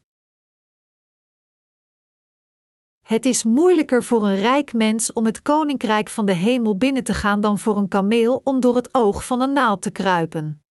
Het 3.01 3.25
is 3.25 3.43
moeilijker 3.43 4.03
voor 4.03 4.27
een 4.27 4.39
rijk 4.39 4.73
mens 4.73 5.13
om 5.13 5.25
het 5.25 5.41
koninkrijk 5.41 6.09
van 6.09 6.25
de 6.25 6.33
hemel 6.33 6.77
binnen 6.77 7.03
te 7.03 7.13
gaan 7.13 7.41
dan 7.41 7.59
voor 7.59 7.77
een 7.77 7.87
kameel 7.87 8.41
om 8.43 8.59
door 8.59 8.75
het 8.75 8.93
oog 8.93 9.25
van 9.25 9.41
een 9.41 9.53
naald 9.53 9.81
te 9.81 9.91
kruipen. 9.91 10.64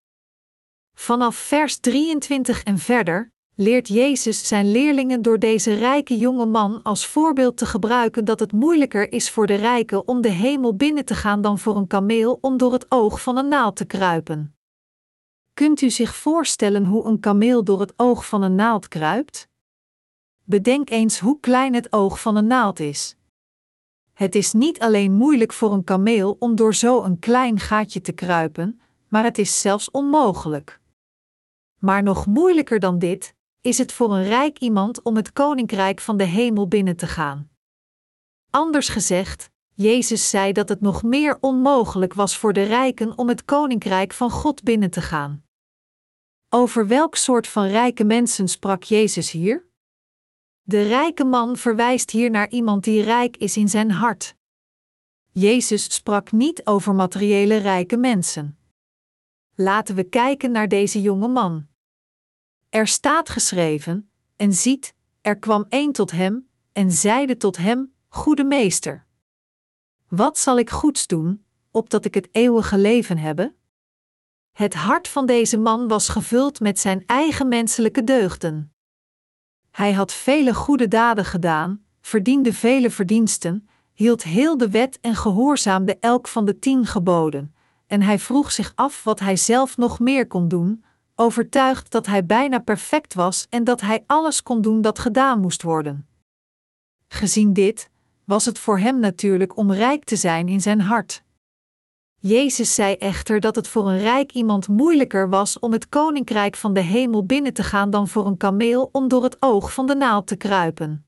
Vanaf 0.94 1.36
vers 1.36 1.78
23 1.78 2.62
en 2.62 2.78
verder 2.78 3.32
leert 3.56 3.88
Jezus 3.88 4.48
zijn 4.48 4.70
leerlingen 4.70 5.22
door 5.22 5.38
deze 5.38 5.74
rijke 5.74 6.16
jonge 6.16 6.46
man 6.46 6.82
als 6.82 7.06
voorbeeld 7.06 7.56
te 7.56 7.66
gebruiken 7.66 8.24
dat 8.24 8.40
het 8.40 8.52
moeilijker 8.52 9.12
is 9.12 9.30
voor 9.30 9.46
de 9.46 9.54
rijken 9.54 10.08
om 10.08 10.20
de 10.20 10.28
hemel 10.28 10.76
binnen 10.76 11.04
te 11.04 11.14
gaan 11.14 11.40
dan 11.40 11.58
voor 11.58 11.76
een 11.76 11.86
kameel 11.86 12.38
om 12.40 12.56
door 12.56 12.72
het 12.72 12.86
oog 12.88 13.22
van 13.22 13.36
een 13.36 13.48
naald 13.48 13.76
te 13.76 13.84
kruipen. 13.84 14.56
Kunt 15.54 15.80
u 15.80 15.90
zich 15.90 16.14
voorstellen 16.14 16.84
hoe 16.84 17.06
een 17.06 17.20
kameel 17.20 17.64
door 17.64 17.80
het 17.80 17.92
oog 17.96 18.26
van 18.26 18.42
een 18.42 18.54
naald 18.54 18.88
kruipt? 18.88 19.48
Bedenk 20.44 20.90
eens 20.90 21.18
hoe 21.18 21.40
klein 21.40 21.74
het 21.74 21.92
oog 21.92 22.20
van 22.20 22.36
een 22.36 22.46
naald 22.46 22.80
is. 22.80 23.16
Het 24.12 24.34
is 24.34 24.52
niet 24.52 24.80
alleen 24.80 25.12
moeilijk 25.12 25.52
voor 25.52 25.72
een 25.72 25.84
kameel 25.84 26.36
om 26.38 26.54
door 26.54 26.74
zo'n 26.74 27.18
klein 27.18 27.60
gaatje 27.60 28.00
te 28.00 28.12
kruipen, 28.12 28.80
maar 29.08 29.24
het 29.24 29.38
is 29.38 29.60
zelfs 29.60 29.90
onmogelijk. 29.90 30.82
Maar 31.84 32.02
nog 32.02 32.26
moeilijker 32.26 32.80
dan 32.80 32.98
dit 32.98 33.34
is 33.60 33.78
het 33.78 33.92
voor 33.92 34.14
een 34.14 34.24
rijk 34.24 34.58
iemand 34.58 35.02
om 35.02 35.16
het 35.16 35.32
koninkrijk 35.32 36.00
van 36.00 36.16
de 36.16 36.24
hemel 36.24 36.68
binnen 36.68 36.96
te 36.96 37.06
gaan. 37.06 37.50
Anders 38.50 38.88
gezegd, 38.88 39.50
Jezus 39.74 40.30
zei 40.30 40.52
dat 40.52 40.68
het 40.68 40.80
nog 40.80 41.02
meer 41.02 41.38
onmogelijk 41.40 42.14
was 42.14 42.38
voor 42.38 42.52
de 42.52 42.62
rijken 42.62 43.18
om 43.18 43.28
het 43.28 43.44
koninkrijk 43.44 44.12
van 44.12 44.30
God 44.30 44.62
binnen 44.62 44.90
te 44.90 45.00
gaan. 45.00 45.44
Over 46.48 46.86
welk 46.86 47.16
soort 47.16 47.46
van 47.46 47.66
rijke 47.66 48.04
mensen 48.04 48.48
sprak 48.48 48.82
Jezus 48.82 49.30
hier? 49.30 49.68
De 50.62 50.82
rijke 50.82 51.24
man 51.24 51.56
verwijst 51.56 52.10
hier 52.10 52.30
naar 52.30 52.48
iemand 52.48 52.84
die 52.84 53.02
rijk 53.02 53.36
is 53.36 53.56
in 53.56 53.68
zijn 53.68 53.90
hart. 53.90 54.36
Jezus 55.32 55.94
sprak 55.94 56.32
niet 56.32 56.66
over 56.66 56.94
materiële 56.94 57.56
rijke 57.56 57.96
mensen. 57.96 58.58
Laten 59.54 59.94
we 59.94 60.04
kijken 60.04 60.50
naar 60.50 60.68
deze 60.68 61.00
jonge 61.00 61.28
man. 61.28 61.72
Er 62.74 62.86
staat 62.86 63.28
geschreven: 63.28 64.10
En 64.36 64.52
ziet, 64.52 64.94
er 65.20 65.38
kwam 65.38 65.66
een 65.68 65.92
tot 65.92 66.10
hem, 66.10 66.48
en 66.72 66.92
zeide 66.92 67.36
tot 67.36 67.56
hem: 67.56 67.94
Goede 68.08 68.44
meester. 68.44 69.06
Wat 70.08 70.38
zal 70.38 70.58
ik 70.58 70.70
goeds 70.70 71.06
doen, 71.06 71.44
opdat 71.70 72.04
ik 72.04 72.14
het 72.14 72.28
eeuwige 72.32 72.78
leven 72.78 73.18
hebbe? 73.18 73.54
Het 74.52 74.74
hart 74.74 75.08
van 75.08 75.26
deze 75.26 75.58
man 75.58 75.88
was 75.88 76.08
gevuld 76.08 76.60
met 76.60 76.78
zijn 76.78 77.02
eigen 77.06 77.48
menselijke 77.48 78.04
deugden. 78.04 78.72
Hij 79.70 79.92
had 79.92 80.12
vele 80.12 80.54
goede 80.54 80.88
daden 80.88 81.24
gedaan, 81.24 81.84
verdiende 82.00 82.52
vele 82.52 82.90
verdiensten, 82.90 83.68
hield 83.92 84.22
heel 84.22 84.56
de 84.56 84.70
wet 84.70 84.98
en 85.00 85.14
gehoorzaamde 85.14 85.98
elk 85.98 86.28
van 86.28 86.44
de 86.44 86.58
tien 86.58 86.86
geboden, 86.86 87.54
en 87.86 88.02
hij 88.02 88.18
vroeg 88.18 88.52
zich 88.52 88.72
af 88.74 89.04
wat 89.04 89.20
hij 89.20 89.36
zelf 89.36 89.76
nog 89.76 89.98
meer 89.98 90.26
kon 90.26 90.48
doen, 90.48 90.84
overtuigd 91.14 91.90
dat 91.90 92.06
hij 92.06 92.26
bijna 92.26 92.58
perfect 92.58 93.14
was 93.14 93.46
en 93.50 93.64
dat 93.64 93.80
hij 93.80 94.04
alles 94.06 94.42
kon 94.42 94.60
doen 94.60 94.80
dat 94.80 94.98
gedaan 94.98 95.40
moest 95.40 95.62
worden. 95.62 96.06
Gezien 97.08 97.52
dit, 97.52 97.90
was 98.24 98.44
het 98.44 98.58
voor 98.58 98.78
hem 98.78 99.00
natuurlijk 99.00 99.56
om 99.56 99.72
rijk 99.72 100.04
te 100.04 100.16
zijn 100.16 100.48
in 100.48 100.60
zijn 100.60 100.80
hart. 100.80 101.22
Jezus 102.20 102.74
zei 102.74 102.94
echter 102.94 103.40
dat 103.40 103.56
het 103.56 103.68
voor 103.68 103.88
een 103.88 103.98
rijk 103.98 104.32
iemand 104.32 104.68
moeilijker 104.68 105.28
was 105.28 105.58
om 105.58 105.72
het 105.72 105.88
koninkrijk 105.88 106.56
van 106.56 106.74
de 106.74 106.80
hemel 106.80 107.26
binnen 107.26 107.52
te 107.52 107.62
gaan 107.62 107.90
dan 107.90 108.08
voor 108.08 108.26
een 108.26 108.36
kameel 108.36 108.88
om 108.92 109.08
door 109.08 109.22
het 109.22 109.36
oog 109.40 109.72
van 109.74 109.86
de 109.86 109.94
naald 109.94 110.26
te 110.26 110.36
kruipen. 110.36 111.06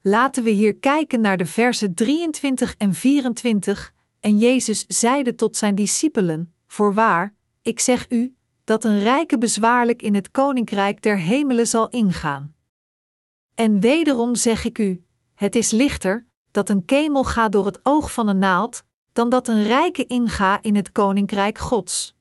Laten 0.00 0.42
we 0.42 0.50
hier 0.50 0.76
kijken 0.76 1.20
naar 1.20 1.36
de 1.36 1.46
versen 1.46 1.94
23 1.94 2.74
en 2.76 2.94
24. 2.94 3.92
En 4.20 4.38
Jezus 4.38 4.84
zeide 4.86 5.34
tot 5.34 5.56
zijn 5.56 5.74
discipelen: 5.74 6.54
Voorwaar, 6.66 7.34
ik 7.62 7.80
zeg 7.80 8.10
u, 8.10 8.35
dat 8.66 8.84
een 8.84 8.98
rijke 8.98 9.38
bezwaarlijk 9.38 10.02
in 10.02 10.14
het 10.14 10.30
koninkrijk 10.30 11.02
der 11.02 11.18
hemelen 11.18 11.66
zal 11.66 11.88
ingaan. 11.88 12.54
En 13.54 13.80
wederom 13.80 14.34
zeg 14.34 14.64
ik 14.64 14.78
u: 14.78 15.04
het 15.34 15.56
is 15.56 15.70
lichter 15.70 16.26
dat 16.50 16.68
een 16.68 16.84
kemel 16.84 17.24
gaat 17.24 17.52
door 17.52 17.66
het 17.66 17.80
oog 17.82 18.12
van 18.12 18.28
een 18.28 18.38
naald, 18.38 18.84
dan 19.12 19.28
dat 19.28 19.48
een 19.48 19.62
rijke 19.62 20.06
inga 20.06 20.62
in 20.62 20.76
het 20.76 20.92
koninkrijk 20.92 21.58
Gods. 21.58 22.14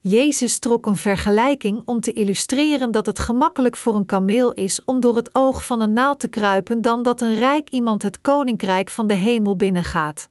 Jezus 0.00 0.58
trok 0.58 0.86
een 0.86 0.96
vergelijking 0.96 1.82
om 1.84 2.00
te 2.00 2.12
illustreren 2.12 2.90
dat 2.90 3.06
het 3.06 3.18
gemakkelijk 3.18 3.76
voor 3.76 3.94
een 3.94 4.06
kameel 4.06 4.52
is 4.52 4.84
om 4.84 5.00
door 5.00 5.16
het 5.16 5.34
oog 5.34 5.66
van 5.66 5.80
een 5.80 5.92
naald 5.92 6.20
te 6.20 6.28
kruipen 6.28 6.80
dan 6.82 7.02
dat 7.02 7.20
een 7.20 7.34
rijk 7.34 7.70
iemand 7.70 8.02
het 8.02 8.20
koninkrijk 8.20 8.90
van 8.90 9.06
de 9.06 9.14
hemel 9.14 9.56
binnengaat. 9.56 10.28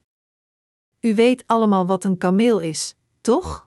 U 1.00 1.14
weet 1.14 1.44
allemaal 1.46 1.86
wat 1.86 2.04
een 2.04 2.18
kameel 2.18 2.58
is, 2.58 2.94
toch? 3.20 3.65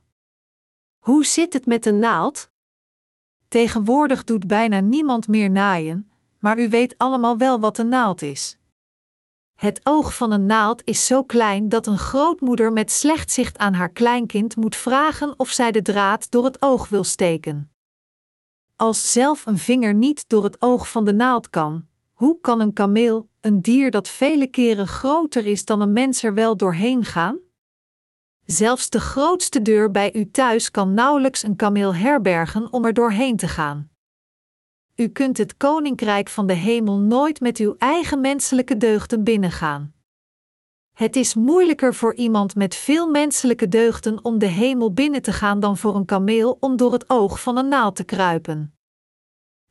Hoe 1.10 1.26
zit 1.26 1.54
het 1.54 1.66
met 1.66 1.86
een 1.86 2.00
naald? 2.00 2.50
Tegenwoordig 3.48 4.24
doet 4.24 4.48
bijna 4.48 4.80
niemand 4.80 5.28
meer 5.28 5.50
naaien, 5.50 6.12
maar 6.40 6.60
u 6.60 6.70
weet 6.70 6.98
allemaal 6.98 7.38
wel 7.38 7.60
wat 7.60 7.78
een 7.78 7.88
naald 7.88 8.22
is. 8.22 8.58
Het 9.56 9.80
oog 9.84 10.16
van 10.16 10.32
een 10.32 10.46
naald 10.46 10.82
is 10.86 11.06
zo 11.06 11.24
klein 11.24 11.70
dat 11.70 11.88
een 11.88 11.98
grootmoeder 11.98 12.74
met 12.74 12.92
slecht 12.92 13.32
zicht 13.32 13.58
aan 13.58 13.74
haar 13.74 13.90
kleinkind 13.90 14.56
moet 14.56 14.76
vragen 14.76 15.34
of 15.40 15.50
zij 15.50 15.72
de 15.72 15.82
draad 15.82 16.32
door 16.32 16.46
het 16.46 16.62
oog 16.62 16.90
wil 16.90 17.04
steken. 17.04 17.72
Als 18.76 19.12
zelf 19.12 19.46
een 19.46 19.58
vinger 19.58 19.94
niet 19.94 20.30
door 20.30 20.44
het 20.44 20.62
oog 20.62 20.90
van 20.92 21.06
de 21.06 21.14
naald 21.14 21.50
kan, 21.50 21.88
hoe 22.14 22.40
kan 22.42 22.60
een 22.60 22.74
kameel, 22.74 23.30
een 23.42 23.62
dier 23.62 23.92
dat 23.92 24.08
vele 24.08 24.48
keren 24.48 24.88
groter 24.88 25.46
is 25.46 25.66
dan 25.66 25.82
een 25.82 25.94
mens 25.94 26.24
er 26.24 26.34
wel 26.34 26.58
doorheen 26.58 27.06
gaan? 27.06 27.49
Zelfs 28.52 28.90
de 28.90 29.00
grootste 29.00 29.62
deur 29.62 29.92
bij 29.92 30.14
u 30.14 30.32
thuis 30.32 30.72
kan 30.72 30.94
nauwelijks 30.94 31.44
een 31.44 31.56
kameel 31.56 31.96
herbergen 31.96 32.74
om 32.74 32.86
er 32.86 32.94
doorheen 32.94 33.38
te 33.38 33.48
gaan. 33.48 33.90
U 34.96 35.08
kunt 35.08 35.38
het 35.38 35.58
koninkrijk 35.58 36.30
van 36.30 36.48
de 36.48 36.54
hemel 36.54 36.98
nooit 36.98 37.40
met 37.40 37.58
uw 37.58 37.76
eigen 37.78 38.22
menselijke 38.22 38.78
deugden 38.78 39.24
binnengaan. 39.24 39.94
Het 40.96 41.16
is 41.16 41.36
moeilijker 41.36 41.94
voor 41.94 42.16
iemand 42.16 42.56
met 42.56 42.76
veel 42.76 43.10
menselijke 43.10 43.68
deugden 43.68 44.26
om 44.26 44.40
de 44.40 44.46
hemel 44.46 44.94
binnen 44.94 45.22
te 45.22 45.34
gaan 45.34 45.60
dan 45.60 45.78
voor 45.78 45.96
een 45.96 46.06
kameel 46.06 46.58
om 46.60 46.78
door 46.78 46.94
het 46.94 47.10
oog 47.10 47.42
van 47.42 47.58
een 47.58 47.68
naald 47.68 47.96
te 47.96 48.04
kruipen. 48.04 48.78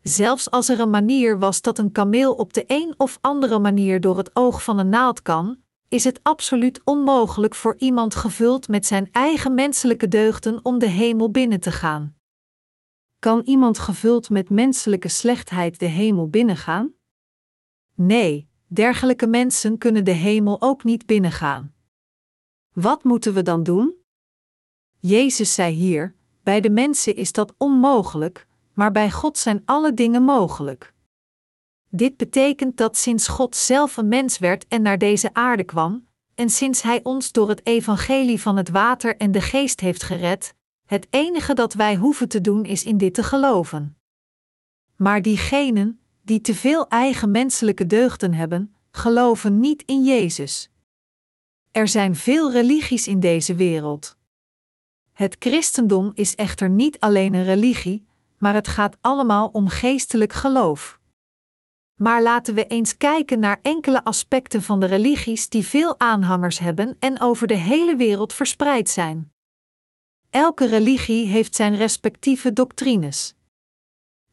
Zelfs 0.03 0.51
als 0.51 0.69
er 0.69 0.81
een 0.81 0.91
manier 0.91 1.39
was 1.39 1.61
dat 1.61 1.79
een 1.79 1.93
kameel 1.93 2.35
op 2.35 2.53
de 2.53 2.65
een 2.67 2.95
of 2.97 3.19
andere 3.21 3.59
manier 3.59 4.01
door 4.01 4.17
het 4.17 4.37
oog 4.37 4.65
van 4.65 4.79
een 4.79 4.89
naald 4.89 5.23
kan, 5.23 5.59
is 5.89 6.05
het 6.05 6.21
absoluut 6.23 6.81
onmogelijk 6.85 7.55
voor 7.55 7.75
iemand 7.79 8.15
gevuld 8.15 8.69
met 8.69 8.87
zijn 8.87 9.09
eigen 9.13 9.55
menselijke 9.55 10.09
deugden 10.09 10.65
om 10.65 10.79
de 10.79 10.89
hemel 10.89 11.31
binnen 11.31 11.61
te 11.61 11.73
gaan. 11.73 12.17
Kan 13.19 13.41
iemand 13.45 13.79
gevuld 13.79 14.31
met 14.31 14.51
menselijke 14.51 15.09
slechtheid 15.09 15.79
de 15.79 15.87
hemel 15.87 16.29
binnengaan? 16.29 16.93
Nee, 17.95 18.49
dergelijke 18.67 19.27
mensen 19.27 19.79
kunnen 19.79 20.05
de 20.05 20.11
hemel 20.11 20.61
ook 20.61 20.85
niet 20.85 21.07
binnengaan. 21.07 21.75
Wat 22.73 23.05
moeten 23.05 23.35
we 23.35 23.43
dan 23.43 23.63
doen? 23.63 23.95
Jezus 24.99 25.55
zei 25.55 25.75
hier: 25.75 26.15
bij 26.43 26.61
de 26.61 26.71
mensen 26.71 27.17
is 27.17 27.33
dat 27.33 27.55
onmogelijk, 27.57 28.47
maar 28.73 28.93
bij 28.93 29.11
God 29.11 29.39
zijn 29.39 29.63
alle 29.65 29.95
dingen 29.95 30.23
mogelijk. 30.23 30.95
Dit 31.89 32.17
betekent 32.17 32.77
dat 32.77 32.97
sinds 32.97 33.29
God 33.29 33.57
zelf 33.57 33.97
een 33.97 34.09
mens 34.09 34.39
werd 34.39 34.67
en 34.69 34.83
naar 34.83 34.99
deze 34.99 35.35
aarde 35.35 35.65
kwam, 35.65 36.07
en 36.35 36.51
sinds 36.51 36.83
Hij 36.83 37.01
ons 37.03 37.33
door 37.33 37.49
het 37.49 37.67
evangelie 37.67 38.41
van 38.41 38.57
het 38.57 38.69
water 38.69 39.17
en 39.17 39.33
de 39.33 39.41
geest 39.41 39.81
heeft 39.81 40.03
gered, 40.03 40.55
het 40.87 41.07
enige 41.11 41.55
dat 41.55 41.75
wij 41.75 41.97
hoeven 41.97 42.29
te 42.29 42.41
doen 42.41 42.65
is 42.65 42.85
in 42.85 42.99
dit 42.99 43.15
te 43.15 43.23
geloven. 43.23 43.97
Maar 44.97 45.23
diegenen, 45.23 46.01
die 46.23 46.41
te 46.41 46.55
veel 46.55 46.89
eigen 46.89 47.31
menselijke 47.31 47.87
deugden 47.87 48.35
hebben, 48.35 48.75
geloven 48.91 49.61
niet 49.61 49.83
in 49.83 50.05
Jezus. 50.05 50.71
Er 51.71 51.89
zijn 51.89 52.17
veel 52.17 52.53
religies 52.53 53.07
in 53.07 53.21
deze 53.21 53.55
wereld. 53.55 54.17
Het 55.13 55.37
christendom 55.39 56.11
is 56.15 56.35
echter 56.35 56.71
niet 56.71 57.01
alleen 57.01 57.35
een 57.35 57.45
religie, 57.45 58.07
maar 58.39 58.55
het 58.55 58.69
gaat 58.69 58.97
allemaal 59.01 59.49
om 59.53 59.69
geestelijk 59.69 60.33
geloof. 60.33 60.98
Maar 61.99 62.23
laten 62.23 62.55
we 62.55 62.67
eens 62.67 62.97
kijken 62.97 63.39
naar 63.39 63.59
enkele 63.63 64.05
aspecten 64.05 64.63
van 64.63 64.81
de 64.81 64.87
religies 64.87 65.49
die 65.49 65.67
veel 65.67 66.01
aanhangers 66.01 66.59
hebben 66.59 66.97
en 66.99 67.21
over 67.21 67.47
de 67.47 67.57
hele 67.57 67.97
wereld 67.97 68.33
verspreid 68.33 68.89
zijn. 68.89 69.33
Elke 70.31 70.67
religie 70.67 71.27
heeft 71.27 71.55
zijn 71.55 71.77
respectieve 71.77 72.53
doctrines. 72.53 73.35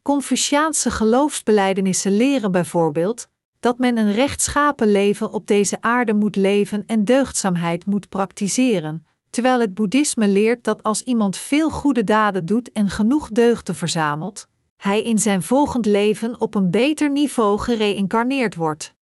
Confuciaanse 0.02 0.90
geloofsbelijdenissen 0.90 2.16
leren 2.16 2.52
bijvoorbeeld 2.52 3.28
dat 3.60 3.78
men 3.78 3.96
een 3.98 4.12
rechtschapen 4.12 4.90
leven 4.92 5.32
op 5.32 5.46
deze 5.46 5.80
aarde 5.80 6.14
moet 6.14 6.36
leven 6.36 6.86
en 6.86 7.04
deugdzaamheid 7.04 7.86
moet 7.86 8.08
praktiseren, 8.08 9.06
terwijl 9.30 9.60
het 9.60 9.74
boeddhisme 9.74 10.28
leert 10.28 10.64
dat 10.64 10.82
als 10.82 11.02
iemand 11.02 11.36
veel 11.36 11.70
goede 11.70 12.04
daden 12.04 12.46
doet 12.46 12.72
en 12.72 12.90
genoeg 12.90 13.28
deugden 13.28 13.74
verzamelt, 13.74 14.48
hij 14.76 15.02
in 15.02 15.18
zijn 15.18 15.42
volgend 15.42 15.86
leven 15.86 16.40
op 16.40 16.54
een 16.54 16.70
beter 16.70 17.10
niveau 17.10 17.58
gereïncarneerd 17.58 18.54
wordt. 18.54 18.94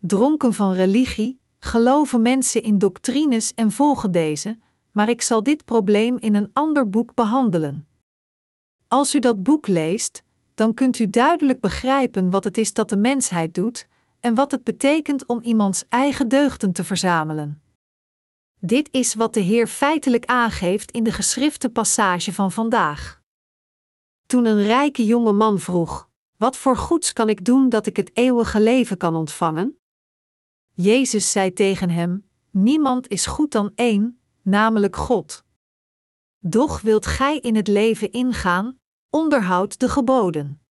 Dronken 0.00 0.52
van 0.52 0.72
religie, 0.72 1.40
geloven 1.58 2.22
mensen 2.22 2.62
in 2.62 2.78
doctrines 2.78 3.54
en 3.54 3.70
volgen 3.70 4.10
deze, 4.10 4.58
maar 4.92 5.08
ik 5.08 5.22
zal 5.22 5.42
dit 5.42 5.64
probleem 5.64 6.16
in 6.18 6.34
een 6.34 6.50
ander 6.52 6.90
boek 6.90 7.14
behandelen. 7.14 7.86
Als 8.88 9.14
u 9.14 9.18
dat 9.18 9.42
boek 9.42 9.66
leest, 9.66 10.22
dan 10.54 10.74
kunt 10.74 10.98
u 10.98 11.10
duidelijk 11.10 11.60
begrijpen 11.60 12.30
wat 12.30 12.44
het 12.44 12.58
is 12.58 12.72
dat 12.72 12.88
de 12.88 12.96
mensheid 12.96 13.54
doet 13.54 13.86
en 14.20 14.34
wat 14.34 14.50
het 14.50 14.64
betekent 14.64 15.26
om 15.26 15.40
iemands 15.42 15.84
eigen 15.88 16.28
deugden 16.28 16.72
te 16.72 16.84
verzamelen. 16.84 17.62
Dit 18.60 18.88
is 18.90 19.14
wat 19.14 19.34
de 19.34 19.40
Heer 19.40 19.66
feitelijk 19.66 20.24
aangeeft 20.24 20.90
in 20.90 21.04
de 21.04 21.12
geschrifte 21.12 21.70
passage 21.70 22.32
van 22.32 22.52
vandaag. 22.52 23.22
Toen 24.34 24.44
een 24.44 24.62
rijke 24.62 25.04
jonge 25.04 25.32
man 25.32 25.58
vroeg: 25.58 26.08
Wat 26.36 26.56
voor 26.56 26.76
goeds 26.76 27.12
kan 27.12 27.28
ik 27.28 27.44
doen 27.44 27.68
dat 27.68 27.86
ik 27.86 27.96
het 27.96 28.10
eeuwige 28.16 28.60
leven 28.60 28.96
kan 28.96 29.14
ontvangen? 29.14 29.78
Jezus 30.72 31.30
zei 31.30 31.52
tegen 31.52 31.90
hem: 31.90 32.28
Niemand 32.50 33.08
is 33.08 33.26
goed 33.26 33.52
dan 33.52 33.72
één, 33.74 34.20
namelijk 34.42 34.96
God. 34.96 35.44
Doch 36.38 36.80
wilt 36.80 37.06
gij 37.06 37.38
in 37.38 37.56
het 37.56 37.68
leven 37.68 38.12
ingaan, 38.12 38.78
onderhoud 39.10 39.78
de 39.78 39.88
geboden. 39.88 40.62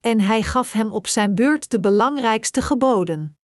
En 0.00 0.20
hij 0.20 0.42
gaf 0.42 0.72
hem 0.72 0.92
op 0.92 1.06
zijn 1.06 1.34
beurt 1.34 1.70
de 1.70 1.80
belangrijkste 1.80 2.62
geboden. 2.62 3.38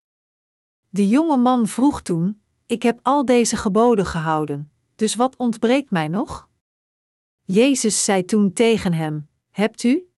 De 0.88 1.08
jonge 1.08 1.36
man 1.36 1.66
vroeg 1.66 2.02
toen: 2.02 2.42
Ik 2.66 2.82
heb 2.82 2.98
al 3.02 3.24
deze 3.24 3.56
geboden 3.56 4.06
gehouden, 4.06 4.72
dus 4.94 5.14
wat 5.14 5.36
ontbreekt 5.36 5.90
mij 5.90 6.08
nog? 6.08 6.49
Jezus 7.50 8.04
zei 8.04 8.24
toen 8.24 8.52
tegen 8.52 8.92
hem: 8.92 9.28
Hebt 9.50 9.82
u? 9.82 10.10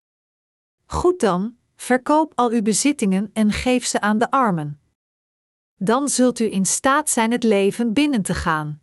Goed 0.87 1.21
dan, 1.21 1.57
verkoop 1.77 2.33
al 2.35 2.51
uw 2.51 2.63
bezittingen 2.63 3.31
en 3.33 3.53
geef 3.53 3.85
ze 3.85 4.01
aan 4.01 4.19
de 4.19 4.31
armen. 4.31 4.81
Dan 5.77 6.09
zult 6.09 6.39
u 6.39 6.53
in 6.53 6.67
staat 6.67 7.11
zijn 7.11 7.31
het 7.31 7.43
leven 7.43 7.93
binnen 7.93 8.23
te 8.23 8.35
gaan. 8.35 8.81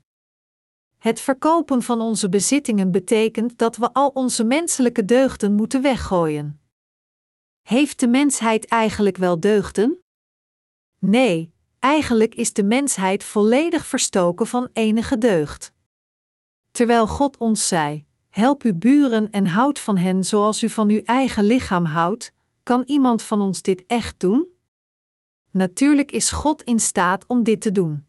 Het 0.97 1.19
verkopen 1.19 1.81
van 1.81 2.01
onze 2.01 2.29
bezittingen 2.29 2.91
betekent 2.91 3.57
dat 3.57 3.75
we 3.75 3.93
al 3.93 4.09
onze 4.09 4.43
menselijke 4.43 5.05
deugden 5.05 5.53
moeten 5.53 5.81
weggooien. 5.81 6.61
Heeft 7.61 7.99
de 7.99 8.07
mensheid 8.07 8.65
eigenlijk 8.65 9.17
wel 9.17 9.39
deugden? 9.39 10.03
Nee, 10.99 11.53
eigenlijk 11.79 12.35
is 12.35 12.53
de 12.53 12.63
mensheid 12.63 13.23
volledig 13.23 13.85
verstoken 13.85 14.47
van 14.47 14.69
enige 14.73 15.17
deugd. 15.17 15.73
Terwijl 16.71 17.07
God 17.07 17.37
ons 17.37 17.67
zei: 17.67 18.06
Help 18.37 18.61
uw 18.63 18.73
buren 18.73 19.31
en 19.31 19.47
houd 19.47 19.79
van 19.79 19.97
hen 19.97 20.23
zoals 20.23 20.63
u 20.63 20.69
van 20.69 20.89
uw 20.89 21.01
eigen 21.03 21.43
lichaam 21.43 21.85
houdt, 21.85 22.33
kan 22.63 22.83
iemand 22.85 23.21
van 23.21 23.41
ons 23.41 23.61
dit 23.61 23.83
echt 23.87 24.19
doen? 24.19 24.47
Natuurlijk 25.51 26.11
is 26.11 26.31
God 26.31 26.63
in 26.63 26.79
staat 26.79 27.25
om 27.27 27.43
dit 27.43 27.61
te 27.61 27.71
doen. 27.71 28.05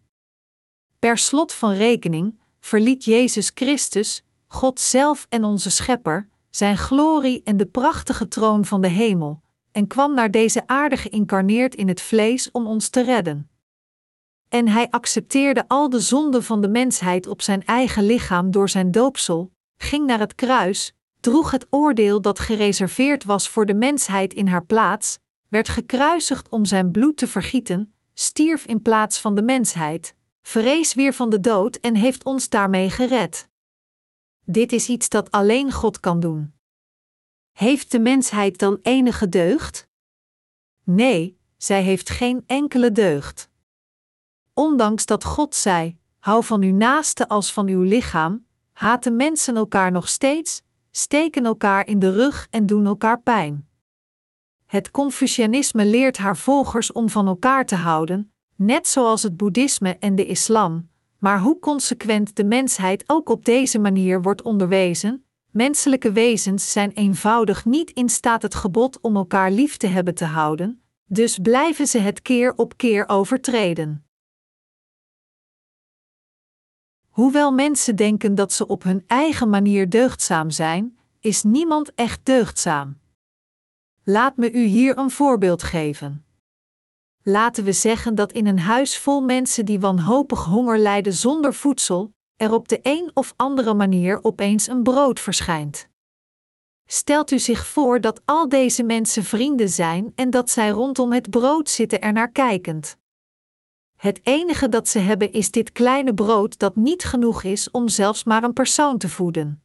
Per 0.98 1.18
slot 1.18 1.52
van 1.52 1.72
rekening 1.72 2.40
verliet 2.60 3.04
Jezus 3.04 3.50
Christus, 3.54 4.24
God 4.46 4.80
zelf 4.80 5.26
en 5.28 5.44
onze 5.44 5.70
Schepper, 5.70 6.28
zijn 6.50 6.76
glorie 6.76 7.42
en 7.44 7.56
de 7.56 7.66
prachtige 7.66 8.28
troon 8.28 8.64
van 8.64 8.80
de 8.80 8.88
hemel, 8.88 9.42
en 9.72 9.86
kwam 9.86 10.14
naar 10.14 10.30
deze 10.30 10.66
aarde 10.66 10.96
geïncarneerd 10.96 11.74
in 11.74 11.88
het 11.88 12.00
vlees 12.00 12.50
om 12.50 12.66
ons 12.66 12.88
te 12.88 13.02
redden. 13.02 13.50
En 14.48 14.68
hij 14.68 14.90
accepteerde 14.90 15.64
al 15.68 15.88
de 15.88 16.00
zonden 16.00 16.42
van 16.42 16.60
de 16.60 16.68
mensheid 16.68 17.26
op 17.26 17.42
zijn 17.42 17.64
eigen 17.64 18.06
lichaam 18.06 18.50
door 18.50 18.68
zijn 18.68 18.90
doopsel, 18.90 19.56
ging 19.78 20.06
naar 20.06 20.18
het 20.18 20.34
kruis, 20.34 20.94
droeg 21.20 21.50
het 21.50 21.66
oordeel 21.70 22.20
dat 22.20 22.38
gereserveerd 22.38 23.24
was 23.24 23.48
voor 23.48 23.66
de 23.66 23.74
mensheid 23.74 24.34
in 24.34 24.46
haar 24.46 24.64
plaats, 24.64 25.18
werd 25.48 25.68
gekruisigd 25.68 26.48
om 26.48 26.64
zijn 26.64 26.90
bloed 26.90 27.16
te 27.16 27.26
vergieten, 27.26 27.94
stierf 28.14 28.66
in 28.66 28.82
plaats 28.82 29.20
van 29.20 29.34
de 29.34 29.42
mensheid, 29.42 30.14
vrees 30.42 30.94
weer 30.94 31.14
van 31.14 31.30
de 31.30 31.40
dood 31.40 31.76
en 31.76 31.94
heeft 31.94 32.24
ons 32.24 32.48
daarmee 32.48 32.90
gered. 32.90 33.48
Dit 34.44 34.72
is 34.72 34.88
iets 34.88 35.08
dat 35.08 35.30
alleen 35.30 35.72
God 35.72 36.00
kan 36.00 36.20
doen. 36.20 36.52
Heeft 37.52 37.92
de 37.92 37.98
mensheid 37.98 38.58
dan 38.58 38.78
enige 38.82 39.28
deugd? 39.28 39.88
Nee, 40.84 41.38
zij 41.56 41.82
heeft 41.82 42.10
geen 42.10 42.44
enkele 42.46 42.92
deugd. 42.92 43.50
Ondanks 44.54 45.06
dat 45.06 45.24
God 45.24 45.54
zei: 45.54 45.98
Hou 46.18 46.44
van 46.44 46.62
uw 46.62 46.74
naaste 46.74 47.28
als 47.28 47.52
van 47.52 47.68
uw 47.68 47.82
lichaam, 47.82 48.46
haten 48.78 49.16
mensen 49.16 49.56
elkaar 49.56 49.92
nog 49.92 50.08
steeds, 50.08 50.62
steken 50.90 51.44
elkaar 51.44 51.86
in 51.86 51.98
de 51.98 52.12
rug 52.12 52.46
en 52.50 52.66
doen 52.66 52.86
elkaar 52.86 53.20
pijn. 53.20 53.68
Het 54.66 54.90
Confucianisme 54.90 55.84
leert 55.84 56.16
haar 56.16 56.36
volgers 56.36 56.92
om 56.92 57.08
van 57.08 57.26
elkaar 57.26 57.66
te 57.66 57.74
houden, 57.74 58.32
net 58.56 58.88
zoals 58.88 59.22
het 59.22 59.36
Boeddhisme 59.36 59.96
en 59.98 60.14
de 60.14 60.26
Islam, 60.26 60.88
maar 61.18 61.40
hoe 61.40 61.58
consequent 61.58 62.36
de 62.36 62.44
mensheid 62.44 63.04
ook 63.06 63.28
op 63.28 63.44
deze 63.44 63.78
manier 63.78 64.22
wordt 64.22 64.42
onderwezen, 64.42 65.24
menselijke 65.50 66.12
wezens 66.12 66.72
zijn 66.72 66.90
eenvoudig 66.92 67.64
niet 67.64 67.90
in 67.90 68.08
staat 68.08 68.42
het 68.42 68.54
gebod 68.54 69.00
om 69.00 69.16
elkaar 69.16 69.50
lief 69.50 69.76
te 69.76 69.86
hebben 69.86 70.14
te 70.14 70.24
houden, 70.24 70.82
dus 71.04 71.38
blijven 71.38 71.86
ze 71.86 71.98
het 71.98 72.22
keer 72.22 72.52
op 72.56 72.76
keer 72.76 73.08
overtreden. 73.08 74.07
Hoewel 77.18 77.52
mensen 77.52 77.96
denken 77.96 78.34
dat 78.34 78.52
ze 78.52 78.66
op 78.66 78.82
hun 78.82 79.04
eigen 79.06 79.50
manier 79.50 79.88
deugdzaam 79.88 80.50
zijn, 80.50 80.98
is 81.20 81.42
niemand 81.42 81.94
echt 81.94 82.20
deugdzaam. 82.22 82.98
Laat 84.04 84.36
me 84.36 84.52
u 84.52 84.64
hier 84.64 84.98
een 84.98 85.10
voorbeeld 85.10 85.62
geven. 85.62 86.24
laten 87.22 87.64
we 87.64 87.72
zeggen 87.72 88.14
dat 88.14 88.32
in 88.32 88.46
een 88.46 88.58
huis 88.58 88.98
vol 88.98 89.20
mensen 89.20 89.64
die 89.64 89.80
wanhopig 89.80 90.44
honger 90.44 90.78
lijden 90.78 91.12
zonder 91.12 91.54
voedsel, 91.54 92.12
er 92.36 92.52
op 92.52 92.68
de 92.68 92.80
een 92.82 93.10
of 93.14 93.34
andere 93.36 93.74
manier 93.74 94.24
opeens 94.24 94.66
een 94.66 94.82
brood 94.82 95.20
verschijnt. 95.20 95.88
Stelt 96.86 97.30
u 97.30 97.38
zich 97.38 97.66
voor 97.66 98.00
dat 98.00 98.20
al 98.24 98.48
deze 98.48 98.82
mensen 98.82 99.24
vrienden 99.24 99.68
zijn 99.68 100.12
en 100.14 100.30
dat 100.30 100.50
zij 100.50 100.68
rondom 100.68 101.12
het 101.12 101.30
brood 101.30 101.68
zitten 101.68 102.00
ernaar 102.00 102.30
kijkend. 102.30 102.96
Het 103.98 104.20
enige 104.22 104.68
dat 104.68 104.88
ze 104.88 104.98
hebben 104.98 105.32
is 105.32 105.50
dit 105.50 105.72
kleine 105.72 106.14
brood 106.14 106.58
dat 106.58 106.76
niet 106.76 107.04
genoeg 107.04 107.42
is 107.42 107.70
om 107.70 107.88
zelfs 107.88 108.24
maar 108.24 108.42
een 108.42 108.52
persoon 108.52 108.98
te 108.98 109.08
voeden. 109.08 109.62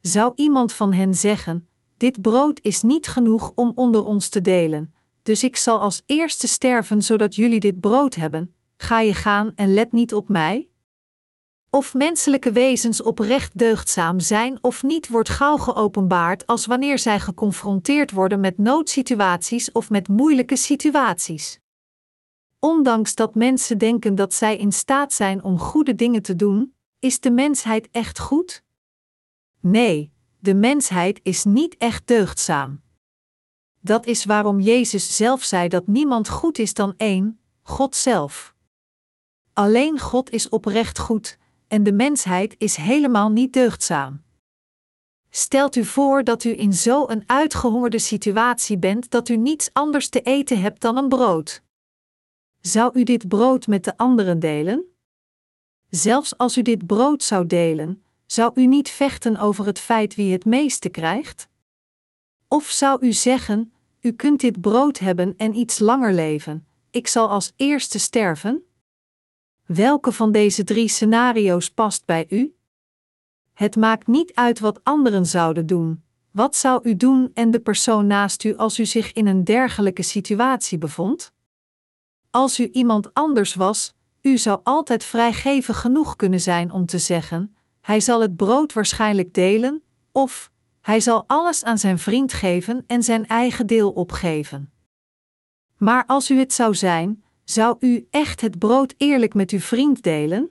Zou 0.00 0.32
iemand 0.34 0.72
van 0.72 0.92
hen 0.92 1.14
zeggen: 1.14 1.68
Dit 1.96 2.22
brood 2.22 2.60
is 2.62 2.82
niet 2.82 3.06
genoeg 3.06 3.52
om 3.54 3.72
onder 3.74 4.04
ons 4.04 4.28
te 4.28 4.40
delen, 4.40 4.94
dus 5.22 5.44
ik 5.44 5.56
zal 5.56 5.80
als 5.80 6.02
eerste 6.06 6.48
sterven 6.48 7.02
zodat 7.02 7.34
jullie 7.34 7.60
dit 7.60 7.80
brood 7.80 8.14
hebben, 8.14 8.54
ga 8.76 9.00
je 9.00 9.14
gaan 9.14 9.52
en 9.54 9.74
let 9.74 9.92
niet 9.92 10.14
op 10.14 10.28
mij? 10.28 10.68
Of 11.70 11.94
menselijke 11.94 12.52
wezens 12.52 13.02
oprecht 13.02 13.58
deugdzaam 13.58 14.20
zijn 14.20 14.58
of 14.60 14.82
niet, 14.82 15.08
wordt 15.08 15.28
gauw 15.28 15.56
geopenbaard 15.56 16.46
als 16.46 16.66
wanneer 16.66 16.98
zij 16.98 17.20
geconfronteerd 17.20 18.10
worden 18.10 18.40
met 18.40 18.58
noodsituaties 18.58 19.72
of 19.72 19.90
met 19.90 20.08
moeilijke 20.08 20.56
situaties. 20.56 21.60
Ondanks 22.60 23.14
dat 23.14 23.34
mensen 23.34 23.78
denken 23.78 24.14
dat 24.14 24.34
zij 24.34 24.56
in 24.56 24.72
staat 24.72 25.12
zijn 25.12 25.42
om 25.44 25.58
goede 25.58 25.94
dingen 25.94 26.22
te 26.22 26.36
doen, 26.36 26.74
is 26.98 27.20
de 27.20 27.30
mensheid 27.30 27.88
echt 27.90 28.18
goed? 28.18 28.62
Nee, 29.60 30.12
de 30.38 30.54
mensheid 30.54 31.20
is 31.22 31.44
niet 31.44 31.76
echt 31.76 32.06
deugdzaam. 32.06 32.82
Dat 33.80 34.06
is 34.06 34.24
waarom 34.24 34.60
Jezus 34.60 35.16
zelf 35.16 35.42
zei 35.42 35.68
dat 35.68 35.86
niemand 35.86 36.28
goed 36.28 36.58
is 36.58 36.74
dan 36.74 36.94
één, 36.96 37.40
God 37.62 37.96
zelf. 37.96 38.54
Alleen 39.52 39.98
God 39.98 40.30
is 40.30 40.48
oprecht 40.48 40.98
goed, 40.98 41.38
en 41.68 41.82
de 41.82 41.92
mensheid 41.92 42.54
is 42.58 42.76
helemaal 42.76 43.30
niet 43.30 43.52
deugdzaam. 43.52 44.22
Stelt 45.30 45.76
u 45.76 45.84
voor 45.84 46.24
dat 46.24 46.44
u 46.44 46.58
in 46.58 46.72
zo'n 46.72 47.22
uitgehongerde 47.26 47.98
situatie 47.98 48.78
bent 48.78 49.10
dat 49.10 49.28
u 49.28 49.36
niets 49.36 49.70
anders 49.72 50.08
te 50.08 50.20
eten 50.20 50.60
hebt 50.60 50.80
dan 50.80 50.96
een 50.96 51.08
brood. 51.08 51.62
Zou 52.60 52.98
u 52.98 53.02
dit 53.02 53.28
brood 53.28 53.66
met 53.66 53.84
de 53.84 53.96
anderen 53.96 54.38
delen? 54.38 54.84
Zelfs 55.88 56.38
als 56.38 56.56
u 56.56 56.62
dit 56.62 56.86
brood 56.86 57.22
zou 57.22 57.46
delen, 57.46 58.02
zou 58.26 58.52
u 58.54 58.66
niet 58.66 58.90
vechten 58.90 59.36
over 59.36 59.66
het 59.66 59.78
feit 59.78 60.14
wie 60.14 60.32
het 60.32 60.44
meeste 60.44 60.88
krijgt? 60.88 61.48
Of 62.48 62.64
zou 62.64 63.06
u 63.06 63.12
zeggen: 63.12 63.72
U 64.00 64.12
kunt 64.12 64.40
dit 64.40 64.60
brood 64.60 64.98
hebben 64.98 65.34
en 65.36 65.54
iets 65.54 65.78
langer 65.78 66.12
leven, 66.12 66.66
ik 66.90 67.06
zal 67.06 67.28
als 67.28 67.52
eerste 67.56 67.98
sterven? 67.98 68.62
Welke 69.66 70.12
van 70.12 70.32
deze 70.32 70.64
drie 70.64 70.88
scenario's 70.88 71.70
past 71.70 72.04
bij 72.04 72.26
u? 72.28 72.54
Het 73.52 73.76
maakt 73.76 74.06
niet 74.06 74.34
uit 74.34 74.58
wat 74.60 74.80
anderen 74.82 75.26
zouden 75.26 75.66
doen. 75.66 76.02
Wat 76.30 76.56
zou 76.56 76.88
u 76.88 76.96
doen 76.96 77.30
en 77.34 77.50
de 77.50 77.60
persoon 77.60 78.06
naast 78.06 78.44
u 78.44 78.56
als 78.56 78.78
u 78.78 78.86
zich 78.86 79.12
in 79.12 79.26
een 79.26 79.44
dergelijke 79.44 80.02
situatie 80.02 80.78
bevond? 80.78 81.32
Als 82.30 82.60
u 82.60 82.68
iemand 82.72 83.14
anders 83.14 83.54
was, 83.54 83.94
u 84.22 84.38
zou 84.38 84.60
altijd 84.62 85.04
vrijgevig 85.04 85.80
genoeg 85.80 86.16
kunnen 86.16 86.40
zijn 86.40 86.70
om 86.70 86.86
te 86.86 86.98
zeggen: 86.98 87.56
Hij 87.80 88.00
zal 88.00 88.20
het 88.20 88.36
brood 88.36 88.72
waarschijnlijk 88.72 89.34
delen, 89.34 89.82
of 90.12 90.50
hij 90.80 91.00
zal 91.00 91.24
alles 91.26 91.64
aan 91.64 91.78
zijn 91.78 91.98
vriend 91.98 92.32
geven 92.32 92.84
en 92.86 93.02
zijn 93.02 93.26
eigen 93.26 93.66
deel 93.66 93.90
opgeven. 93.90 94.72
Maar 95.76 96.04
als 96.06 96.30
u 96.30 96.38
het 96.38 96.52
zou 96.52 96.74
zijn, 96.74 97.24
zou 97.44 97.76
u 97.80 98.06
echt 98.10 98.40
het 98.40 98.58
brood 98.58 98.94
eerlijk 98.96 99.34
met 99.34 99.50
uw 99.50 99.60
vriend 99.60 100.02
delen? 100.02 100.50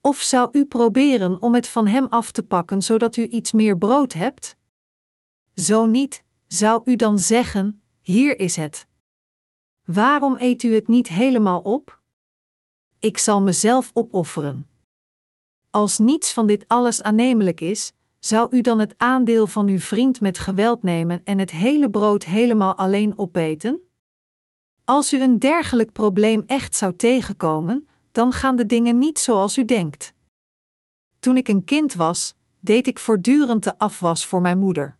Of 0.00 0.20
zou 0.20 0.48
u 0.52 0.64
proberen 0.64 1.42
om 1.42 1.54
het 1.54 1.68
van 1.68 1.86
hem 1.86 2.06
af 2.06 2.30
te 2.30 2.42
pakken 2.42 2.82
zodat 2.82 3.16
u 3.16 3.26
iets 3.26 3.52
meer 3.52 3.78
brood 3.78 4.12
hebt? 4.12 4.56
Zo 5.54 5.86
niet, 5.86 6.24
zou 6.46 6.80
u 6.84 6.96
dan 6.96 7.18
zeggen: 7.18 7.82
Hier 8.00 8.38
is 8.38 8.56
het. 8.56 8.86
Waarom 9.86 10.36
eet 10.38 10.62
u 10.62 10.74
het 10.74 10.88
niet 10.88 11.08
helemaal 11.08 11.60
op? 11.60 12.00
Ik 12.98 13.18
zal 13.18 13.42
mezelf 13.42 13.90
opofferen. 13.94 14.66
Als 15.70 15.98
niets 15.98 16.32
van 16.32 16.46
dit 16.46 16.64
alles 16.68 17.02
aannemelijk 17.02 17.60
is, 17.60 17.92
zou 18.18 18.56
u 18.56 18.60
dan 18.60 18.78
het 18.78 18.94
aandeel 18.96 19.46
van 19.46 19.68
uw 19.68 19.78
vriend 19.78 20.20
met 20.20 20.38
geweld 20.38 20.82
nemen 20.82 21.20
en 21.24 21.38
het 21.38 21.50
hele 21.50 21.90
brood 21.90 22.24
helemaal 22.24 22.74
alleen 22.74 23.18
opeten? 23.18 23.80
Als 24.84 25.12
u 25.12 25.20
een 25.20 25.38
dergelijk 25.38 25.92
probleem 25.92 26.42
echt 26.46 26.74
zou 26.74 26.96
tegenkomen, 26.96 27.88
dan 28.12 28.32
gaan 28.32 28.56
de 28.56 28.66
dingen 28.66 28.98
niet 28.98 29.18
zoals 29.18 29.58
u 29.58 29.64
denkt. 29.64 30.14
Toen 31.18 31.36
ik 31.36 31.48
een 31.48 31.64
kind 31.64 31.94
was, 31.94 32.34
deed 32.60 32.86
ik 32.86 32.98
voortdurend 32.98 33.64
de 33.64 33.78
afwas 33.78 34.26
voor 34.26 34.40
mijn 34.40 34.58
moeder. 34.58 34.96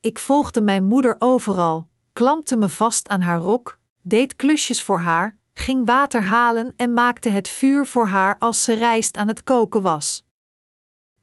Ik 0.00 0.18
volgde 0.18 0.60
mijn 0.60 0.84
moeder 0.84 1.16
overal, 1.18 1.88
klampte 2.12 2.56
me 2.56 2.68
vast 2.68 3.08
aan 3.08 3.20
haar 3.20 3.40
rok, 3.40 3.78
deed 4.02 4.36
klusjes 4.36 4.82
voor 4.82 4.98
haar, 4.98 5.38
ging 5.52 5.86
water 5.86 6.22
halen 6.22 6.72
en 6.76 6.92
maakte 6.92 7.28
het 7.28 7.48
vuur 7.48 7.86
voor 7.86 8.06
haar 8.06 8.38
als 8.38 8.64
ze 8.64 8.72
rijst 8.72 9.16
aan 9.16 9.28
het 9.28 9.42
koken 9.42 9.82
was. 9.82 10.24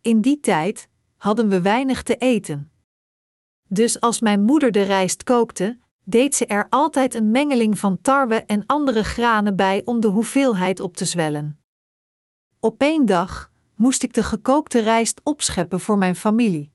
In 0.02 0.22
die 0.22 0.40
tijd 0.40 0.90
hadden 1.18 1.50
we 1.50 1.62
weinig 1.62 2.04
te 2.04 2.16
eten. 2.16 2.72
Dus 3.68 4.00
als 4.00 4.20
mijn 4.20 4.42
moeder 4.42 4.72
de 4.72 4.82
rijst 4.82 5.24
kookte, 5.24 5.80
deed 6.04 6.36
ze 6.36 6.46
er 6.46 6.68
altijd 6.70 7.14
een 7.14 7.32
mengeling 7.32 7.80
van 7.80 8.02
tarwe 8.02 8.36
en 8.36 8.66
andere 8.66 9.04
granen 9.04 9.56
bij 9.56 9.82
om 9.86 10.00
de 10.00 10.08
hoeveelheid 10.08 10.80
op 10.80 10.98
te 10.98 11.06
zwellen. 11.06 11.60
Op 12.60 12.82
één 12.82 13.06
dag 13.06 13.52
moest 13.76 14.04
ik 14.04 14.14
de 14.14 14.24
gekookte 14.24 14.80
rijst 14.80 15.22
opscheppen 15.24 15.80
voor 15.80 15.98
mijn 15.98 16.16
familie. 16.16 16.72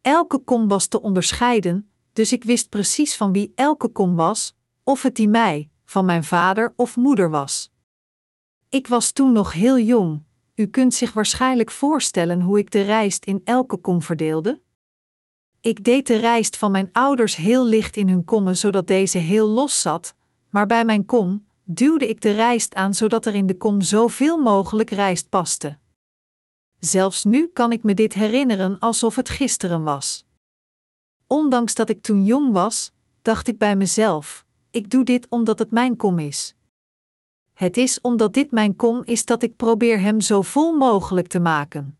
Elke 0.00 0.38
kom 0.38 0.68
was 0.68 0.86
te 0.86 1.02
onderscheiden, 1.02 1.90
dus 2.12 2.32
ik 2.32 2.44
wist 2.44 2.68
precies 2.68 3.16
van 3.16 3.32
wie 3.32 3.52
elke 3.54 3.88
kom 3.88 4.16
was, 4.16 4.56
of 4.88 5.02
het 5.02 5.14
die 5.14 5.28
mij, 5.28 5.70
van 5.84 6.04
mijn 6.04 6.24
vader 6.24 6.72
of 6.76 6.96
moeder 6.96 7.30
was. 7.30 7.72
Ik 8.68 8.86
was 8.86 9.10
toen 9.10 9.32
nog 9.32 9.52
heel 9.52 9.78
jong, 9.78 10.22
u 10.54 10.66
kunt 10.66 10.94
zich 10.94 11.12
waarschijnlijk 11.12 11.70
voorstellen 11.70 12.40
hoe 12.40 12.58
ik 12.58 12.70
de 12.70 12.82
rijst 12.82 13.24
in 13.24 13.40
elke 13.44 13.76
kom 13.76 14.02
verdeelde. 14.02 14.62
Ik 15.60 15.84
deed 15.84 16.06
de 16.06 16.16
rijst 16.16 16.56
van 16.56 16.70
mijn 16.70 16.88
ouders 16.92 17.36
heel 17.36 17.66
licht 17.66 17.96
in 17.96 18.08
hun 18.08 18.24
kommen 18.24 18.56
zodat 18.56 18.86
deze 18.86 19.18
heel 19.18 19.48
los 19.48 19.80
zat, 19.80 20.14
maar 20.50 20.66
bij 20.66 20.84
mijn 20.84 21.06
kom 21.06 21.46
duwde 21.64 22.08
ik 22.08 22.20
de 22.20 22.30
rijst 22.30 22.74
aan 22.74 22.94
zodat 22.94 23.26
er 23.26 23.34
in 23.34 23.46
de 23.46 23.56
kom 23.56 23.80
zoveel 23.80 24.38
mogelijk 24.38 24.90
rijst 24.90 25.28
paste. 25.28 25.78
Zelfs 26.78 27.24
nu 27.24 27.46
kan 27.46 27.72
ik 27.72 27.82
me 27.82 27.94
dit 27.94 28.12
herinneren 28.14 28.78
alsof 28.78 29.16
het 29.16 29.28
gisteren 29.28 29.82
was. 29.82 30.26
Ondanks 31.26 31.74
dat 31.74 31.88
ik 31.88 32.02
toen 32.02 32.24
jong 32.24 32.52
was, 32.52 32.92
dacht 33.22 33.48
ik 33.48 33.58
bij 33.58 33.76
mezelf: 33.76 34.46
ik 34.70 34.90
doe 34.90 35.04
dit 35.04 35.26
omdat 35.28 35.58
het 35.58 35.70
mijn 35.70 35.96
kom 35.96 36.18
is. 36.18 36.54
Het 37.52 37.76
is 37.76 38.00
omdat 38.00 38.34
dit 38.34 38.50
mijn 38.50 38.76
kom 38.76 39.02
is 39.04 39.24
dat 39.24 39.42
ik 39.42 39.56
probeer 39.56 40.00
hem 40.00 40.20
zo 40.20 40.42
vol 40.42 40.72
mogelijk 40.72 41.26
te 41.26 41.40
maken. 41.40 41.98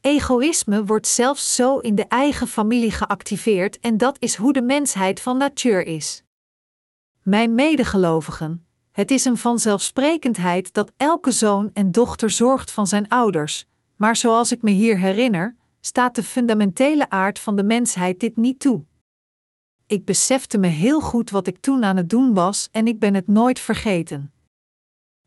Egoïsme 0.00 0.84
wordt 0.84 1.06
zelfs 1.06 1.54
zo 1.54 1.78
in 1.78 1.94
de 1.94 2.06
eigen 2.08 2.46
familie 2.46 2.90
geactiveerd 2.90 3.80
en 3.80 3.96
dat 3.96 4.16
is 4.18 4.36
hoe 4.36 4.52
de 4.52 4.62
mensheid 4.62 5.20
van 5.20 5.36
natuur 5.36 5.86
is. 5.86 6.22
Mijn 7.22 7.54
medegelovigen, 7.54 8.66
het 8.90 9.10
is 9.10 9.24
een 9.24 9.36
vanzelfsprekendheid 9.36 10.72
dat 10.72 10.92
elke 10.96 11.30
zoon 11.30 11.70
en 11.72 11.92
dochter 11.92 12.30
zorgt 12.30 12.70
van 12.70 12.86
zijn 12.86 13.08
ouders, 13.08 13.66
maar 13.96 14.16
zoals 14.16 14.52
ik 14.52 14.62
me 14.62 14.70
hier 14.70 14.98
herinner, 14.98 15.56
staat 15.80 16.14
de 16.14 16.22
fundamentele 16.22 17.10
aard 17.10 17.38
van 17.38 17.56
de 17.56 17.64
mensheid 17.64 18.20
dit 18.20 18.36
niet 18.36 18.60
toe. 18.60 18.84
Ik 19.86 20.04
besefte 20.04 20.58
me 20.58 20.66
heel 20.66 21.00
goed 21.00 21.30
wat 21.30 21.46
ik 21.46 21.58
toen 21.58 21.84
aan 21.84 21.96
het 21.96 22.10
doen 22.10 22.34
was 22.34 22.68
en 22.72 22.86
ik 22.86 22.98
ben 22.98 23.14
het 23.14 23.26
nooit 23.26 23.60
vergeten. 23.60 24.32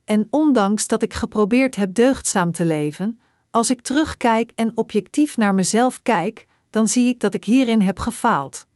En 0.03 0.27
ondanks 0.29 0.87
dat 0.87 1.01
ik 1.01 1.13
geprobeerd 1.13 1.75
heb 1.75 1.93
deugdzaam 1.93 2.51
te 2.51 2.65
leven, 2.65 3.19
als 3.51 3.69
ik 3.69 3.81
terugkijk 3.81 4.51
en 4.55 4.77
objectief 4.77 5.37
naar 5.37 5.53
mezelf 5.53 6.01
kijk, 6.01 6.47
dan 6.69 6.87
zie 6.87 7.07
ik 7.07 7.19
dat 7.19 7.33
ik 7.33 7.43
hierin 7.43 7.81
heb 7.81 7.99
gefaald. 7.99 8.67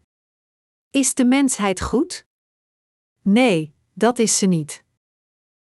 Is 0.89 1.13
de 1.13 1.25
mensheid 1.25 1.81
goed? 1.81 2.25
Nee, 3.21 3.73
dat 3.93 4.19
is 4.19 4.37
ze 4.37 4.45
niet. 4.45 4.83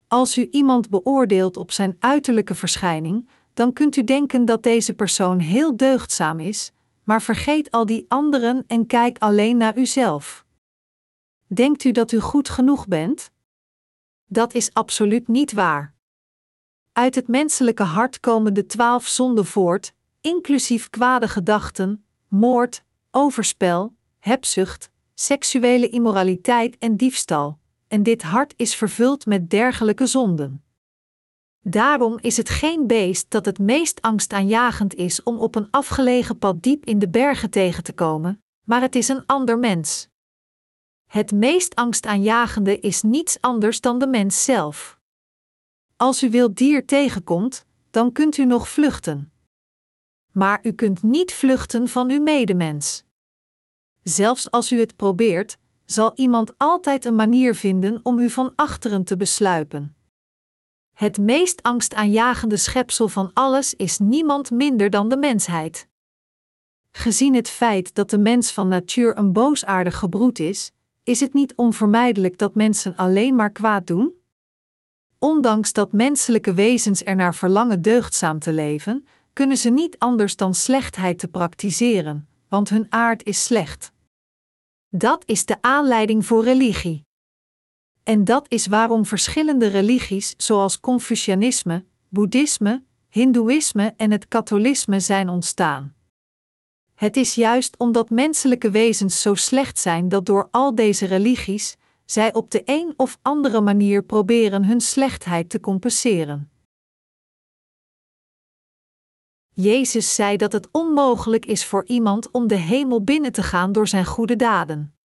Als 0.08 0.38
u 0.38 0.48
iemand 0.52 0.90
beoordeelt 0.90 1.58
op 1.58 1.72
zijn 1.72 1.96
uiterlijke 2.00 2.56
verschijning, 2.56 3.30
dan 3.54 3.74
kunt 3.74 3.96
u 3.96 4.04
denken 4.04 4.46
dat 4.46 4.64
deze 4.64 4.94
persoon 4.94 5.40
heel 5.40 5.78
deugdzaam 5.78 6.40
is, 6.40 6.72
maar 7.08 7.22
vergeet 7.22 7.72
al 7.72 7.86
die 7.86 8.06
anderen 8.08 8.64
en 8.68 8.86
kijk 8.86 9.18
alleen 9.18 9.58
naar 9.58 9.78
uzelf. 9.78 10.46
Denkt 11.48 11.84
u 11.84 11.92
dat 11.92 12.12
u 12.12 12.20
goed 12.20 12.50
genoeg 12.50 12.88
bent? 12.88 13.32
Dat 14.26 14.54
is 14.54 14.74
absoluut 14.74 15.28
niet 15.28 15.52
waar. 15.54 15.94
Uit 16.92 17.16
het 17.16 17.28
menselijke 17.28 17.84
hart 17.84 18.20
komen 18.20 18.54
de 18.54 18.66
twaalf 18.66 19.08
zonden 19.08 19.46
voort, 19.46 19.94
inclusief 20.22 20.90
kwade 20.90 21.28
gedachten, 21.28 22.06
moord, 22.28 22.84
overspel, 23.12 23.96
hebzucht, 24.20 24.90
seksuele 25.14 25.90
immoraliteit 25.90 26.78
en 26.78 26.98
diefstal, 26.98 27.60
en 27.88 28.04
dit 28.04 28.22
hart 28.22 28.54
is 28.58 28.76
vervuld 28.76 29.26
met 29.26 29.50
dergelijke 29.50 30.06
zonden. 30.06 30.64
Daarom 31.70 32.18
is 32.22 32.38
het 32.38 32.50
geen 32.50 32.88
beest 32.88 33.30
dat 33.30 33.46
het 33.46 33.60
meest 33.60 34.02
angstaanjagend 34.02 34.96
is 34.96 35.24
om 35.24 35.38
op 35.38 35.56
een 35.56 35.68
afgelegen 35.72 36.38
pad 36.38 36.64
diep 36.64 36.86
in 36.86 37.00
de 37.00 37.10
bergen 37.10 37.50
tegen 37.50 37.84
te 37.84 37.94
komen, 37.94 38.44
maar 38.64 38.82
het 38.82 38.96
is 38.96 39.08
een 39.08 39.26
ander 39.26 39.60
mens. 39.60 40.08
Het 41.06 41.32
meest 41.32 41.76
angstaanjagende 41.76 42.80
is 42.80 43.02
niets 43.02 43.42
anders 43.42 43.82
dan 43.82 44.00
de 44.00 44.08
mens 44.08 44.44
zelf. 44.44 45.00
Als 45.96 46.24
u 46.24 46.30
wild 46.30 46.56
dier 46.56 46.86
tegenkomt, 46.86 47.66
dan 47.90 48.12
kunt 48.12 48.38
u 48.38 48.46
nog 48.46 48.70
vluchten. 48.70 49.32
Maar 50.32 50.60
u 50.64 50.72
kunt 50.72 51.04
niet 51.04 51.34
vluchten 51.34 51.88
van 51.88 52.10
uw 52.10 52.22
medemens. 52.22 53.04
Zelfs 54.04 54.52
als 54.52 54.72
u 54.72 54.80
het 54.80 54.96
probeert, 54.96 55.58
zal 55.86 56.12
iemand 56.16 56.54
altijd 56.58 57.06
een 57.06 57.16
manier 57.16 57.56
vinden 57.56 58.00
om 58.04 58.20
u 58.20 58.30
van 58.30 58.54
achteren 58.56 59.04
te 59.04 59.18
besluipen. 59.18 59.97
Het 60.98 61.18
meest 61.18 61.64
angstaanjagende 61.64 62.58
schepsel 62.58 63.08
van 63.08 63.32
alles 63.34 63.74
is 63.74 63.98
niemand 63.98 64.52
minder 64.52 64.90
dan 64.90 65.10
de 65.10 65.18
mensheid. 65.18 65.88
Gezien 66.92 67.36
het 67.36 67.50
feit 67.50 67.96
dat 67.96 68.10
de 68.10 68.18
mens 68.18 68.52
van 68.52 68.68
natuur 68.68 69.18
een 69.18 69.34
boosaardig 69.34 69.98
gebroed 69.98 70.40
is, 70.40 70.72
is 71.04 71.20
het 71.20 71.34
niet 71.34 71.56
onvermijdelijk 71.56 72.38
dat 72.38 72.56
mensen 72.56 72.96
alleen 72.96 73.36
maar 73.36 73.52
kwaad 73.52 73.88
doen? 73.88 74.14
Ondanks 75.20 75.74
dat 75.74 75.92
menselijke 75.92 76.54
wezens 76.54 77.04
ernaar 77.04 77.36
verlangen 77.36 77.82
deugdzaam 77.82 78.40
te 78.40 78.54
leven, 78.54 79.08
kunnen 79.34 79.58
ze 79.58 79.70
niet 79.70 80.00
anders 80.00 80.36
dan 80.36 80.54
slechtheid 80.54 81.20
te 81.20 81.28
praktiseren, 81.28 82.28
want 82.50 82.70
hun 82.70 82.86
aard 82.90 83.24
is 83.24 83.44
slecht. 83.44 83.92
Dat 84.90 85.24
is 85.26 85.46
de 85.46 85.62
aanleiding 85.62 86.26
voor 86.26 86.44
religie. 86.44 87.07
En 88.08 88.24
dat 88.24 88.46
is 88.48 88.68
waarom 88.68 89.06
verschillende 89.06 89.68
religies, 89.68 90.34
zoals 90.38 90.80
Confucianisme, 90.80 91.86
Boeddhisme, 92.10 92.84
Hindoeïsme 93.10 93.94
en 93.98 94.12
het 94.12 94.28
Katholisme 94.28 95.00
zijn 95.00 95.30
ontstaan. 95.30 95.96
Het 96.94 97.18
is 97.18 97.36
juist 97.36 97.78
omdat 97.78 98.10
menselijke 98.10 98.70
wezens 98.70 99.22
zo 99.22 99.36
slecht 99.36 99.80
zijn 99.80 100.10
dat 100.10 100.26
door 100.26 100.48
al 100.52 100.76
deze 100.76 101.06
religies 101.06 101.78
zij 102.06 102.34
op 102.34 102.52
de 102.52 102.62
een 102.66 102.94
of 102.98 103.20
andere 103.22 103.62
manier 103.62 104.04
proberen 104.04 104.66
hun 104.66 104.82
slechtheid 104.82 105.50
te 105.50 105.60
compenseren. 105.60 106.52
Jezus 109.54 110.16
zei 110.16 110.38
dat 110.38 110.52
het 110.52 110.68
onmogelijk 110.72 111.46
is 111.46 111.66
voor 111.66 111.86
iemand 111.86 112.32
om 112.32 112.48
de 112.48 112.56
hemel 112.56 113.04
binnen 113.04 113.32
te 113.32 113.44
gaan 113.44 113.72
door 113.72 113.88
zijn 113.88 114.06
goede 114.06 114.36
daden. 114.36 114.96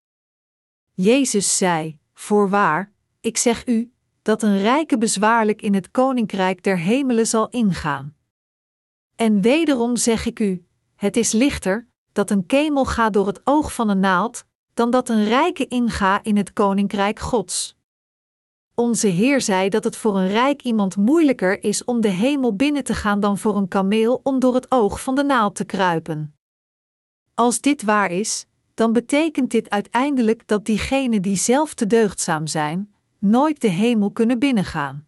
Jezus 0.93 1.57
zei: 1.57 2.01
Voorwaar, 2.13 2.92
ik 3.23 3.37
zeg 3.37 3.67
u, 3.67 3.93
dat 4.21 4.43
een 4.43 4.57
rijke 4.57 4.97
bezwaarlijk 4.97 5.61
in 5.61 5.73
het 5.73 5.91
koninkrijk 5.91 6.63
der 6.63 6.77
hemelen 6.77 7.27
zal 7.27 7.49
ingaan. 7.49 8.15
En 9.15 9.41
wederom 9.41 9.95
zeg 9.95 10.25
ik 10.25 10.39
u: 10.39 10.65
het 10.95 11.17
is 11.17 11.31
lichter 11.31 11.87
dat 12.11 12.29
een 12.29 12.45
kemel 12.45 12.85
gaat 12.85 13.13
door 13.13 13.27
het 13.27 13.41
oog 13.43 13.73
van 13.73 13.89
een 13.89 13.99
naald, 13.99 14.45
dan 14.73 14.91
dat 14.91 15.09
een 15.09 15.23
rijke 15.23 15.67
inga 15.67 16.23
in 16.23 16.37
het 16.37 16.53
koninkrijk 16.53 17.19
Gods. 17.19 17.77
Onze 18.75 19.07
Heer 19.07 19.41
zei 19.41 19.69
dat 19.69 19.83
het 19.83 19.97
voor 19.97 20.17
een 20.17 20.27
rijk 20.27 20.63
iemand 20.63 20.97
moeilijker 20.97 21.63
is 21.63 21.83
om 21.83 22.01
de 22.01 22.09
hemel 22.09 22.55
binnen 22.55 22.83
te 22.83 22.93
gaan 22.93 23.19
dan 23.19 23.37
voor 23.37 23.57
een 23.57 23.67
kameel 23.67 24.19
om 24.23 24.39
door 24.39 24.53
het 24.53 24.71
oog 24.71 25.01
van 25.01 25.15
de 25.15 25.23
naald 25.23 25.55
te 25.55 25.65
kruipen. 25.65 26.35
Als 27.33 27.61
dit 27.61 27.83
waar 27.83 28.11
is, 28.11 28.45
dan 28.73 28.93
betekent 28.93 29.51
dit 29.51 29.69
uiteindelijk 29.69 30.47
dat 30.47 30.65
diegenen 30.65 31.21
die 31.21 31.37
zelf 31.37 31.73
te 31.73 31.87
deugdzaam 31.87 32.47
zijn, 32.47 32.92
nooit 33.23 33.61
de 33.61 33.67
hemel 33.67 34.11
kunnen 34.11 34.39
binnengaan. 34.39 35.07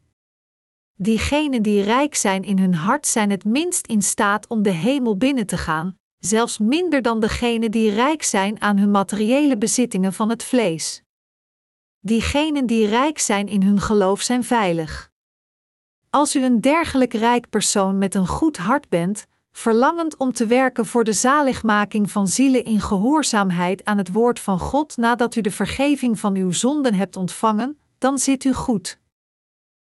Diegenen 0.95 1.61
die 1.61 1.83
rijk 1.83 2.15
zijn 2.15 2.43
in 2.43 2.59
hun 2.59 2.73
hart 2.73 3.07
zijn 3.07 3.29
het 3.29 3.43
minst 3.43 3.87
in 3.87 4.01
staat 4.01 4.47
om 4.47 4.61
de 4.63 4.71
hemel 4.71 5.17
binnen 5.17 5.45
te 5.45 5.57
gaan, 5.57 5.97
zelfs 6.17 6.57
minder 6.57 7.01
dan 7.01 7.19
degenen 7.19 7.71
die 7.71 7.91
rijk 7.91 8.23
zijn 8.23 8.61
aan 8.61 8.77
hun 8.77 8.91
materiële 8.91 9.57
bezittingen 9.57 10.13
van 10.13 10.29
het 10.29 10.43
vlees. 10.43 11.03
Diegenen 11.99 12.65
die 12.65 12.87
rijk 12.87 13.19
zijn 13.19 13.47
in 13.47 13.63
hun 13.63 13.79
geloof 13.79 14.21
zijn 14.21 14.43
veilig. 14.43 15.11
Als 16.09 16.35
u 16.35 16.43
een 16.43 16.61
dergelijk 16.61 17.13
rijk 17.13 17.49
persoon 17.49 17.97
met 17.97 18.15
een 18.15 18.27
goed 18.27 18.57
hart 18.57 18.89
bent, 18.89 19.25
verlangend 19.51 20.17
om 20.17 20.33
te 20.33 20.45
werken 20.45 20.85
voor 20.85 21.03
de 21.03 21.13
zaligmaking 21.13 22.11
van 22.11 22.27
zielen 22.27 22.63
in 22.63 22.81
gehoorzaamheid 22.81 23.85
aan 23.85 23.97
het 23.97 24.11
woord 24.11 24.39
van 24.39 24.59
God 24.59 24.97
nadat 24.97 25.35
u 25.35 25.41
de 25.41 25.51
vergeving 25.51 26.19
van 26.19 26.35
uw 26.35 26.51
zonden 26.51 26.93
hebt 26.93 27.15
ontvangen, 27.15 27.79
dan 28.05 28.19
zit 28.19 28.43
u 28.43 28.53
goed. 28.53 28.99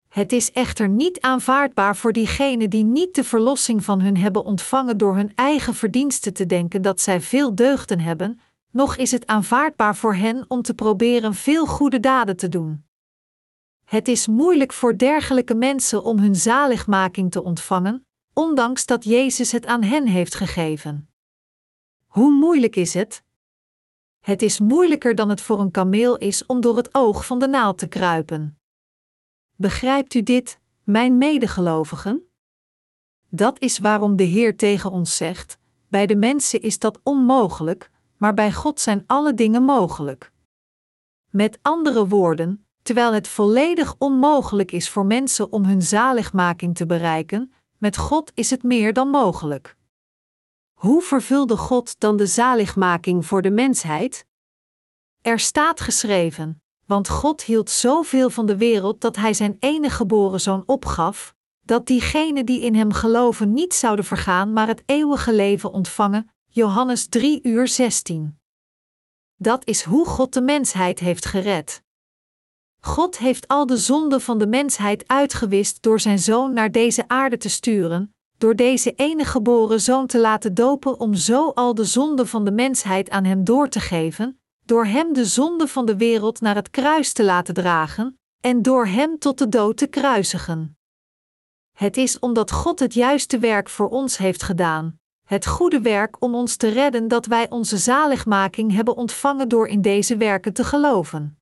Het 0.08 0.32
is 0.32 0.52
echter 0.52 0.88
niet 0.88 1.20
aanvaardbaar 1.20 1.96
voor 1.96 2.12
diegenen 2.12 2.70
die 2.70 2.84
niet 2.84 3.14
de 3.14 3.24
verlossing 3.24 3.84
van 3.84 4.00
hun 4.00 4.16
hebben 4.16 4.44
ontvangen 4.44 4.98
door 4.98 5.16
hun 5.16 5.32
eigen 5.34 5.74
verdiensten 5.74 6.32
te 6.32 6.46
denken 6.46 6.82
dat 6.82 7.00
zij 7.00 7.20
veel 7.20 7.54
deugden 7.54 8.00
hebben, 8.00 8.40
noch 8.70 8.96
is 8.96 9.10
het 9.10 9.26
aanvaardbaar 9.26 9.96
voor 9.96 10.14
hen 10.14 10.44
om 10.48 10.62
te 10.62 10.74
proberen 10.74 11.34
veel 11.34 11.66
goede 11.66 12.00
daden 12.00 12.36
te 12.36 12.48
doen. 12.48 12.84
Het 13.84 14.08
is 14.08 14.26
moeilijk 14.26 14.72
voor 14.72 14.98
dergelijke 14.98 15.54
mensen 15.54 16.02
om 16.02 16.18
hun 16.18 16.36
zaligmaking 16.36 17.30
te 17.30 17.42
ontvangen, 17.42 18.06
ondanks 18.32 18.86
dat 18.86 19.04
Jezus 19.04 19.52
het 19.52 19.66
aan 19.66 19.82
hen 19.82 20.06
heeft 20.06 20.34
gegeven. 20.34 21.08
Hoe 22.06 22.32
moeilijk 22.32 22.76
is 22.76 22.94
het? 22.94 23.22
Het 24.20 24.42
is 24.42 24.60
moeilijker 24.60 25.14
dan 25.14 25.28
het 25.28 25.40
voor 25.40 25.60
een 25.60 25.70
kameel 25.70 26.16
is 26.16 26.46
om 26.46 26.60
door 26.60 26.76
het 26.76 26.94
oog 26.94 27.26
van 27.26 27.38
de 27.38 27.48
naald 27.48 27.78
te 27.78 27.86
kruipen. 27.86 28.58
Begrijpt 29.56 30.14
u 30.14 30.22
dit, 30.22 30.60
mijn 30.82 31.18
medegelovigen? 31.18 32.22
Dat 33.28 33.60
is 33.60 33.78
waarom 33.78 34.16
de 34.16 34.22
Heer 34.24 34.56
tegen 34.56 34.90
ons 34.90 35.16
zegt: 35.16 35.58
bij 35.88 36.06
de 36.06 36.16
mensen 36.16 36.60
is 36.62 36.78
dat 36.78 37.00
onmogelijk, 37.02 37.90
maar 38.16 38.34
bij 38.34 38.52
God 38.52 38.80
zijn 38.80 39.04
alle 39.06 39.34
dingen 39.34 39.62
mogelijk. 39.62 40.32
Met 41.30 41.58
andere 41.62 42.06
woorden, 42.06 42.66
terwijl 42.82 43.12
het 43.12 43.28
volledig 43.28 43.94
onmogelijk 43.98 44.72
is 44.72 44.90
voor 44.90 45.06
mensen 45.06 45.52
om 45.52 45.64
hun 45.64 45.82
zaligmaking 45.82 46.76
te 46.76 46.86
bereiken, 46.86 47.52
met 47.78 47.96
God 47.96 48.32
is 48.34 48.50
het 48.50 48.62
meer 48.62 48.92
dan 48.92 49.08
mogelijk. 49.08 49.76
Hoe 50.80 51.02
vervulde 51.02 51.56
God 51.56 52.00
dan 52.00 52.16
de 52.16 52.26
zaligmaking 52.26 53.26
voor 53.26 53.42
de 53.42 53.50
mensheid? 53.50 54.26
Er 55.20 55.38
staat 55.38 55.80
geschreven: 55.80 56.62
Want 56.86 57.08
God 57.08 57.42
hield 57.42 57.70
zoveel 57.70 58.30
van 58.30 58.46
de 58.46 58.56
wereld 58.56 59.00
dat 59.00 59.16
Hij 59.16 59.34
zijn 59.34 59.56
enige 59.58 59.94
geboren 59.94 60.40
zoon 60.40 60.62
opgaf, 60.66 61.34
dat 61.60 61.86
diegenen 61.86 62.46
die 62.46 62.60
in 62.60 62.74
Hem 62.74 62.92
geloven 62.92 63.52
niet 63.52 63.74
zouden 63.74 64.04
vergaan, 64.04 64.52
maar 64.52 64.66
het 64.66 64.82
eeuwige 64.86 65.32
leven 65.32 65.72
ontvangen. 65.72 66.30
Johannes 66.46 67.08
3 67.08 67.40
uur 67.42 67.68
16. 67.68 68.38
Dat 69.36 69.66
is 69.66 69.82
hoe 69.82 70.06
God 70.06 70.32
de 70.32 70.42
mensheid 70.42 70.98
heeft 70.98 71.24
gered. 71.26 71.82
God 72.80 73.18
heeft 73.18 73.48
al 73.48 73.66
de 73.66 73.76
zonden 73.76 74.20
van 74.20 74.38
de 74.38 74.46
mensheid 74.46 75.08
uitgewist 75.08 75.82
door 75.82 76.00
zijn 76.00 76.18
zoon 76.18 76.52
naar 76.52 76.70
deze 76.70 77.08
aarde 77.08 77.36
te 77.36 77.48
sturen, 77.48 78.14
door 78.40 78.56
deze 78.56 78.92
enige 78.92 79.30
geboren 79.30 79.80
zoon 79.80 80.06
te 80.06 80.18
laten 80.18 80.54
dopen 80.54 81.00
om 81.00 81.14
zo 81.14 81.50
al 81.50 81.74
de 81.74 81.84
zonden 81.84 82.28
van 82.28 82.44
de 82.44 82.50
mensheid 82.50 83.10
aan 83.10 83.24
hem 83.24 83.44
door 83.44 83.68
te 83.68 83.80
geven, 83.80 84.40
door 84.64 84.84
hem 84.84 85.12
de 85.12 85.24
zonde 85.24 85.68
van 85.68 85.86
de 85.86 85.96
wereld 85.96 86.40
naar 86.40 86.54
het 86.54 86.70
kruis 86.70 87.12
te 87.12 87.24
laten 87.24 87.54
dragen 87.54 88.18
en 88.40 88.62
door 88.62 88.86
hem 88.86 89.18
tot 89.18 89.38
de 89.38 89.48
dood 89.48 89.76
te 89.76 89.86
kruisigen. 89.86 90.78
Het 91.76 91.96
is 91.96 92.18
omdat 92.18 92.50
God 92.50 92.78
het 92.78 92.94
juiste 92.94 93.38
werk 93.38 93.68
voor 93.68 93.88
ons 93.88 94.16
heeft 94.16 94.42
gedaan, 94.42 94.98
het 95.26 95.46
goede 95.46 95.80
werk 95.80 96.22
om 96.22 96.34
ons 96.34 96.56
te 96.56 96.68
redden 96.68 97.08
dat 97.08 97.26
wij 97.26 97.50
onze 97.50 97.76
zaligmaking 97.76 98.72
hebben 98.72 98.96
ontvangen 98.96 99.48
door 99.48 99.68
in 99.68 99.82
deze 99.82 100.16
werken 100.16 100.52
te 100.52 100.64
geloven. 100.64 101.38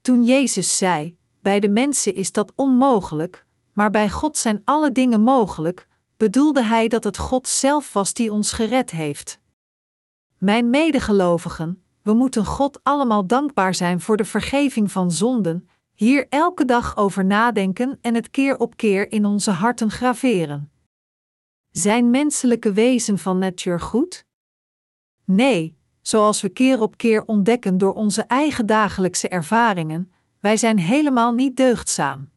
Toen 0.00 0.24
Jezus 0.24 0.76
zei: 0.76 1.18
Bij 1.42 1.60
de 1.60 1.68
mensen 1.68 2.14
is 2.14 2.32
dat 2.32 2.52
onmogelijk, 2.54 3.46
maar 3.78 3.90
bij 3.90 4.10
God 4.10 4.36
zijn 4.36 4.62
alle 4.64 4.92
dingen 4.92 5.20
mogelijk, 5.20 5.88
bedoelde 6.16 6.62
hij 6.62 6.88
dat 6.88 7.04
het 7.04 7.18
God 7.18 7.48
zelf 7.48 7.92
was 7.92 8.12
die 8.14 8.32
ons 8.32 8.52
gered 8.52 8.90
heeft. 8.90 9.40
Mijn 10.38 10.70
medegelovigen, 10.70 11.82
we 12.02 12.12
moeten 12.12 12.44
God 12.44 12.80
allemaal 12.82 13.26
dankbaar 13.26 13.74
zijn 13.74 14.00
voor 14.00 14.16
de 14.16 14.24
vergeving 14.24 14.92
van 14.92 15.10
zonden, 15.10 15.68
hier 15.94 16.26
elke 16.28 16.64
dag 16.64 16.96
over 16.96 17.24
nadenken 17.24 17.98
en 18.00 18.14
het 18.14 18.30
keer 18.30 18.58
op 18.58 18.76
keer 18.76 19.12
in 19.12 19.24
onze 19.24 19.50
harten 19.50 19.90
graveren. 19.90 20.70
Zijn 21.70 22.10
menselijke 22.10 22.72
wezen 22.72 23.18
van 23.18 23.38
natuur 23.38 23.80
goed? 23.80 24.24
Nee, 25.24 25.78
zoals 26.00 26.40
we 26.40 26.48
keer 26.48 26.80
op 26.80 26.96
keer 26.96 27.24
ontdekken 27.24 27.78
door 27.78 27.94
onze 27.94 28.22
eigen 28.22 28.66
dagelijkse 28.66 29.28
ervaringen, 29.28 30.12
wij 30.40 30.56
zijn 30.56 30.78
helemaal 30.78 31.32
niet 31.32 31.56
deugdzaam. 31.56 32.28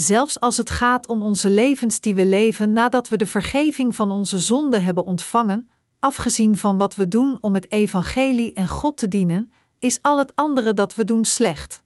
Zelfs 0.00 0.40
als 0.40 0.56
het 0.56 0.70
gaat 0.70 1.06
om 1.06 1.22
onze 1.22 1.50
levens 1.50 2.00
die 2.00 2.14
we 2.14 2.26
leven 2.26 2.72
nadat 2.72 3.08
we 3.08 3.16
de 3.16 3.26
vergeving 3.26 3.94
van 3.94 4.10
onze 4.10 4.38
zonden 4.38 4.84
hebben 4.84 5.04
ontvangen, 5.04 5.70
afgezien 5.98 6.56
van 6.56 6.78
wat 6.78 6.94
we 6.94 7.08
doen 7.08 7.38
om 7.40 7.54
het 7.54 7.72
evangelie 7.72 8.52
en 8.52 8.68
God 8.68 8.96
te 8.96 9.08
dienen, 9.08 9.52
is 9.78 9.98
al 10.02 10.18
het 10.18 10.36
andere 10.36 10.74
dat 10.74 10.94
we 10.94 11.04
doen 11.04 11.24
slecht. 11.24 11.82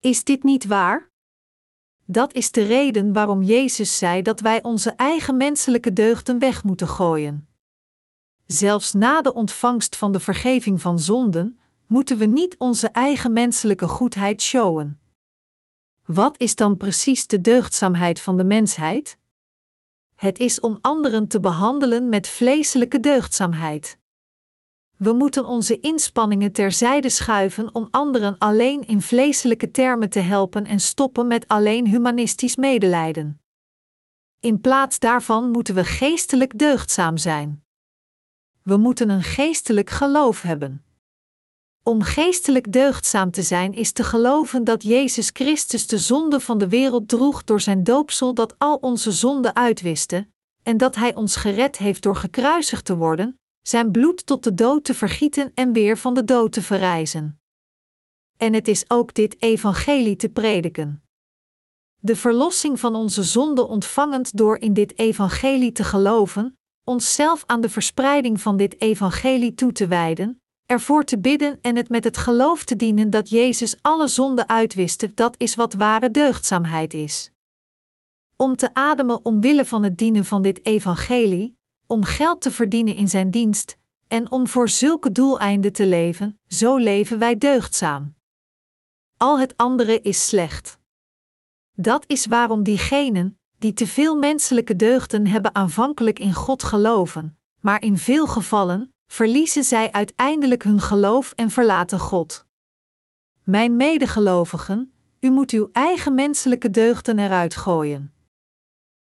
Is 0.00 0.24
dit 0.24 0.42
niet 0.42 0.66
waar? 0.66 1.10
Dat 2.04 2.32
is 2.32 2.50
de 2.50 2.62
reden 2.62 3.12
waarom 3.12 3.42
Jezus 3.42 3.98
zei 3.98 4.22
dat 4.22 4.40
wij 4.40 4.62
onze 4.62 4.90
eigen 4.90 5.36
menselijke 5.36 5.92
deugden 5.92 6.38
weg 6.38 6.64
moeten 6.64 6.88
gooien. 6.88 7.48
Zelfs 8.46 8.92
na 8.92 9.22
de 9.22 9.34
ontvangst 9.34 9.96
van 9.96 10.12
de 10.12 10.20
vergeving 10.20 10.80
van 10.80 10.98
zonden, 10.98 11.58
moeten 11.86 12.18
we 12.18 12.26
niet 12.26 12.56
onze 12.58 12.88
eigen 12.88 13.32
menselijke 13.32 13.88
goedheid 13.88 14.42
showen. 14.42 15.00
Wat 16.08 16.40
is 16.40 16.54
dan 16.54 16.76
precies 16.76 17.26
de 17.26 17.40
deugdzaamheid 17.40 18.20
van 18.20 18.36
de 18.36 18.44
mensheid? 18.44 19.18
Het 20.14 20.38
is 20.38 20.60
om 20.60 20.78
anderen 20.80 21.28
te 21.28 21.40
behandelen 21.40 22.08
met 22.08 22.28
vleeselijke 22.28 23.00
deugdzaamheid. 23.00 23.98
We 24.96 25.12
moeten 25.12 25.44
onze 25.44 25.80
inspanningen 25.80 26.52
terzijde 26.52 27.08
schuiven 27.08 27.74
om 27.74 27.88
anderen 27.90 28.38
alleen 28.38 28.86
in 28.86 29.02
vleeselijke 29.02 29.70
termen 29.70 30.10
te 30.10 30.18
helpen 30.18 30.64
en 30.66 30.80
stoppen 30.80 31.26
met 31.26 31.48
alleen 31.48 31.86
humanistisch 31.86 32.56
medelijden. 32.56 33.40
In 34.40 34.60
plaats 34.60 34.98
daarvan 34.98 35.50
moeten 35.50 35.74
we 35.74 35.84
geestelijk 35.84 36.58
deugdzaam 36.58 37.16
zijn. 37.16 37.64
We 38.62 38.76
moeten 38.76 39.08
een 39.08 39.22
geestelijk 39.22 39.90
geloof 39.90 40.42
hebben. 40.42 40.84
Om 41.88 42.02
geestelijk 42.02 42.72
deugdzaam 42.72 43.30
te 43.30 43.42
zijn 43.42 43.74
is 43.74 43.92
te 43.92 44.04
geloven 44.04 44.64
dat 44.64 44.82
Jezus 44.82 45.30
Christus 45.32 45.86
de 45.86 45.98
zonde 45.98 46.40
van 46.40 46.58
de 46.58 46.68
wereld 46.68 47.08
droeg 47.08 47.44
door 47.44 47.60
zijn 47.60 47.84
doopsel 47.84 48.34
dat 48.34 48.54
al 48.58 48.76
onze 48.76 49.12
zonden 49.12 49.54
uitwiste, 49.56 50.28
en 50.62 50.76
dat 50.76 50.94
Hij 50.94 51.14
ons 51.14 51.36
gered 51.36 51.78
heeft 51.78 52.02
door 52.02 52.16
gekruisigd 52.16 52.84
te 52.84 52.96
worden, 52.96 53.38
zijn 53.62 53.90
bloed 53.90 54.26
tot 54.26 54.44
de 54.44 54.54
dood 54.54 54.84
te 54.84 54.94
vergieten 54.94 55.52
en 55.54 55.72
weer 55.72 55.98
van 55.98 56.14
de 56.14 56.24
dood 56.24 56.52
te 56.52 56.62
verrijzen. 56.62 57.40
En 58.36 58.52
het 58.52 58.68
is 58.68 58.90
ook 58.90 59.14
dit 59.14 59.42
evangelie 59.42 60.16
te 60.16 60.28
prediken. 60.28 61.02
De 61.96 62.16
verlossing 62.16 62.80
van 62.80 62.94
onze 62.94 63.22
zonde 63.22 63.66
ontvangend 63.66 64.36
door 64.36 64.58
in 64.58 64.72
dit 64.72 64.98
evangelie 64.98 65.72
te 65.72 65.84
geloven, 65.84 66.58
onszelf 66.84 67.42
aan 67.46 67.60
de 67.60 67.68
verspreiding 67.68 68.40
van 68.40 68.56
dit 68.56 68.80
evangelie 68.80 69.54
toe 69.54 69.72
te 69.72 69.86
wijden, 69.86 70.40
ervoor 70.68 71.04
te 71.04 71.18
bidden 71.18 71.58
en 71.60 71.76
het 71.76 71.88
met 71.88 72.04
het 72.04 72.16
geloof 72.16 72.64
te 72.64 72.76
dienen 72.76 73.10
dat 73.10 73.28
Jezus 73.28 73.76
alle 73.82 74.08
zonden 74.08 74.48
uitwiste, 74.48 75.14
dat 75.14 75.34
is 75.38 75.54
wat 75.54 75.74
ware 75.74 76.10
deugdzaamheid 76.10 76.94
is. 76.94 77.30
Om 78.36 78.56
te 78.56 78.74
ademen 78.74 79.24
omwille 79.24 79.64
van 79.64 79.82
het 79.82 79.98
dienen 79.98 80.24
van 80.24 80.42
dit 80.42 80.66
evangelie, 80.66 81.56
om 81.86 82.04
geld 82.04 82.40
te 82.40 82.50
verdienen 82.50 82.94
in 82.94 83.08
zijn 83.08 83.30
dienst, 83.30 83.78
en 84.08 84.30
om 84.30 84.48
voor 84.48 84.68
zulke 84.68 85.12
doeleinden 85.12 85.72
te 85.72 85.86
leven, 85.86 86.40
zo 86.46 86.76
leven 86.76 87.18
wij 87.18 87.38
deugdzaam. 87.38 88.14
Al 89.16 89.38
het 89.40 89.56
andere 89.56 90.00
is 90.00 90.26
slecht. 90.26 90.78
Dat 91.72 92.04
is 92.06 92.26
waarom 92.26 92.62
diegenen, 92.62 93.38
die 93.58 93.72
te 93.72 93.86
veel 93.86 94.16
menselijke 94.16 94.76
deugden 94.76 95.26
hebben 95.26 95.54
aanvankelijk 95.54 96.18
in 96.18 96.34
God 96.34 96.62
geloven, 96.62 97.38
maar 97.60 97.82
in 97.82 97.98
veel 97.98 98.26
gevallen, 98.26 98.92
verliezen 99.08 99.64
zij 99.64 99.92
uiteindelijk 99.92 100.62
hun 100.62 100.80
geloof 100.80 101.32
en 101.32 101.50
verlaten 101.50 101.98
God. 101.98 102.46
Mijn 103.42 103.76
medegelovigen, 103.76 104.92
u 105.20 105.30
moet 105.30 105.50
uw 105.50 105.68
eigen 105.72 106.14
menselijke 106.14 106.70
deugden 106.70 107.18
eruit 107.18 107.56
gooien. 107.56 108.12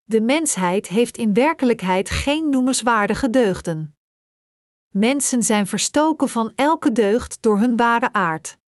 De 0.04 0.20
mensheid 0.20 0.88
heeft 0.88 1.16
in 1.16 1.34
werkelijkheid 1.34 2.10
geen 2.10 2.50
noemenswaardige 2.50 3.30
deugden. 3.30 3.96
Mensen 4.88 5.42
zijn 5.42 5.66
verstoken 5.66 6.28
van 6.28 6.52
elke 6.54 6.92
deugd 6.92 7.42
door 7.42 7.58
hun 7.58 7.76
ware 7.76 8.12
aard. 8.12 8.58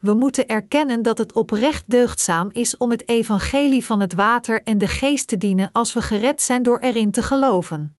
We 0.00 0.14
moeten 0.14 0.48
erkennen 0.48 1.02
dat 1.02 1.18
het 1.18 1.32
oprecht 1.32 1.90
deugdzaam 1.90 2.50
is 2.52 2.76
om 2.76 2.90
het 2.90 3.08
evangelie 3.08 3.84
van 3.84 4.00
het 4.00 4.14
water 4.14 4.62
en 4.62 4.78
de 4.78 4.88
geest 4.88 5.28
te 5.28 5.36
dienen 5.36 5.72
als 5.72 5.92
we 5.92 6.02
gered 6.02 6.42
zijn 6.42 6.62
door 6.62 6.78
erin 6.78 7.10
te 7.10 7.22
geloven. 7.22 7.98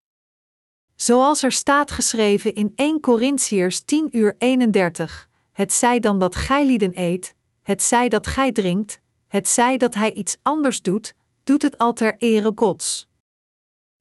Zoals 0.95 1.43
er 1.43 1.51
staat 1.51 1.91
geschreven 1.91 2.53
in 2.53 2.73
1 2.75 2.99
Corinthiërs 2.99 3.81
10 3.81 4.17
uur 4.17 4.35
31, 4.37 5.29
het 5.51 5.73
zij 5.73 5.99
dan 5.99 6.19
dat 6.19 6.35
gij 6.35 6.65
lieden 6.65 6.91
eet, 6.93 7.35
het 7.61 7.81
zij 7.81 8.09
dat 8.09 8.27
gij 8.27 8.51
drinkt, 8.51 9.01
het 9.27 9.47
zij 9.47 9.77
dat 9.77 9.93
hij 9.93 10.13
iets 10.13 10.37
anders 10.41 10.81
doet, 10.81 11.13
doet 11.43 11.61
het 11.61 11.77
al 11.77 11.93
ter 11.93 12.15
ere 12.17 12.51
Gods. 12.55 13.07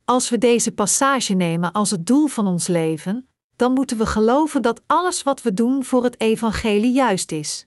Als 0.04 0.30
we 0.30 0.38
deze 0.38 0.72
passage 0.72 1.34
nemen 1.34 1.72
als 1.72 1.90
het 1.90 2.06
doel 2.06 2.26
van 2.26 2.46
ons 2.46 2.66
leven, 2.66 3.28
dan 3.56 3.72
moeten 3.72 3.98
we 3.98 4.06
geloven 4.06 4.62
dat 4.62 4.82
alles 4.86 5.22
wat 5.22 5.42
we 5.42 5.54
doen 5.54 5.84
voor 5.84 6.04
het 6.04 6.20
evangelie 6.20 6.92
juist 6.92 7.32
is. 7.32 7.66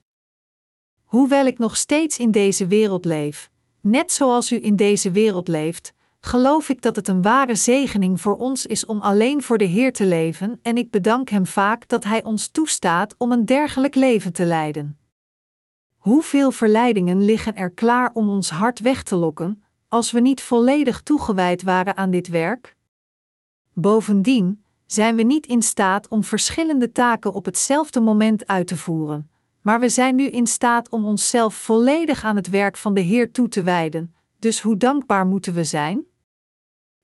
Hoewel 1.03 1.45
ik 1.45 1.57
nog 1.57 1.77
steeds 1.77 2.17
in 2.17 2.31
deze 2.31 2.67
wereld 2.67 3.05
leef, 3.05 3.49
net 3.81 4.11
zoals 4.11 4.51
u 4.51 4.63
in 4.63 4.75
deze 4.75 5.11
wereld 5.11 5.47
leeft, 5.47 5.93
geloof 6.19 6.69
ik 6.69 6.81
dat 6.81 6.95
het 6.95 7.07
een 7.07 7.21
ware 7.21 7.55
zegening 7.55 8.21
voor 8.21 8.37
ons 8.37 8.65
is 8.65 8.85
om 8.85 8.99
alleen 9.01 9.43
voor 9.43 9.57
de 9.57 9.65
Heer 9.65 9.93
te 9.93 10.05
leven 10.05 10.59
en 10.61 10.77
ik 10.77 10.91
bedank 10.91 11.29
Hem 11.29 11.45
vaak 11.45 11.87
dat 11.87 12.03
Hij 12.03 12.23
ons 12.23 12.47
toestaat 12.47 13.15
om 13.17 13.31
een 13.31 13.45
dergelijk 13.45 13.95
leven 13.95 14.33
te 14.33 14.45
leiden. 14.45 14.97
Hoeveel 15.97 16.51
verleidingen 16.51 17.25
liggen 17.25 17.55
er 17.55 17.71
klaar 17.71 18.11
om 18.13 18.29
ons 18.29 18.49
hart 18.49 18.79
weg 18.79 19.03
te 19.03 19.15
lokken, 19.15 19.63
als 19.87 20.11
we 20.11 20.19
niet 20.19 20.41
volledig 20.41 21.01
toegewijd 21.01 21.63
waren 21.63 21.97
aan 21.97 22.11
dit 22.11 22.27
werk? 22.27 22.75
Bovendien 23.73 24.63
zijn 24.85 25.15
we 25.15 25.23
niet 25.23 25.45
in 25.45 25.61
staat 25.61 26.07
om 26.07 26.23
verschillende 26.23 26.91
taken 26.91 27.33
op 27.33 27.45
hetzelfde 27.45 27.99
moment 27.99 28.47
uit 28.47 28.67
te 28.67 28.77
voeren, 28.77 29.29
maar 29.61 29.79
we 29.79 29.89
zijn 29.89 30.15
nu 30.15 30.27
in 30.27 30.47
staat 30.47 30.89
om 30.89 31.05
onszelf 31.05 31.55
volledig 31.55 32.23
aan 32.23 32.35
het 32.35 32.49
werk 32.49 32.77
van 32.77 32.93
de 32.93 33.01
Heer 33.01 33.31
toe 33.31 33.47
te 33.47 33.63
wijden, 33.63 34.15
dus 34.39 34.61
hoe 34.61 34.77
dankbaar 34.77 35.25
moeten 35.25 35.53
we 35.53 35.63
zijn? 35.63 36.05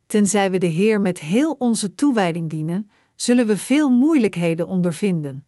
Tenzij 0.06 0.52
we 0.52 0.58
de 0.58 0.68
Heer 0.68 1.02
met 1.02 1.20
heel 1.20 1.56
onze 1.60 1.96
toewijding 1.96 2.50
dienen, 2.50 2.90
zullen 3.16 3.48
we 3.48 3.58
veel 3.58 3.90
moeilijkheden 3.90 4.68
ondervinden. 4.68 5.46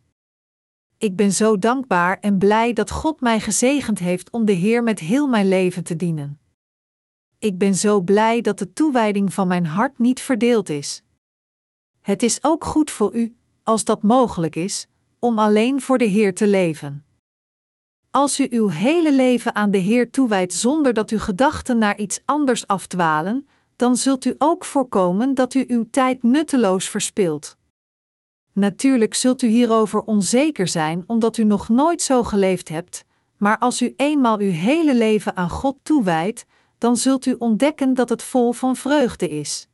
Ik 0.98 1.16
ben 1.16 1.32
zo 1.32 1.58
dankbaar 1.58 2.20
en 2.20 2.38
blij 2.38 2.74
dat 2.74 2.92
God 2.92 3.22
mij 3.22 3.40
gezegend 3.40 4.00
heeft 4.00 4.30
om 4.32 4.46
de 4.46 4.52
Heer 4.52 4.84
met 4.84 5.00
heel 5.00 5.28
mijn 5.28 5.48
leven 5.48 5.84
te 5.84 5.96
dienen. 5.96 6.40
Ik 7.40 7.58
ben 7.58 7.76
zo 7.76 8.02
blij 8.02 8.42
dat 8.42 8.60
de 8.60 8.74
toewijding 8.74 9.34
van 9.34 9.48
mijn 9.48 9.66
hart 9.66 10.00
niet 10.00 10.20
verdeeld 10.20 10.70
is. 10.70 11.04
Het 12.02 12.24
is 12.24 12.44
ook 12.44 12.64
goed 12.64 12.92
voor 12.92 13.16
u, 13.16 13.36
als 13.64 13.84
dat 13.84 14.04
mogelijk 14.04 14.56
is, 14.56 14.88
om 15.20 15.40
alleen 15.40 15.82
voor 15.82 15.98
de 15.98 16.06
Heer 16.06 16.34
te 16.34 16.48
leven. 16.48 17.05
Als 18.16 18.40
u 18.40 18.48
uw 18.50 18.68
hele 18.70 19.14
leven 19.14 19.56
aan 19.56 19.72
de 19.72 19.78
Heer 19.78 20.10
toewijdt 20.10 20.54
zonder 20.54 20.94
dat 20.94 21.10
uw 21.10 21.20
gedachten 21.20 21.78
naar 21.78 21.98
iets 21.98 22.22
anders 22.26 22.68
afdwalen, 22.68 23.48
dan 23.76 23.96
zult 23.96 24.26
u 24.26 24.36
ook 24.38 24.66
voorkomen 24.66 25.34
dat 25.34 25.54
u 25.54 25.66
uw 25.68 25.88
tijd 25.92 26.24
nutteloos 26.24 26.90
verspilt. 26.90 27.58
Natuurlijk 28.54 29.14
zult 29.14 29.42
u 29.42 29.48
hierover 29.48 30.02
onzeker 30.02 30.68
zijn 30.68 31.04
omdat 31.08 31.38
u 31.38 31.44
nog 31.44 31.70
nooit 31.70 32.02
zo 32.02 32.24
geleefd 32.24 32.70
hebt, 32.70 33.06
maar 33.38 33.58
als 33.58 33.82
u 33.82 33.94
eenmaal 33.98 34.40
uw 34.40 34.52
hele 34.52 34.96
leven 34.96 35.36
aan 35.36 35.50
God 35.50 35.78
toewijdt, 35.84 36.46
dan 36.78 36.98
zult 36.98 37.26
u 37.26 37.36
ontdekken 37.38 37.94
dat 37.94 38.10
het 38.10 38.24
vol 38.24 38.52
van 38.52 38.76
vreugde 38.76 39.30
is. 39.30 39.68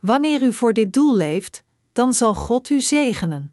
Wanneer 0.00 0.42
u 0.42 0.52
voor 0.52 0.72
dit 0.72 0.92
doel 0.92 1.16
leeft, 1.16 1.64
dan 1.92 2.14
zal 2.14 2.34
God 2.34 2.70
u 2.70 2.80
zegenen. 2.80 3.52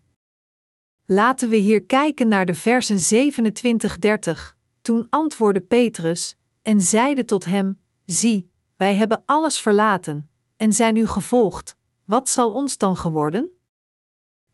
Laten 1.08 1.50
we 1.50 1.56
hier 1.56 1.84
kijken 1.84 2.28
naar 2.28 2.46
de 2.46 2.54
versen 2.54 3.32
27-30. 3.34 4.56
Toen 4.82 5.08
antwoordde 5.10 5.62
Petrus 5.62 6.36
en 6.62 6.82
zeide 6.82 7.26
tot 7.26 7.46
hem: 7.46 7.80
Zie, 8.06 8.52
wij 8.76 8.96
hebben 8.96 9.24
alles 9.26 9.60
verlaten 9.60 10.30
en 10.58 10.74
zijn 10.74 10.96
u 10.96 11.08
gevolgd. 11.08 11.76
Wat 12.06 12.30
zal 12.30 12.52
ons 12.52 12.78
dan 12.78 12.98
geworden? 12.98 13.50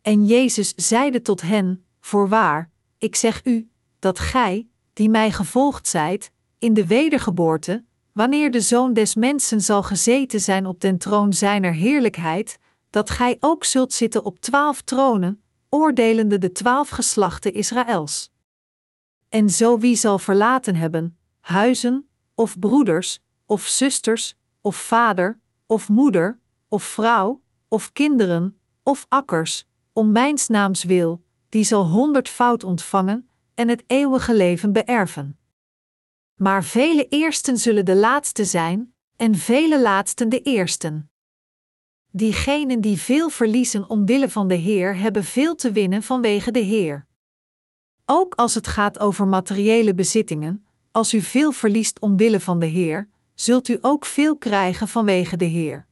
En 0.02 0.26
Jezus 0.26 0.74
zeide 0.74 1.22
tot 1.22 1.40
hen: 1.40 1.84
Voorwaar, 2.00 2.70
ik 2.98 3.16
zeg 3.16 3.44
u, 3.44 3.70
dat 3.98 4.18
gij, 4.18 4.68
die 4.92 5.08
mij 5.08 5.30
gevolgd 5.30 5.88
zijt, 5.88 6.30
in 6.58 6.74
de 6.74 6.86
wedergeboorte, 6.86 7.84
wanneer 8.12 8.50
de 8.50 8.60
Zoon 8.60 8.92
des 8.92 9.14
Mensen 9.14 9.60
zal 9.60 9.82
gezeten 9.82 10.40
zijn 10.40 10.66
op 10.66 10.80
den 10.80 10.98
troon 10.98 11.32
zijner 11.32 11.72
heerlijkheid, 11.72 12.58
dat 12.90 13.10
gij 13.10 13.36
ook 13.40 13.64
zult 13.64 13.92
zitten 13.92 14.24
op 14.24 14.40
twaalf 14.40 14.82
tronen, 14.82 15.41
oordelende 15.74 16.38
de 16.38 16.52
twaalf 16.52 16.88
geslachten 16.88 17.54
Israëls. 17.54 18.30
En 19.28 19.50
zo 19.50 19.78
wie 19.78 19.96
zal 19.96 20.18
verlaten 20.18 20.74
hebben, 20.74 21.18
huizen, 21.40 22.08
of 22.34 22.58
broeders, 22.58 23.20
of 23.46 23.66
zusters, 23.66 24.36
of 24.60 24.76
vader, 24.76 25.40
of 25.66 25.88
moeder, 25.88 26.38
of 26.68 26.82
vrouw, 26.82 27.42
of 27.68 27.92
kinderen, 27.92 28.58
of 28.82 29.06
akkers, 29.08 29.66
om 29.92 30.12
mijns 30.12 30.48
naams 30.48 30.84
wil, 30.84 31.24
die 31.48 31.64
zal 31.64 31.86
honderdvoud 31.86 32.64
ontvangen 32.64 33.28
en 33.54 33.68
het 33.68 33.84
eeuwige 33.86 34.34
leven 34.34 34.72
beërven. 34.72 35.38
Maar 36.34 36.64
vele 36.64 37.08
eersten 37.08 37.58
zullen 37.58 37.84
de 37.84 37.96
laatste 37.96 38.44
zijn, 38.44 38.94
en 39.16 39.34
vele 39.34 39.80
laatsten 39.80 40.28
de 40.28 40.40
eersten. 40.40 41.11
Diegenen 42.12 42.80
die 42.80 42.98
veel 42.98 43.28
verliezen 43.28 43.90
omwille 43.90 44.28
van 44.28 44.48
de 44.48 44.54
Heer 44.54 44.96
hebben 44.96 45.24
veel 45.24 45.54
te 45.54 45.72
winnen 45.72 46.02
vanwege 46.02 46.50
de 46.50 46.58
Heer. 46.58 47.06
Ook 48.06 48.34
als 48.34 48.54
het 48.54 48.66
gaat 48.66 48.98
over 48.98 49.26
materiële 49.26 49.94
bezittingen, 49.94 50.66
als 50.90 51.14
u 51.14 51.20
veel 51.20 51.52
verliest 51.52 52.00
omwille 52.00 52.40
van 52.40 52.58
de 52.58 52.66
Heer, 52.66 53.08
zult 53.34 53.68
u 53.68 53.78
ook 53.80 54.04
veel 54.04 54.36
krijgen 54.36 54.88
vanwege 54.88 55.36
de 55.36 55.44
Heer. 55.44 55.86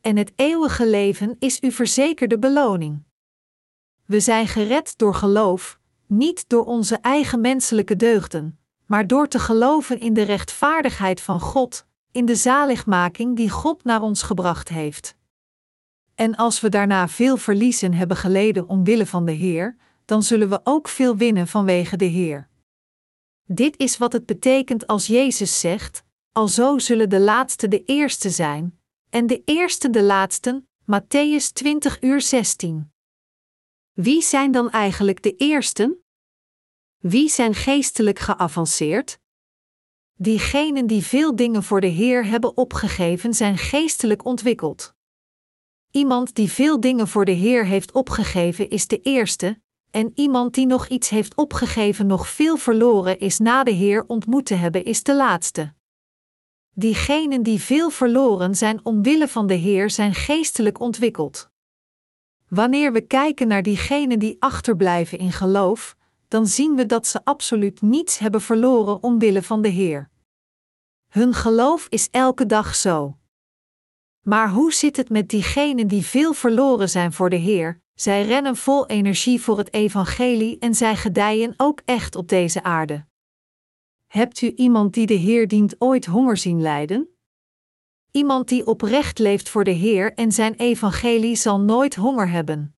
En 0.00 0.16
het 0.16 0.32
eeuwige 0.36 0.88
leven 0.88 1.36
is 1.38 1.60
uw 1.60 1.70
verzekerde 1.70 2.38
beloning. 2.38 3.02
We 4.04 4.20
zijn 4.20 4.48
gered 4.48 4.98
door 4.98 5.14
geloof, 5.14 5.78
niet 6.06 6.48
door 6.48 6.64
onze 6.64 6.96
eigen 6.96 7.40
menselijke 7.40 7.96
deugden, 7.96 8.58
maar 8.86 9.06
door 9.06 9.28
te 9.28 9.38
geloven 9.38 10.00
in 10.00 10.12
de 10.12 10.22
rechtvaardigheid 10.22 11.20
van 11.20 11.40
God, 11.40 11.86
in 12.12 12.24
de 12.24 12.34
zaligmaking 12.34 13.36
die 13.36 13.50
God 13.50 13.84
naar 13.84 14.02
ons 14.02 14.22
gebracht 14.22 14.68
heeft. 14.68 15.15
En 16.16 16.36
als 16.36 16.60
we 16.60 16.68
daarna 16.68 17.08
veel 17.08 17.36
verliezen 17.36 17.92
hebben 17.92 18.16
geleden 18.16 18.68
omwille 18.68 19.06
van 19.06 19.24
de 19.24 19.32
Heer, 19.32 19.76
dan 20.04 20.22
zullen 20.22 20.48
we 20.48 20.60
ook 20.64 20.88
veel 20.88 21.16
winnen 21.16 21.46
vanwege 21.46 21.96
de 21.96 22.04
Heer. 22.04 22.48
Dit 23.44 23.76
is 23.78 23.98
wat 23.98 24.12
het 24.12 24.26
betekent 24.26 24.86
als 24.86 25.06
Jezus 25.06 25.60
zegt: 25.60 26.04
Alzo 26.32 26.78
zullen 26.78 27.08
de 27.08 27.20
laatste 27.20 27.68
de 27.68 27.84
eerste 27.84 28.30
zijn, 28.30 28.80
en 29.10 29.26
de 29.26 29.42
eerste 29.44 29.90
de 29.90 30.02
laatsten, 30.02 30.68
Matthäus 30.82 31.52
20 31.52 32.02
uur 32.02 32.20
16. 32.20 32.92
Wie 33.92 34.22
zijn 34.22 34.52
dan 34.52 34.70
eigenlijk 34.70 35.22
de 35.22 35.36
eersten? 35.36 36.04
Wie 36.96 37.28
zijn 37.28 37.54
geestelijk 37.54 38.18
geavanceerd? 38.18 39.18
Diegenen 40.14 40.86
die 40.86 41.02
veel 41.02 41.36
dingen 41.36 41.62
voor 41.62 41.80
de 41.80 41.86
Heer 41.86 42.26
hebben 42.26 42.56
opgegeven 42.56 43.34
zijn 43.34 43.58
geestelijk 43.58 44.24
ontwikkeld. 44.24 44.95
Iemand 45.96 46.34
die 46.34 46.50
veel 46.50 46.80
dingen 46.80 47.08
voor 47.08 47.24
de 47.24 47.32
Heer 47.32 47.66
heeft 47.66 47.92
opgegeven 47.92 48.70
is 48.70 48.86
de 48.86 49.00
eerste, 49.00 49.60
en 49.90 50.12
iemand 50.14 50.54
die 50.54 50.66
nog 50.66 50.88
iets 50.88 51.08
heeft 51.08 51.34
opgegeven 51.34 52.06
nog 52.06 52.28
veel 52.28 52.56
verloren 52.56 53.18
is 53.18 53.38
na 53.38 53.64
de 53.64 53.70
Heer 53.70 54.04
ontmoet 54.06 54.46
te 54.46 54.54
hebben 54.54 54.84
is 54.84 55.02
de 55.02 55.14
laatste. 55.14 55.72
Diegenen 56.72 57.42
die 57.42 57.60
veel 57.60 57.90
verloren 57.90 58.54
zijn 58.54 58.84
omwille 58.84 59.28
van 59.28 59.46
de 59.46 59.54
Heer 59.54 59.90
zijn 59.90 60.14
geestelijk 60.14 60.80
ontwikkeld. 60.80 61.50
Wanneer 62.48 62.92
we 62.92 63.00
kijken 63.00 63.48
naar 63.48 63.62
diegenen 63.62 64.18
die 64.18 64.36
achterblijven 64.38 65.18
in 65.18 65.32
geloof, 65.32 65.96
dan 66.28 66.46
zien 66.46 66.74
we 66.74 66.86
dat 66.86 67.06
ze 67.06 67.24
absoluut 67.24 67.82
niets 67.82 68.18
hebben 68.18 68.40
verloren 68.40 69.02
omwille 69.02 69.42
van 69.42 69.62
de 69.62 69.68
Heer. 69.68 70.10
Hun 71.08 71.34
geloof 71.34 71.86
is 71.88 72.08
elke 72.10 72.46
dag 72.46 72.74
zo. 72.74 73.16
Maar 74.28 74.50
hoe 74.50 74.72
zit 74.72 74.96
het 74.96 75.08
met 75.08 75.28
diegenen 75.28 75.88
die 75.88 76.02
veel 76.02 76.32
verloren 76.32 76.88
zijn 76.88 77.12
voor 77.12 77.30
de 77.30 77.36
Heer? 77.36 77.80
Zij 77.94 78.24
rennen 78.24 78.56
vol 78.56 78.86
energie 78.86 79.40
voor 79.40 79.58
het 79.58 79.72
evangelie 79.72 80.58
en 80.58 80.74
zij 80.74 80.96
gedijen 80.96 81.54
ook 81.56 81.80
echt 81.84 82.16
op 82.16 82.28
deze 82.28 82.62
aarde. 82.62 83.04
Hebt 84.06 84.40
u 84.40 84.52
iemand 84.56 84.94
die 84.94 85.06
de 85.06 85.14
Heer 85.14 85.48
dient 85.48 85.74
ooit 85.78 86.06
honger 86.06 86.36
zien 86.36 86.60
lijden? 86.60 87.08
Iemand 88.10 88.48
die 88.48 88.66
oprecht 88.66 89.18
leeft 89.18 89.48
voor 89.48 89.64
de 89.64 89.70
Heer 89.70 90.14
en 90.14 90.32
zijn 90.32 90.54
evangelie 90.54 91.36
zal 91.36 91.60
nooit 91.60 91.94
honger 91.94 92.28
hebben. 92.28 92.76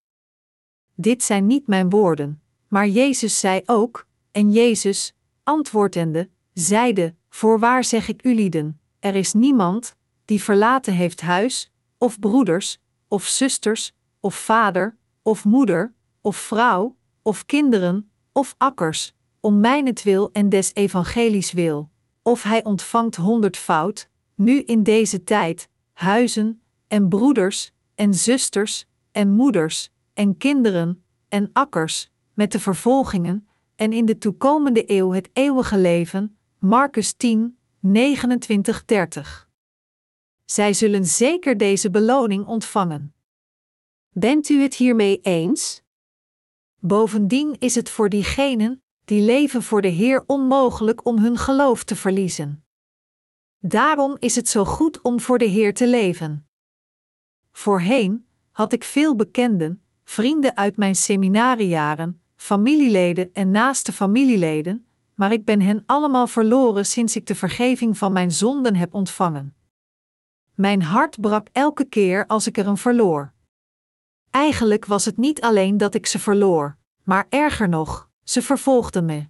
Dit 0.94 1.22
zijn 1.22 1.46
niet 1.46 1.66
mijn 1.66 1.90
woorden, 1.90 2.42
maar 2.68 2.88
Jezus 2.88 3.40
zei 3.40 3.62
ook, 3.66 4.06
en 4.30 4.52
Jezus, 4.52 5.14
antwoordende, 5.42 6.30
zeide: 6.52 7.14
Voorwaar 7.28 7.84
zeg 7.84 8.08
ik 8.08 8.24
u 8.24 8.34
lieden, 8.34 8.80
er 8.98 9.14
is 9.14 9.32
niemand 9.32 9.96
die 10.28 10.42
verlaten 10.42 10.92
heeft 10.92 11.20
huis, 11.20 11.72
of 11.98 12.18
broeders, 12.18 12.78
of 13.08 13.26
zusters, 13.26 13.92
of 14.20 14.34
vader, 14.34 14.96
of 15.22 15.44
moeder, 15.44 15.94
of 16.20 16.36
vrouw, 16.36 16.96
of 17.22 17.46
kinderen, 17.46 18.10
of 18.32 18.54
akkers, 18.58 19.14
om 19.40 19.60
mijnentwil 19.60 20.30
en 20.32 20.48
des 20.48 20.74
evangelies 20.74 21.52
wil, 21.52 21.90
of 22.22 22.42
hij 22.42 22.64
ontvangt 22.64 23.16
honderdvoud, 23.16 24.08
nu 24.34 24.60
in 24.60 24.82
deze 24.82 25.24
tijd, 25.24 25.68
huizen, 25.92 26.60
en 26.88 27.08
broeders, 27.08 27.72
en 27.94 28.14
zusters, 28.14 28.86
en 29.12 29.30
moeders, 29.30 29.90
en 30.14 30.36
kinderen, 30.36 31.02
en 31.28 31.50
akkers, 31.52 32.10
met 32.34 32.52
de 32.52 32.60
vervolgingen, 32.60 33.48
en 33.76 33.92
in 33.92 34.04
de 34.04 34.18
toekomende 34.18 34.90
eeuw 34.90 35.12
het 35.12 35.30
eeuwige 35.32 35.78
leven. 35.78 36.36
Marcus 36.58 37.12
10, 37.12 37.58
29, 37.80 38.84
30. 38.84 39.47
Zij 40.50 40.72
zullen 40.72 41.06
zeker 41.06 41.56
deze 41.56 41.90
beloning 41.90 42.46
ontvangen. 42.46 43.14
Bent 44.10 44.48
u 44.48 44.62
het 44.62 44.74
hiermee 44.74 45.20
eens? 45.20 45.82
Bovendien 46.80 47.56
is 47.58 47.74
het 47.74 47.90
voor 47.90 48.08
diegenen 48.08 48.82
die 49.04 49.22
leven 49.22 49.62
voor 49.62 49.82
de 49.82 49.88
Heer 49.88 50.24
onmogelijk 50.26 51.06
om 51.06 51.18
hun 51.18 51.36
geloof 51.36 51.84
te 51.84 51.96
verliezen. 51.96 52.64
Daarom 53.58 54.16
is 54.18 54.36
het 54.36 54.48
zo 54.48 54.64
goed 54.64 55.00
om 55.00 55.20
voor 55.20 55.38
de 55.38 55.44
Heer 55.44 55.74
te 55.74 55.86
leven. 55.86 56.48
Voorheen 57.52 58.26
had 58.50 58.72
ik 58.72 58.84
veel 58.84 59.16
bekenden, 59.16 59.82
vrienden 60.04 60.56
uit 60.56 60.76
mijn 60.76 60.96
seminariejaren, 60.96 62.22
familieleden 62.36 63.32
en 63.32 63.50
naaste 63.50 63.92
familieleden, 63.92 64.86
maar 65.14 65.32
ik 65.32 65.44
ben 65.44 65.60
hen 65.60 65.82
allemaal 65.86 66.26
verloren 66.26 66.86
sinds 66.86 67.16
ik 67.16 67.26
de 67.26 67.34
vergeving 67.34 67.98
van 67.98 68.12
mijn 68.12 68.32
zonden 68.32 68.76
heb 68.76 68.94
ontvangen. 68.94 69.57
Mijn 70.58 70.82
hart 70.82 71.20
brak 71.20 71.48
elke 71.52 71.84
keer 71.84 72.26
als 72.26 72.46
ik 72.46 72.58
er 72.58 72.66
een 72.66 72.76
verloor. 72.76 73.32
Eigenlijk 74.30 74.84
was 74.84 75.04
het 75.04 75.16
niet 75.16 75.40
alleen 75.40 75.76
dat 75.76 75.94
ik 75.94 76.06
ze 76.06 76.18
verloor, 76.18 76.76
maar 77.02 77.26
erger 77.28 77.68
nog, 77.68 78.10
ze 78.24 78.42
vervolgden 78.42 79.04
me. 79.04 79.26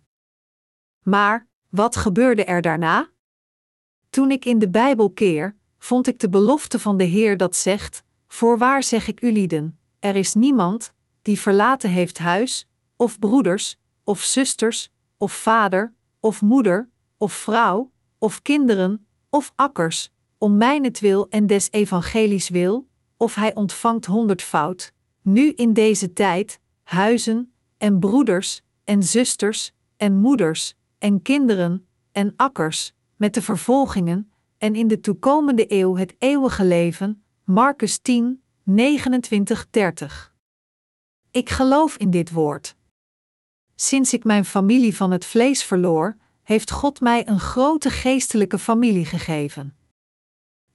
Maar, 1.03 1.47
wat 1.69 1.97
gebeurde 1.97 2.45
er 2.45 2.63
daarna? 2.63 3.09
Toen 4.11 4.31
ik 4.31 4.45
in 4.45 4.59
de 4.59 4.69
Bijbel 4.69 5.11
keer, 5.11 5.57
vond 5.79 6.07
ik 6.07 6.19
de 6.19 6.29
belofte 6.29 6.79
van 6.79 6.97
de 6.97 7.05
Heer 7.05 7.37
dat 7.37 7.57
zegt: 7.57 8.03
Voorwaar 8.27 8.83
zeg 8.83 9.09
ik 9.09 9.23
u 9.23 9.33
lieden, 9.33 9.79
er 9.99 10.17
is 10.17 10.35
niemand 10.35 10.93
die 11.23 11.41
verlaten 11.41 11.91
heeft 11.91 12.19
huis, 12.19 12.69
of 12.97 13.19
broeders, 13.19 13.79
of 14.05 14.23
zusters, 14.23 14.93
of 15.17 15.33
vader, 15.33 15.95
of 16.21 16.43
moeder, 16.43 16.91
of 17.17 17.33
vrouw, 17.33 17.93
of 18.19 18.43
kinderen, 18.43 19.07
of 19.31 19.53
akkers, 19.57 20.13
om 20.39 20.57
mijnentwil 20.57 21.29
en 21.29 21.47
des 21.47 21.69
evangelies 21.71 22.49
wil, 22.49 22.89
of 23.17 23.35
hij 23.35 23.55
ontvangt 23.55 24.07
honderdvoud, 24.07 24.93
nu 25.23 25.53
in 25.53 25.73
deze 25.73 26.13
tijd, 26.13 26.61
huizen, 26.83 27.53
en 27.79 27.99
broeders, 27.99 28.63
en 28.85 29.03
zusters, 29.03 29.73
en 29.97 30.17
moeders, 30.17 30.75
en 30.99 31.23
kinderen, 31.23 31.87
en 32.13 32.33
akkers, 32.37 32.93
met 33.17 33.35
de 33.35 33.43
vervolgingen, 33.43 34.33
en 34.59 34.75
in 34.75 34.89
de 34.89 35.01
toekomende 35.01 35.73
eeuw 35.73 35.97
het 35.97 36.15
eeuwige 36.19 36.65
leven. 36.65 37.23
Marcus 37.45 37.99
10, 37.99 38.43
29, 38.63 39.67
30. 39.71 40.35
Ik 41.31 41.51
geloof 41.51 41.97
in 41.97 42.11
dit 42.11 42.31
woord. 42.31 42.77
Sinds 43.75 44.13
ik 44.13 44.25
mijn 44.25 44.45
familie 44.45 44.97
van 44.97 45.11
het 45.11 45.25
vlees 45.25 45.65
verloor, 45.65 46.17
heeft 46.43 46.71
God 46.71 47.01
mij 47.01 47.29
een 47.29 47.41
grote 47.41 47.91
geestelijke 47.91 48.59
familie 48.59 49.05
gegeven. 49.05 49.78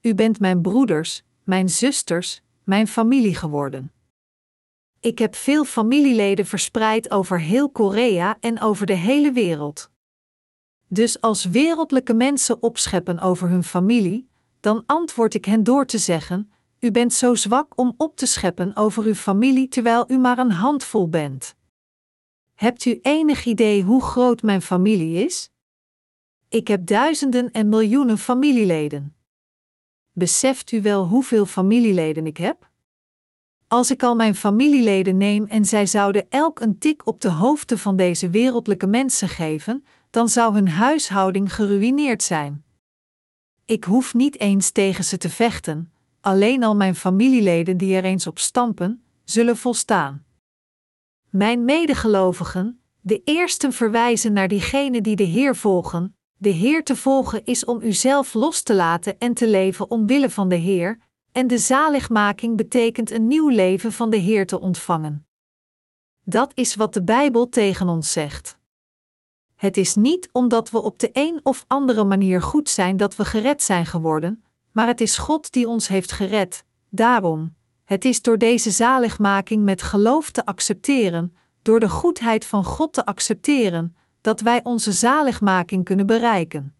U 0.06 0.14
bent 0.14 0.40
mijn 0.40 0.60
broeders, 0.60 1.22
mijn 1.44 1.68
zusters, 1.68 2.42
mijn 2.64 2.88
familie 2.88 3.34
geworden. 3.34 3.92
Ik 5.00 5.18
heb 5.18 5.34
veel 5.34 5.64
familieleden 5.64 6.46
verspreid 6.46 7.10
over 7.10 7.40
heel 7.40 7.70
Korea 7.70 8.36
en 8.40 8.60
over 8.60 8.86
de 8.86 8.94
hele 8.94 9.32
wereld. 9.32 9.90
Dus 10.88 11.20
als 11.20 11.44
wereldlijke 11.44 12.14
mensen 12.14 12.62
opscheppen 12.62 13.18
over 13.18 13.48
hun 13.48 13.64
familie, 13.64 14.28
dan 14.60 14.82
antwoord 14.86 15.34
ik 15.34 15.44
hen 15.44 15.62
door 15.62 15.86
te 15.86 15.98
zeggen: 15.98 16.52
U 16.80 16.90
bent 16.90 17.12
zo 17.12 17.34
zwak 17.34 17.78
om 17.78 17.94
op 17.96 18.16
te 18.16 18.26
scheppen 18.26 18.76
over 18.76 19.04
uw 19.04 19.14
familie 19.14 19.68
terwijl 19.68 20.04
u 20.08 20.18
maar 20.18 20.38
een 20.38 20.52
handvol 20.52 21.08
bent. 21.08 21.56
Hebt 22.54 22.84
u 22.84 22.98
enig 23.02 23.44
idee 23.44 23.82
hoe 23.82 24.02
groot 24.02 24.42
mijn 24.42 24.62
familie 24.62 25.24
is? 25.24 25.50
Ik 26.48 26.68
heb 26.68 26.86
duizenden 26.86 27.50
en 27.50 27.68
miljoenen 27.68 28.18
familieleden. 28.18 29.13
Beseft 30.16 30.72
u 30.72 30.82
wel 30.82 31.06
hoeveel 31.06 31.46
familieleden 31.46 32.26
ik 32.26 32.36
heb? 32.36 32.70
Als 33.68 33.90
ik 33.90 34.02
al 34.02 34.14
mijn 34.14 34.34
familieleden 34.34 35.16
neem 35.16 35.46
en 35.46 35.64
zij 35.64 35.86
zouden 35.86 36.26
elk 36.30 36.60
een 36.60 36.78
tik 36.78 37.06
op 37.06 37.20
de 37.20 37.30
hoofden 37.30 37.78
van 37.78 37.96
deze 37.96 38.30
wereldlijke 38.30 38.86
mensen 38.86 39.28
geven, 39.28 39.84
dan 40.10 40.28
zou 40.28 40.54
hun 40.54 40.68
huishouding 40.68 41.54
geruïneerd 41.54 42.22
zijn. 42.22 42.64
Ik 43.64 43.84
hoef 43.84 44.14
niet 44.14 44.40
eens 44.40 44.70
tegen 44.70 45.04
ze 45.04 45.16
te 45.16 45.30
vechten, 45.30 45.92
alleen 46.20 46.64
al 46.64 46.76
mijn 46.76 46.94
familieleden 46.94 47.76
die 47.76 47.96
er 47.96 48.04
eens 48.04 48.26
op 48.26 48.38
stampen, 48.38 49.04
zullen 49.24 49.56
volstaan. 49.56 50.24
Mijn 51.30 51.64
medegelovigen, 51.64 52.80
de 53.00 53.20
eersten 53.24 53.72
verwijzen 53.72 54.32
naar 54.32 54.48
diegenen 54.48 55.02
die 55.02 55.16
de 55.16 55.22
Heer 55.22 55.56
volgen. 55.56 56.16
De 56.44 56.50
Heer 56.50 56.84
te 56.84 56.96
volgen 56.96 57.44
is 57.44 57.64
om 57.64 57.82
uzelf 57.82 58.34
los 58.34 58.62
te 58.62 58.74
laten 58.74 59.18
en 59.18 59.34
te 59.34 59.48
leven 59.48 59.90
omwille 59.90 60.30
van 60.30 60.48
de 60.48 60.54
Heer, 60.54 60.98
en 61.32 61.46
de 61.46 61.58
zaligmaking 61.58 62.56
betekent 62.56 63.10
een 63.10 63.26
nieuw 63.26 63.48
leven 63.48 63.92
van 63.92 64.10
de 64.10 64.16
Heer 64.16 64.46
te 64.46 64.60
ontvangen. 64.60 65.26
Dat 66.24 66.52
is 66.54 66.74
wat 66.74 66.94
de 66.94 67.02
Bijbel 67.02 67.48
tegen 67.48 67.88
ons 67.88 68.12
zegt. 68.12 68.58
Het 69.54 69.76
is 69.76 69.94
niet 69.94 70.28
omdat 70.32 70.70
we 70.70 70.82
op 70.82 70.98
de 70.98 71.10
een 71.12 71.40
of 71.42 71.64
andere 71.66 72.04
manier 72.04 72.42
goed 72.42 72.68
zijn 72.68 72.96
dat 72.96 73.16
we 73.16 73.24
gered 73.24 73.62
zijn 73.62 73.86
geworden, 73.86 74.44
maar 74.72 74.86
het 74.86 75.00
is 75.00 75.18
God 75.18 75.52
die 75.52 75.68
ons 75.68 75.88
heeft 75.88 76.12
gered. 76.12 76.64
Daarom, 76.88 77.54
het 77.84 78.04
is 78.04 78.22
door 78.22 78.38
deze 78.38 78.70
zaligmaking 78.70 79.64
met 79.64 79.82
geloof 79.82 80.30
te 80.30 80.46
accepteren, 80.46 81.36
door 81.62 81.80
de 81.80 81.88
goedheid 81.88 82.44
van 82.44 82.64
God 82.64 82.92
te 82.92 83.06
accepteren, 83.06 83.96
dat 84.24 84.40
wij 84.40 84.64
onze 84.64 84.92
zaligmaking 84.92 85.84
kunnen 85.84 86.06
bereiken. 86.06 86.76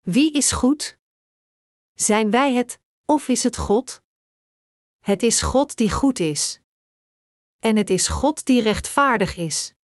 Wie 0.00 0.32
is 0.32 0.52
goed? 0.52 0.98
Zijn 1.94 2.30
wij 2.30 2.54
het, 2.54 2.78
of 3.04 3.28
is 3.28 3.42
het 3.42 3.56
God? 3.56 4.02
Het 4.98 5.22
is 5.22 5.42
God 5.42 5.76
die 5.76 5.90
goed 5.90 6.18
is. 6.18 6.60
En 7.58 7.76
het 7.76 7.90
is 7.90 8.08
God 8.08 8.44
die 8.44 8.62
rechtvaardig 8.62 9.36
is. 9.36 9.74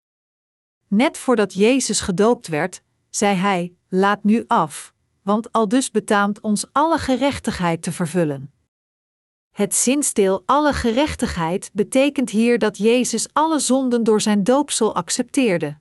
Net 0.86 1.18
voordat 1.18 1.54
Jezus 1.54 2.00
gedoopt 2.00 2.46
werd, 2.46 2.82
zei 3.10 3.36
hij: 3.36 3.76
Laat 3.88 4.24
nu 4.24 4.44
af, 4.46 4.94
want 5.22 5.52
al 5.52 5.68
dus 5.68 5.90
betaamt 5.90 6.40
ons 6.40 6.72
alle 6.72 6.98
gerechtigheid 6.98 7.82
te 7.82 7.92
vervullen. 7.92 8.52
Het 9.50 9.74
zinsdeel 9.74 10.42
alle 10.46 10.72
gerechtigheid 10.72 11.70
betekent 11.72 12.30
hier 12.30 12.58
dat 12.58 12.76
Jezus 12.76 13.32
alle 13.32 13.58
zonden 13.58 14.04
door 14.04 14.20
zijn 14.20 14.44
doopsel 14.44 14.94
accepteerde. 14.94 15.78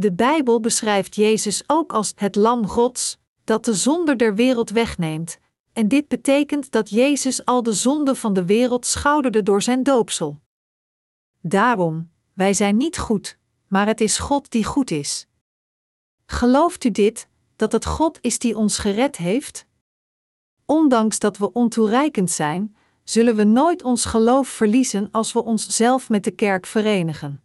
De 0.00 0.12
Bijbel 0.12 0.60
beschrijft 0.60 1.14
Jezus 1.14 1.62
ook 1.66 1.92
als 1.92 2.12
het 2.16 2.36
Lam 2.36 2.66
Gods, 2.66 3.18
dat 3.44 3.64
de 3.64 3.74
zonde 3.74 4.16
der 4.16 4.34
wereld 4.34 4.70
wegneemt, 4.70 5.38
en 5.72 5.88
dit 5.88 6.08
betekent 6.08 6.70
dat 6.70 6.90
Jezus 6.90 7.44
al 7.44 7.62
de 7.62 7.72
zonden 7.72 8.16
van 8.16 8.32
de 8.32 8.44
wereld 8.44 8.86
schouderde 8.86 9.42
door 9.42 9.62
zijn 9.62 9.82
doopsel. 9.82 10.40
Daarom, 11.40 12.10
wij 12.34 12.54
zijn 12.54 12.76
niet 12.76 12.98
goed, 12.98 13.38
maar 13.68 13.86
het 13.86 14.00
is 14.00 14.18
God 14.18 14.50
die 14.50 14.64
goed 14.64 14.90
is. 14.90 15.26
Gelooft 16.26 16.84
u 16.84 16.90
dit, 16.90 17.28
dat 17.56 17.72
het 17.72 17.86
God 17.86 18.18
is 18.20 18.38
die 18.38 18.56
ons 18.56 18.78
gered 18.78 19.16
heeft? 19.16 19.66
Ondanks 20.64 21.18
dat 21.18 21.38
we 21.38 21.52
ontoereikend 21.52 22.30
zijn, 22.30 22.76
zullen 23.04 23.36
we 23.36 23.44
nooit 23.44 23.82
ons 23.82 24.04
geloof 24.04 24.48
verliezen 24.48 25.08
als 25.10 25.32
we 25.32 25.44
ons 25.44 25.76
zelf 25.76 26.08
met 26.08 26.24
de 26.24 26.30
kerk 26.30 26.66
verenigen. 26.66 27.42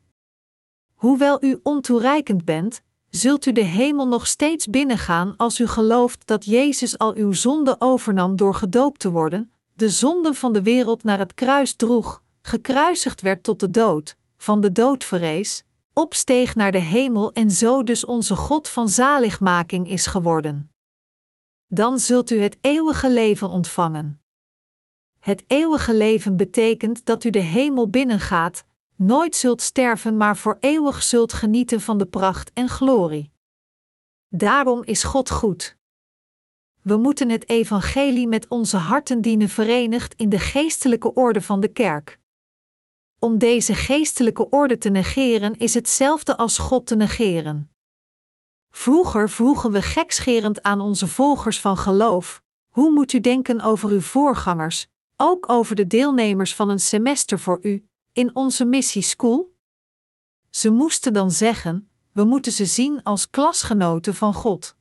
Hoewel 0.96 1.44
u 1.44 1.60
ontoereikend 1.64 2.46
bent, 2.46 2.82
zult 3.10 3.46
u 3.46 3.52
de 3.52 3.64
hemel 3.64 4.08
nog 4.08 4.28
steeds 4.28 4.68
binnengaan 4.68 5.34
als 5.38 5.60
u 5.60 5.68
gelooft 5.68 6.28
dat 6.28 6.46
Jezus 6.46 6.98
al 6.98 7.16
uw 7.16 7.32
zonde 7.32 7.76
overnam 7.80 8.36
door 8.36 8.54
gedoopt 8.54 9.00
te 9.00 9.12
worden, 9.12 9.52
de 9.74 9.90
zonde 9.90 10.34
van 10.34 10.54
de 10.54 10.62
wereld 10.62 11.04
naar 11.04 11.20
het 11.20 11.34
kruis 11.34 11.76
droeg, 11.76 12.24
gekruisigd 12.42 13.22
werd 13.22 13.44
tot 13.44 13.60
de 13.60 13.70
dood, 13.70 14.18
van 14.38 14.62
de 14.62 14.72
dood 14.72 15.04
verrees, 15.04 15.64
opsteeg 15.94 16.56
naar 16.56 16.72
de 16.72 16.78
hemel 16.78 17.34
en 17.34 17.52
zo 17.52 17.84
dus 17.84 18.06
onze 18.06 18.36
God 18.36 18.68
van 18.68 18.90
zaligmaking 18.90 19.90
is 19.90 20.06
geworden. 20.06 20.72
Dan 21.68 22.00
zult 22.00 22.32
u 22.32 22.40
het 22.40 22.58
eeuwige 22.62 23.12
leven 23.12 23.50
ontvangen. 23.50 24.22
Het 25.20 25.44
eeuwige 25.48 25.94
leven 25.94 26.38
betekent 26.38 27.06
dat 27.06 27.24
u 27.24 27.30
de 27.30 27.40
hemel 27.40 27.90
binnengaat, 27.90 28.64
nooit 28.96 29.36
zult 29.36 29.62
sterven, 29.62 30.18
maar 30.18 30.38
voor 30.38 30.58
eeuwig 30.60 31.04
zult 31.04 31.34
genieten 31.34 31.82
van 31.82 31.98
de 31.98 32.06
pracht 32.06 32.52
en 32.54 32.70
glorie. 32.70 33.32
Daarom 34.30 34.84
is 34.84 35.04
God 35.04 35.30
goed. 35.30 35.78
We 36.82 36.98
moeten 36.98 37.30
het 37.30 37.50
evangelie 37.50 38.28
met 38.28 38.48
onze 38.48 38.78
harten 38.78 39.22
dienen 39.22 39.50
verenigd 39.50 40.14
in 40.14 40.30
de 40.30 40.40
geestelijke 40.40 41.14
orde 41.14 41.42
van 41.42 41.60
de 41.60 41.68
kerk. 41.68 42.20
Om 43.20 43.38
deze 43.38 43.74
geestelijke 43.76 44.50
orde 44.50 44.78
te 44.78 44.90
negeren 44.90 45.58
is 45.58 45.74
hetzelfde 45.74 46.38
als 46.38 46.58
God 46.58 46.86
te 46.88 46.96
negeren. 46.96 47.70
Vroeger 48.70 49.30
vroegen 49.30 49.72
we 49.72 49.82
gekscherend 49.82 50.64
aan 50.64 50.82
onze 50.82 51.08
volgers 51.08 51.60
van 51.60 51.78
geloof: 51.78 52.42
hoe 52.70 52.92
moet 52.92 53.14
u 53.14 53.20
denken 53.20 53.62
over 53.62 53.90
uw 53.90 54.02
voorgangers, 54.02 54.88
ook 55.16 55.50
over 55.50 55.76
de 55.76 55.88
deelnemers 55.88 56.56
van 56.56 56.70
een 56.70 56.80
semester 56.80 57.40
voor 57.40 57.60
u, 57.62 57.86
in 58.16 58.36
onze 58.36 58.66
missieschool? 58.66 59.56
Ze 60.50 60.70
moesten 60.70 61.14
dan 61.14 61.32
zeggen: 61.32 61.90
we 62.12 62.24
moeten 62.24 62.52
ze 62.52 62.66
zien 62.66 63.04
als 63.04 63.30
klasgenoten 63.30 64.16
van 64.16 64.34
God. 64.34 64.76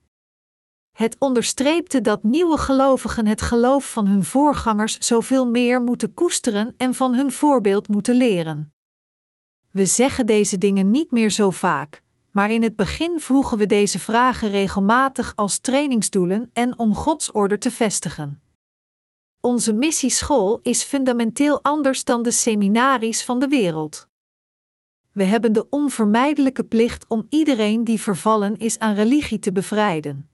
Het 0.93 1.17
onderstreepte 1.19 2.01
dat 2.01 2.23
nieuwe 2.23 2.59
gelovigen 2.59 3.27
het 3.27 3.43
geloof 3.43 3.91
van 3.93 4.07
hun 4.07 4.25
voorgangers 4.25 4.99
zoveel 4.99 5.47
meer 5.47 5.83
moeten 5.83 6.15
koesteren 6.15 6.75
en 6.77 6.95
van 6.95 7.15
hun 7.15 7.33
voorbeeld 7.33 7.89
moeten 7.89 8.15
leren. 8.15 8.75
We 9.71 9.87
zeggen 9.87 10.27
deze 10.27 10.59
dingen 10.59 10.91
niet 10.91 11.11
meer 11.11 11.31
zo 11.31 11.51
vaak, 11.51 12.03
maar 12.31 12.51
in 12.51 12.63
het 12.63 12.77
begin 12.77 13.21
vroegen 13.21 13.59
we 13.59 13.67
deze 13.67 13.99
vragen 13.99 14.51
regelmatig 14.51 15.33
als 15.37 15.59
trainingsdoelen 15.59 16.51
en 16.53 16.79
om 16.79 16.95
Gods 16.95 17.33
orde 17.33 17.59
te 17.59 17.71
vestigen. 17.71 18.44
Onze 19.45 19.73
missieschool 19.73 20.59
is 20.63 20.83
fundamenteel 20.83 21.63
anders 21.63 22.05
dan 22.05 22.23
de 22.23 22.31
seminaries 22.31 23.25
van 23.25 23.39
de 23.39 23.49
wereld. 23.49 24.09
We 25.13 25.25
hebben 25.25 25.53
de 25.53 25.67
onvermijdelijke 25.71 26.65
plicht 26.65 27.05
om 27.09 27.27
iedereen 27.29 27.85
die 27.85 28.01
vervallen 28.01 28.57
is 28.57 28.79
aan 28.79 28.95
religie 28.95 29.39
te 29.39 29.53
bevrijden 29.53 30.29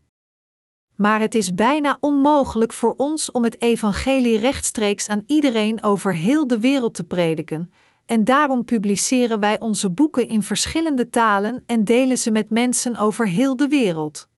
maar 1.01 1.21
het 1.21 1.35
is 1.35 1.55
bijna 1.55 1.97
onmogelijk 2.01 2.73
voor 2.73 2.95
ons 2.97 3.31
om 3.31 3.45
het 3.45 3.61
evangelie 3.61 4.39
rechtstreeks 4.39 5.09
aan 5.09 5.23
iedereen 5.27 5.83
over 5.83 6.15
heel 6.15 6.47
de 6.47 6.61
wereld 6.61 6.95
te 6.95 7.05
prediken, 7.05 7.73
en 8.07 8.25
daarom 8.25 8.65
publiceren 8.65 9.41
wij 9.41 9.61
onze 9.61 9.91
boeken 9.91 10.29
in 10.29 10.43
verschillende 10.43 11.11
talen 11.11 11.63
en 11.67 11.85
delen 11.85 12.19
ze 12.19 12.31
met 12.31 12.51
mensen 12.51 12.97
over 12.97 13.29
heel 13.29 13.57
de 13.57 13.69
wereld. 13.69 14.29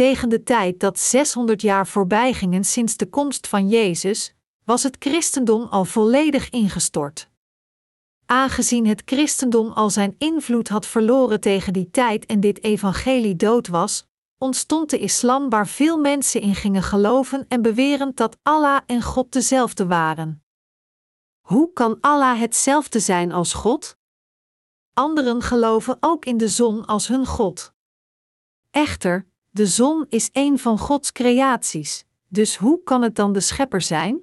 Tegen 0.00 0.28
de 0.28 0.42
tijd 0.42 0.80
dat 0.80 0.98
600 0.98 1.62
jaar 1.62 1.86
voorbij 1.86 2.32
gingen 2.32 2.64
sinds 2.64 2.96
de 2.96 3.08
komst 3.08 3.46
van 3.46 3.68
Jezus, 3.68 4.34
was 4.64 4.82
het 4.82 4.96
christendom 4.98 5.62
al 5.62 5.84
volledig 5.84 6.50
ingestort. 6.50 7.28
Aangezien 8.26 8.86
het 8.86 9.02
christendom 9.04 9.72
al 9.72 9.90
zijn 9.90 10.14
invloed 10.18 10.68
had 10.68 10.86
verloren 10.86 11.40
tegen 11.40 11.72
die 11.72 11.90
tijd 11.90 12.26
en 12.26 12.40
dit 12.40 12.62
evangelie 12.62 13.36
dood 13.36 13.68
was, 13.68 14.06
ontstond 14.38 14.90
de 14.90 14.98
islam 14.98 15.48
waar 15.48 15.68
veel 15.68 15.98
mensen 15.98 16.40
in 16.40 16.54
gingen 16.54 16.82
geloven 16.82 17.44
en 17.48 17.62
beweren 17.62 18.12
dat 18.14 18.36
Allah 18.42 18.80
en 18.86 19.02
God 19.02 19.32
dezelfde 19.32 19.86
waren. 19.86 20.44
Hoe 21.40 21.72
kan 21.72 21.98
Allah 22.00 22.40
hetzelfde 22.40 23.00
zijn 23.00 23.32
als 23.32 23.52
God? 23.52 23.96
Anderen 24.92 25.42
geloven 25.42 25.96
ook 26.00 26.24
in 26.24 26.36
de 26.36 26.48
zon 26.48 26.86
als 26.86 27.08
hun 27.08 27.26
God. 27.26 27.72
Echter, 28.70 29.28
de 29.50 29.66
zon 29.66 30.06
is 30.08 30.28
een 30.32 30.58
van 30.58 30.78
Gods 30.78 31.12
creaties, 31.12 32.04
dus 32.28 32.56
hoe 32.56 32.82
kan 32.82 33.02
het 33.02 33.16
dan 33.16 33.32
de 33.32 33.40
schepper 33.40 33.80
zijn? 33.80 34.20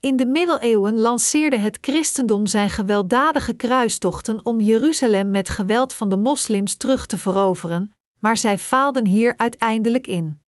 In 0.00 0.16
de 0.16 0.26
middeleeuwen 0.26 0.98
lanceerde 0.98 1.56
het 1.56 1.78
christendom 1.80 2.46
zijn 2.46 2.70
gewelddadige 2.70 3.54
kruistochten 3.54 4.44
om 4.44 4.60
Jeruzalem 4.60 5.30
met 5.30 5.48
geweld 5.48 5.92
van 5.92 6.08
de 6.08 6.16
moslims 6.16 6.76
terug 6.76 7.06
te 7.06 7.18
veroveren, 7.18 7.94
maar 8.18 8.36
zij 8.36 8.58
faalden 8.58 9.06
hier 9.06 9.36
uiteindelijk 9.36 10.06
in. 10.06 10.42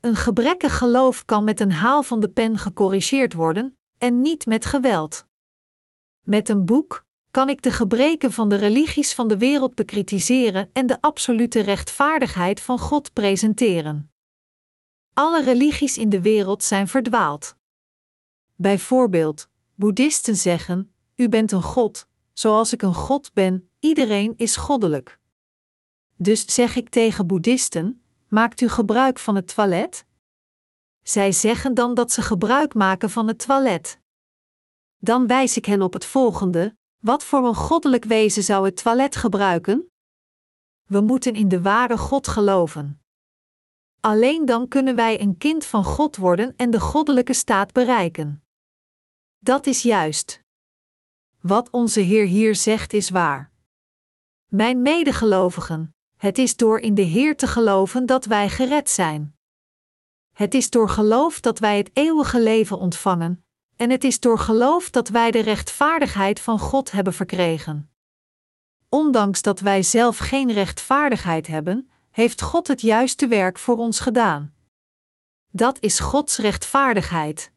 Een 0.00 0.16
gebrekkig 0.16 0.78
geloof 0.78 1.24
kan 1.24 1.44
met 1.44 1.60
een 1.60 1.72
haal 1.72 2.02
van 2.02 2.20
de 2.20 2.28
pen 2.28 2.58
gecorrigeerd 2.58 3.32
worden, 3.32 3.78
en 3.98 4.20
niet 4.20 4.46
met 4.46 4.64
geweld. 4.64 5.26
Met 6.20 6.48
een 6.48 6.64
boek 6.64 7.03
kan 7.34 7.48
ik 7.48 7.62
de 7.62 7.70
gebreken 7.70 8.32
van 8.32 8.48
de 8.48 8.54
religies 8.54 9.14
van 9.14 9.28
de 9.28 9.38
wereld 9.38 9.74
bekritiseren 9.74 10.70
en 10.72 10.86
de 10.86 11.00
absolute 11.00 11.60
rechtvaardigheid 11.60 12.60
van 12.60 12.78
God 12.78 13.12
presenteren. 13.12 14.12
Alle 15.14 15.42
religies 15.42 15.98
in 15.98 16.08
de 16.08 16.20
wereld 16.20 16.62
zijn 16.62 16.88
verdwaald. 16.88 17.56
Bijvoorbeeld, 18.54 19.48
Boeddhisten 19.74 20.36
zeggen: 20.36 20.94
U 21.16 21.28
bent 21.28 21.52
een 21.52 21.62
God, 21.62 22.08
zoals 22.32 22.72
ik 22.72 22.82
een 22.82 22.94
God 22.94 23.32
ben, 23.32 23.70
iedereen 23.80 24.34
is 24.36 24.56
goddelijk. 24.56 25.18
Dus 26.16 26.54
zeg 26.54 26.76
ik 26.76 26.88
tegen 26.88 27.26
boeddhisten: 27.26 28.02
maakt 28.28 28.60
u 28.60 28.68
gebruik 28.68 29.18
van 29.18 29.34
het 29.34 29.54
toilet? 29.54 30.06
Zij 31.02 31.32
zeggen 31.32 31.74
dan 31.74 31.94
dat 31.94 32.12
ze 32.12 32.22
gebruik 32.22 32.74
maken 32.74 33.10
van 33.10 33.28
het 33.28 33.38
toilet. 33.38 33.98
Dan 34.98 35.26
wijs 35.26 35.56
ik 35.56 35.64
hen 35.64 35.82
op 35.82 35.92
het 35.92 36.04
volgende: 36.04 36.76
wat 37.04 37.24
voor 37.24 37.46
een 37.46 37.54
goddelijk 37.54 38.04
wezen 38.04 38.42
zou 38.42 38.64
het 38.64 38.82
toilet 38.82 39.16
gebruiken? 39.16 39.90
We 40.82 41.00
moeten 41.00 41.34
in 41.34 41.48
de 41.48 41.62
ware 41.62 41.98
God 41.98 42.28
geloven. 42.28 43.02
Alleen 44.00 44.44
dan 44.44 44.68
kunnen 44.68 44.96
wij 44.96 45.20
een 45.20 45.36
kind 45.36 45.64
van 45.66 45.84
God 45.84 46.16
worden 46.16 46.56
en 46.56 46.70
de 46.70 46.80
goddelijke 46.80 47.32
staat 47.32 47.72
bereiken. 47.72 48.44
Dat 49.38 49.66
is 49.66 49.82
juist. 49.82 50.42
Wat 51.40 51.70
onze 51.70 52.00
Heer 52.00 52.26
hier 52.26 52.54
zegt 52.54 52.92
is 52.92 53.10
waar. 53.10 53.52
Mijn 54.46 54.82
medegelovigen, 54.82 55.94
het 56.16 56.38
is 56.38 56.56
door 56.56 56.78
in 56.78 56.94
de 56.94 57.02
Heer 57.02 57.36
te 57.36 57.46
geloven 57.46 58.06
dat 58.06 58.24
wij 58.24 58.48
gered 58.48 58.90
zijn. 58.90 59.36
Het 60.32 60.54
is 60.54 60.70
door 60.70 60.88
geloof 60.88 61.40
dat 61.40 61.58
wij 61.58 61.76
het 61.76 61.90
eeuwige 61.92 62.40
leven 62.40 62.78
ontvangen, 62.78 63.44
en 63.76 63.90
het 63.90 64.04
is 64.04 64.20
door 64.20 64.38
geloof 64.38 64.90
dat 64.90 65.08
wij 65.08 65.30
de 65.30 65.40
rechtvaardigheid 65.40 66.40
van 66.40 66.58
God 66.58 66.90
hebben 66.90 67.12
verkregen. 67.12 67.90
Ondanks 68.88 69.42
dat 69.42 69.60
wij 69.60 69.82
zelf 69.82 70.18
geen 70.18 70.52
rechtvaardigheid 70.52 71.46
hebben, 71.46 71.90
heeft 72.10 72.42
God 72.42 72.68
het 72.68 72.80
juiste 72.80 73.26
werk 73.28 73.58
voor 73.58 73.76
ons 73.76 74.00
gedaan. 74.00 74.54
Dat 75.50 75.76
is 75.80 75.98
Gods 75.98 76.38
rechtvaardigheid. 76.38 77.52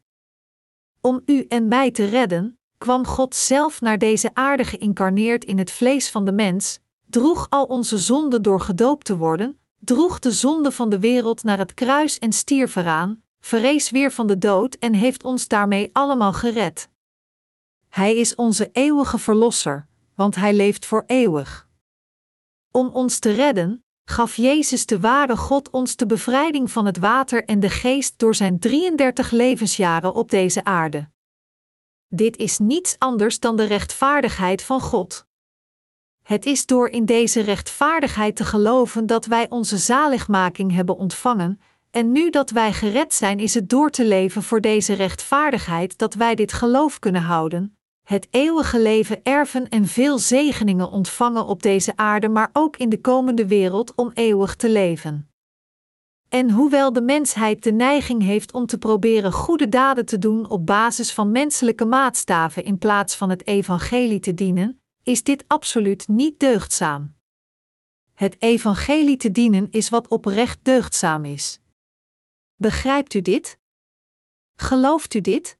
Om 1.00 1.22
u 1.26 1.44
en 1.48 1.68
mij 1.68 1.90
te 1.90 2.04
redden, 2.04 2.58
kwam 2.78 3.06
God 3.06 3.34
zelf 3.34 3.80
naar 3.80 3.98
deze 3.98 4.30
aarde 4.34 4.64
geïncarneerd 4.64 5.44
in 5.44 5.58
het 5.58 5.70
vlees 5.70 6.10
van 6.10 6.24
de 6.24 6.32
mens, 6.32 6.80
droeg 7.06 7.46
al 7.50 7.64
onze 7.64 7.98
zonden 7.98 8.42
door 8.42 8.60
gedoopt 8.60 9.04
te 9.04 9.16
worden, 9.16 9.58
droeg 9.78 10.18
de 10.18 10.32
zonde 10.32 10.72
van 10.72 10.90
de 10.90 10.98
wereld 10.98 11.42
naar 11.42 11.58
het 11.58 11.74
kruis 11.74 12.18
en 12.18 12.32
stierf 12.32 12.76
eraan, 12.76 13.22
verrees 13.40 13.90
weer 13.90 14.12
van 14.12 14.26
de 14.26 14.38
dood 14.38 14.74
en 14.74 14.94
heeft 14.94 15.24
ons 15.24 15.48
daarmee 15.48 15.90
allemaal 15.92 16.32
gered. 16.32 16.88
Hij 17.88 18.16
is 18.16 18.34
onze 18.34 18.68
eeuwige 18.72 19.18
verlosser, 19.18 19.86
want 20.14 20.34
hij 20.34 20.54
leeft 20.54 20.86
voor 20.86 21.04
eeuwig. 21.06 21.68
Om 22.70 22.88
ons 22.88 23.18
te 23.18 23.30
redden, 23.30 23.84
gaf 24.04 24.36
Jezus 24.36 24.86
de 24.86 25.00
ware 25.00 25.36
God 25.36 25.70
ons 25.70 25.96
de 25.96 26.06
bevrijding 26.06 26.70
van 26.70 26.86
het 26.86 26.98
water 26.98 27.44
en 27.44 27.60
de 27.60 27.70
geest 27.70 28.18
door 28.18 28.34
zijn 28.34 28.58
33 28.58 29.30
levensjaren 29.30 30.14
op 30.14 30.30
deze 30.30 30.64
aarde. 30.64 31.10
Dit 32.08 32.36
is 32.36 32.58
niets 32.58 32.98
anders 32.98 33.40
dan 33.40 33.56
de 33.56 33.64
rechtvaardigheid 33.64 34.62
van 34.62 34.80
God. 34.80 35.26
Het 36.22 36.46
is 36.46 36.66
door 36.66 36.88
in 36.88 37.04
deze 37.04 37.40
rechtvaardigheid 37.40 38.36
te 38.36 38.44
geloven 38.44 39.06
dat 39.06 39.26
wij 39.26 39.50
onze 39.50 39.76
zaligmaking 39.76 40.72
hebben 40.72 40.96
ontvangen, 40.96 41.60
en 41.90 42.12
nu 42.12 42.30
dat 42.30 42.50
wij 42.50 42.72
gered 42.72 43.14
zijn, 43.14 43.38
is 43.38 43.54
het 43.54 43.68
door 43.68 43.90
te 43.90 44.04
leven 44.04 44.42
voor 44.42 44.60
deze 44.60 44.92
rechtvaardigheid 44.92 45.98
dat 45.98 46.14
wij 46.14 46.34
dit 46.34 46.52
geloof 46.52 46.98
kunnen 46.98 47.22
houden, 47.22 47.78
het 48.08 48.28
eeuwige 48.30 48.80
leven 48.80 49.20
erven 49.22 49.68
en 49.68 49.86
veel 49.86 50.18
zegeningen 50.18 50.90
ontvangen 50.90 51.46
op 51.46 51.62
deze 51.62 51.92
aarde, 51.96 52.28
maar 52.28 52.50
ook 52.52 52.76
in 52.76 52.88
de 52.88 53.00
komende 53.00 53.46
wereld 53.46 53.94
om 53.94 54.10
eeuwig 54.14 54.56
te 54.56 54.68
leven. 54.68 55.30
En 56.28 56.50
hoewel 56.50 56.92
de 56.92 57.00
mensheid 57.00 57.62
de 57.62 57.72
neiging 57.72 58.22
heeft 58.22 58.52
om 58.52 58.66
te 58.66 58.78
proberen 58.78 59.32
goede 59.32 59.68
daden 59.68 60.06
te 60.06 60.18
doen 60.18 60.48
op 60.50 60.66
basis 60.66 61.12
van 61.12 61.30
menselijke 61.30 61.84
maatstaven 61.84 62.64
in 62.64 62.78
plaats 62.78 63.14
van 63.16 63.30
het 63.30 63.46
evangelie 63.46 64.20
te 64.20 64.34
dienen, 64.34 64.80
is 65.02 65.22
dit 65.22 65.44
absoluut 65.46 66.08
niet 66.08 66.40
deugdzaam. 66.40 67.14
Het 68.14 68.36
evangelie 68.38 69.16
te 69.16 69.30
dienen 69.30 69.66
is 69.70 69.88
wat 69.88 70.08
oprecht 70.08 70.58
deugdzaam 70.62 71.24
is. 71.24 71.60
Begrijpt 72.60 73.14
u 73.14 73.20
dit? 73.20 73.58
Gelooft 74.54 75.14
u 75.14 75.20
dit? 75.20 75.58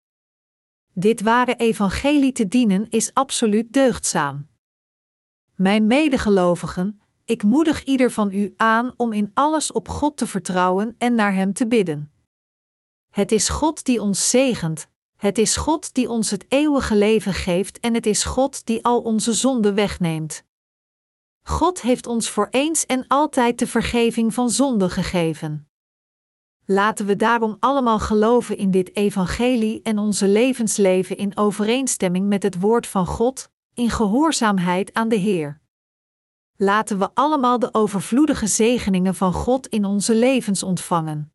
Dit 0.92 1.20
ware 1.20 1.57
evangelie 1.57 2.32
te 2.32 2.49
dienen 2.49 2.90
is 2.90 3.14
absoluut 3.14 3.72
deugdzaam. 3.72 4.49
Mijn 5.55 5.86
medegelovigen, 5.86 7.01
ik 7.24 7.42
moedig 7.42 7.84
ieder 7.84 8.11
van 8.11 8.32
u 8.32 8.55
aan 8.57 8.94
om 8.96 9.12
in 9.12 9.30
alles 9.34 9.72
op 9.72 9.88
God 9.88 10.16
te 10.16 10.26
vertrouwen 10.26 10.94
en 10.99 11.14
naar 11.14 11.34
Hem 11.34 11.53
te 11.53 11.66
bidden. 11.66 12.12
Het 13.11 13.32
is 13.32 13.49
God 13.49 13.84
die 13.84 14.03
ons 14.03 14.30
zegent, 14.30 14.88
het 15.16 15.38
is 15.38 15.57
God 15.57 15.94
die 15.94 16.11
ons 16.11 16.30
het 16.30 16.44
eeuwige 16.49 16.96
leven 16.96 17.34
geeft 17.34 17.80
en 17.80 17.94
het 17.94 18.07
is 18.07 18.24
God 18.24 18.66
die 18.66 18.84
al 18.84 19.01
onze 19.01 19.32
zonden 19.32 19.74
wegneemt. 19.74 20.44
God 21.42 21.80
heeft 21.80 22.07
ons 22.07 22.30
voor 22.30 22.49
eens 22.51 22.86
en 22.86 23.07
altijd 23.07 23.59
de 23.59 23.66
vergeving 23.66 24.34
van 24.34 24.51
zonde 24.51 24.90
gegeven. 24.90 25.67
Laten 26.70 27.06
we 27.06 27.16
daarom 27.16 27.56
allemaal 27.60 27.98
geloven 27.98 28.56
in 28.56 28.70
dit 28.70 28.96
evangelie 28.96 29.82
en 29.82 29.98
onze 29.98 30.28
levensleven 30.28 31.16
in 31.16 31.36
overeenstemming 31.36 32.26
met 32.26 32.42
het 32.42 32.60
woord 32.60 32.86
van 32.86 33.06
God, 33.06 33.50
in 33.74 33.90
gehoorzaamheid 33.90 34.94
aan 34.94 35.08
de 35.08 35.16
Heer. 35.16 35.60
Laten 36.56 36.98
we 36.98 37.10
allemaal 37.14 37.58
de 37.58 37.74
overvloedige 37.74 38.46
zegeningen 38.46 39.14
van 39.14 39.32
God 39.32 39.66
in 39.66 39.84
onze 39.84 40.14
levens 40.14 40.62
ontvangen. 40.62 41.32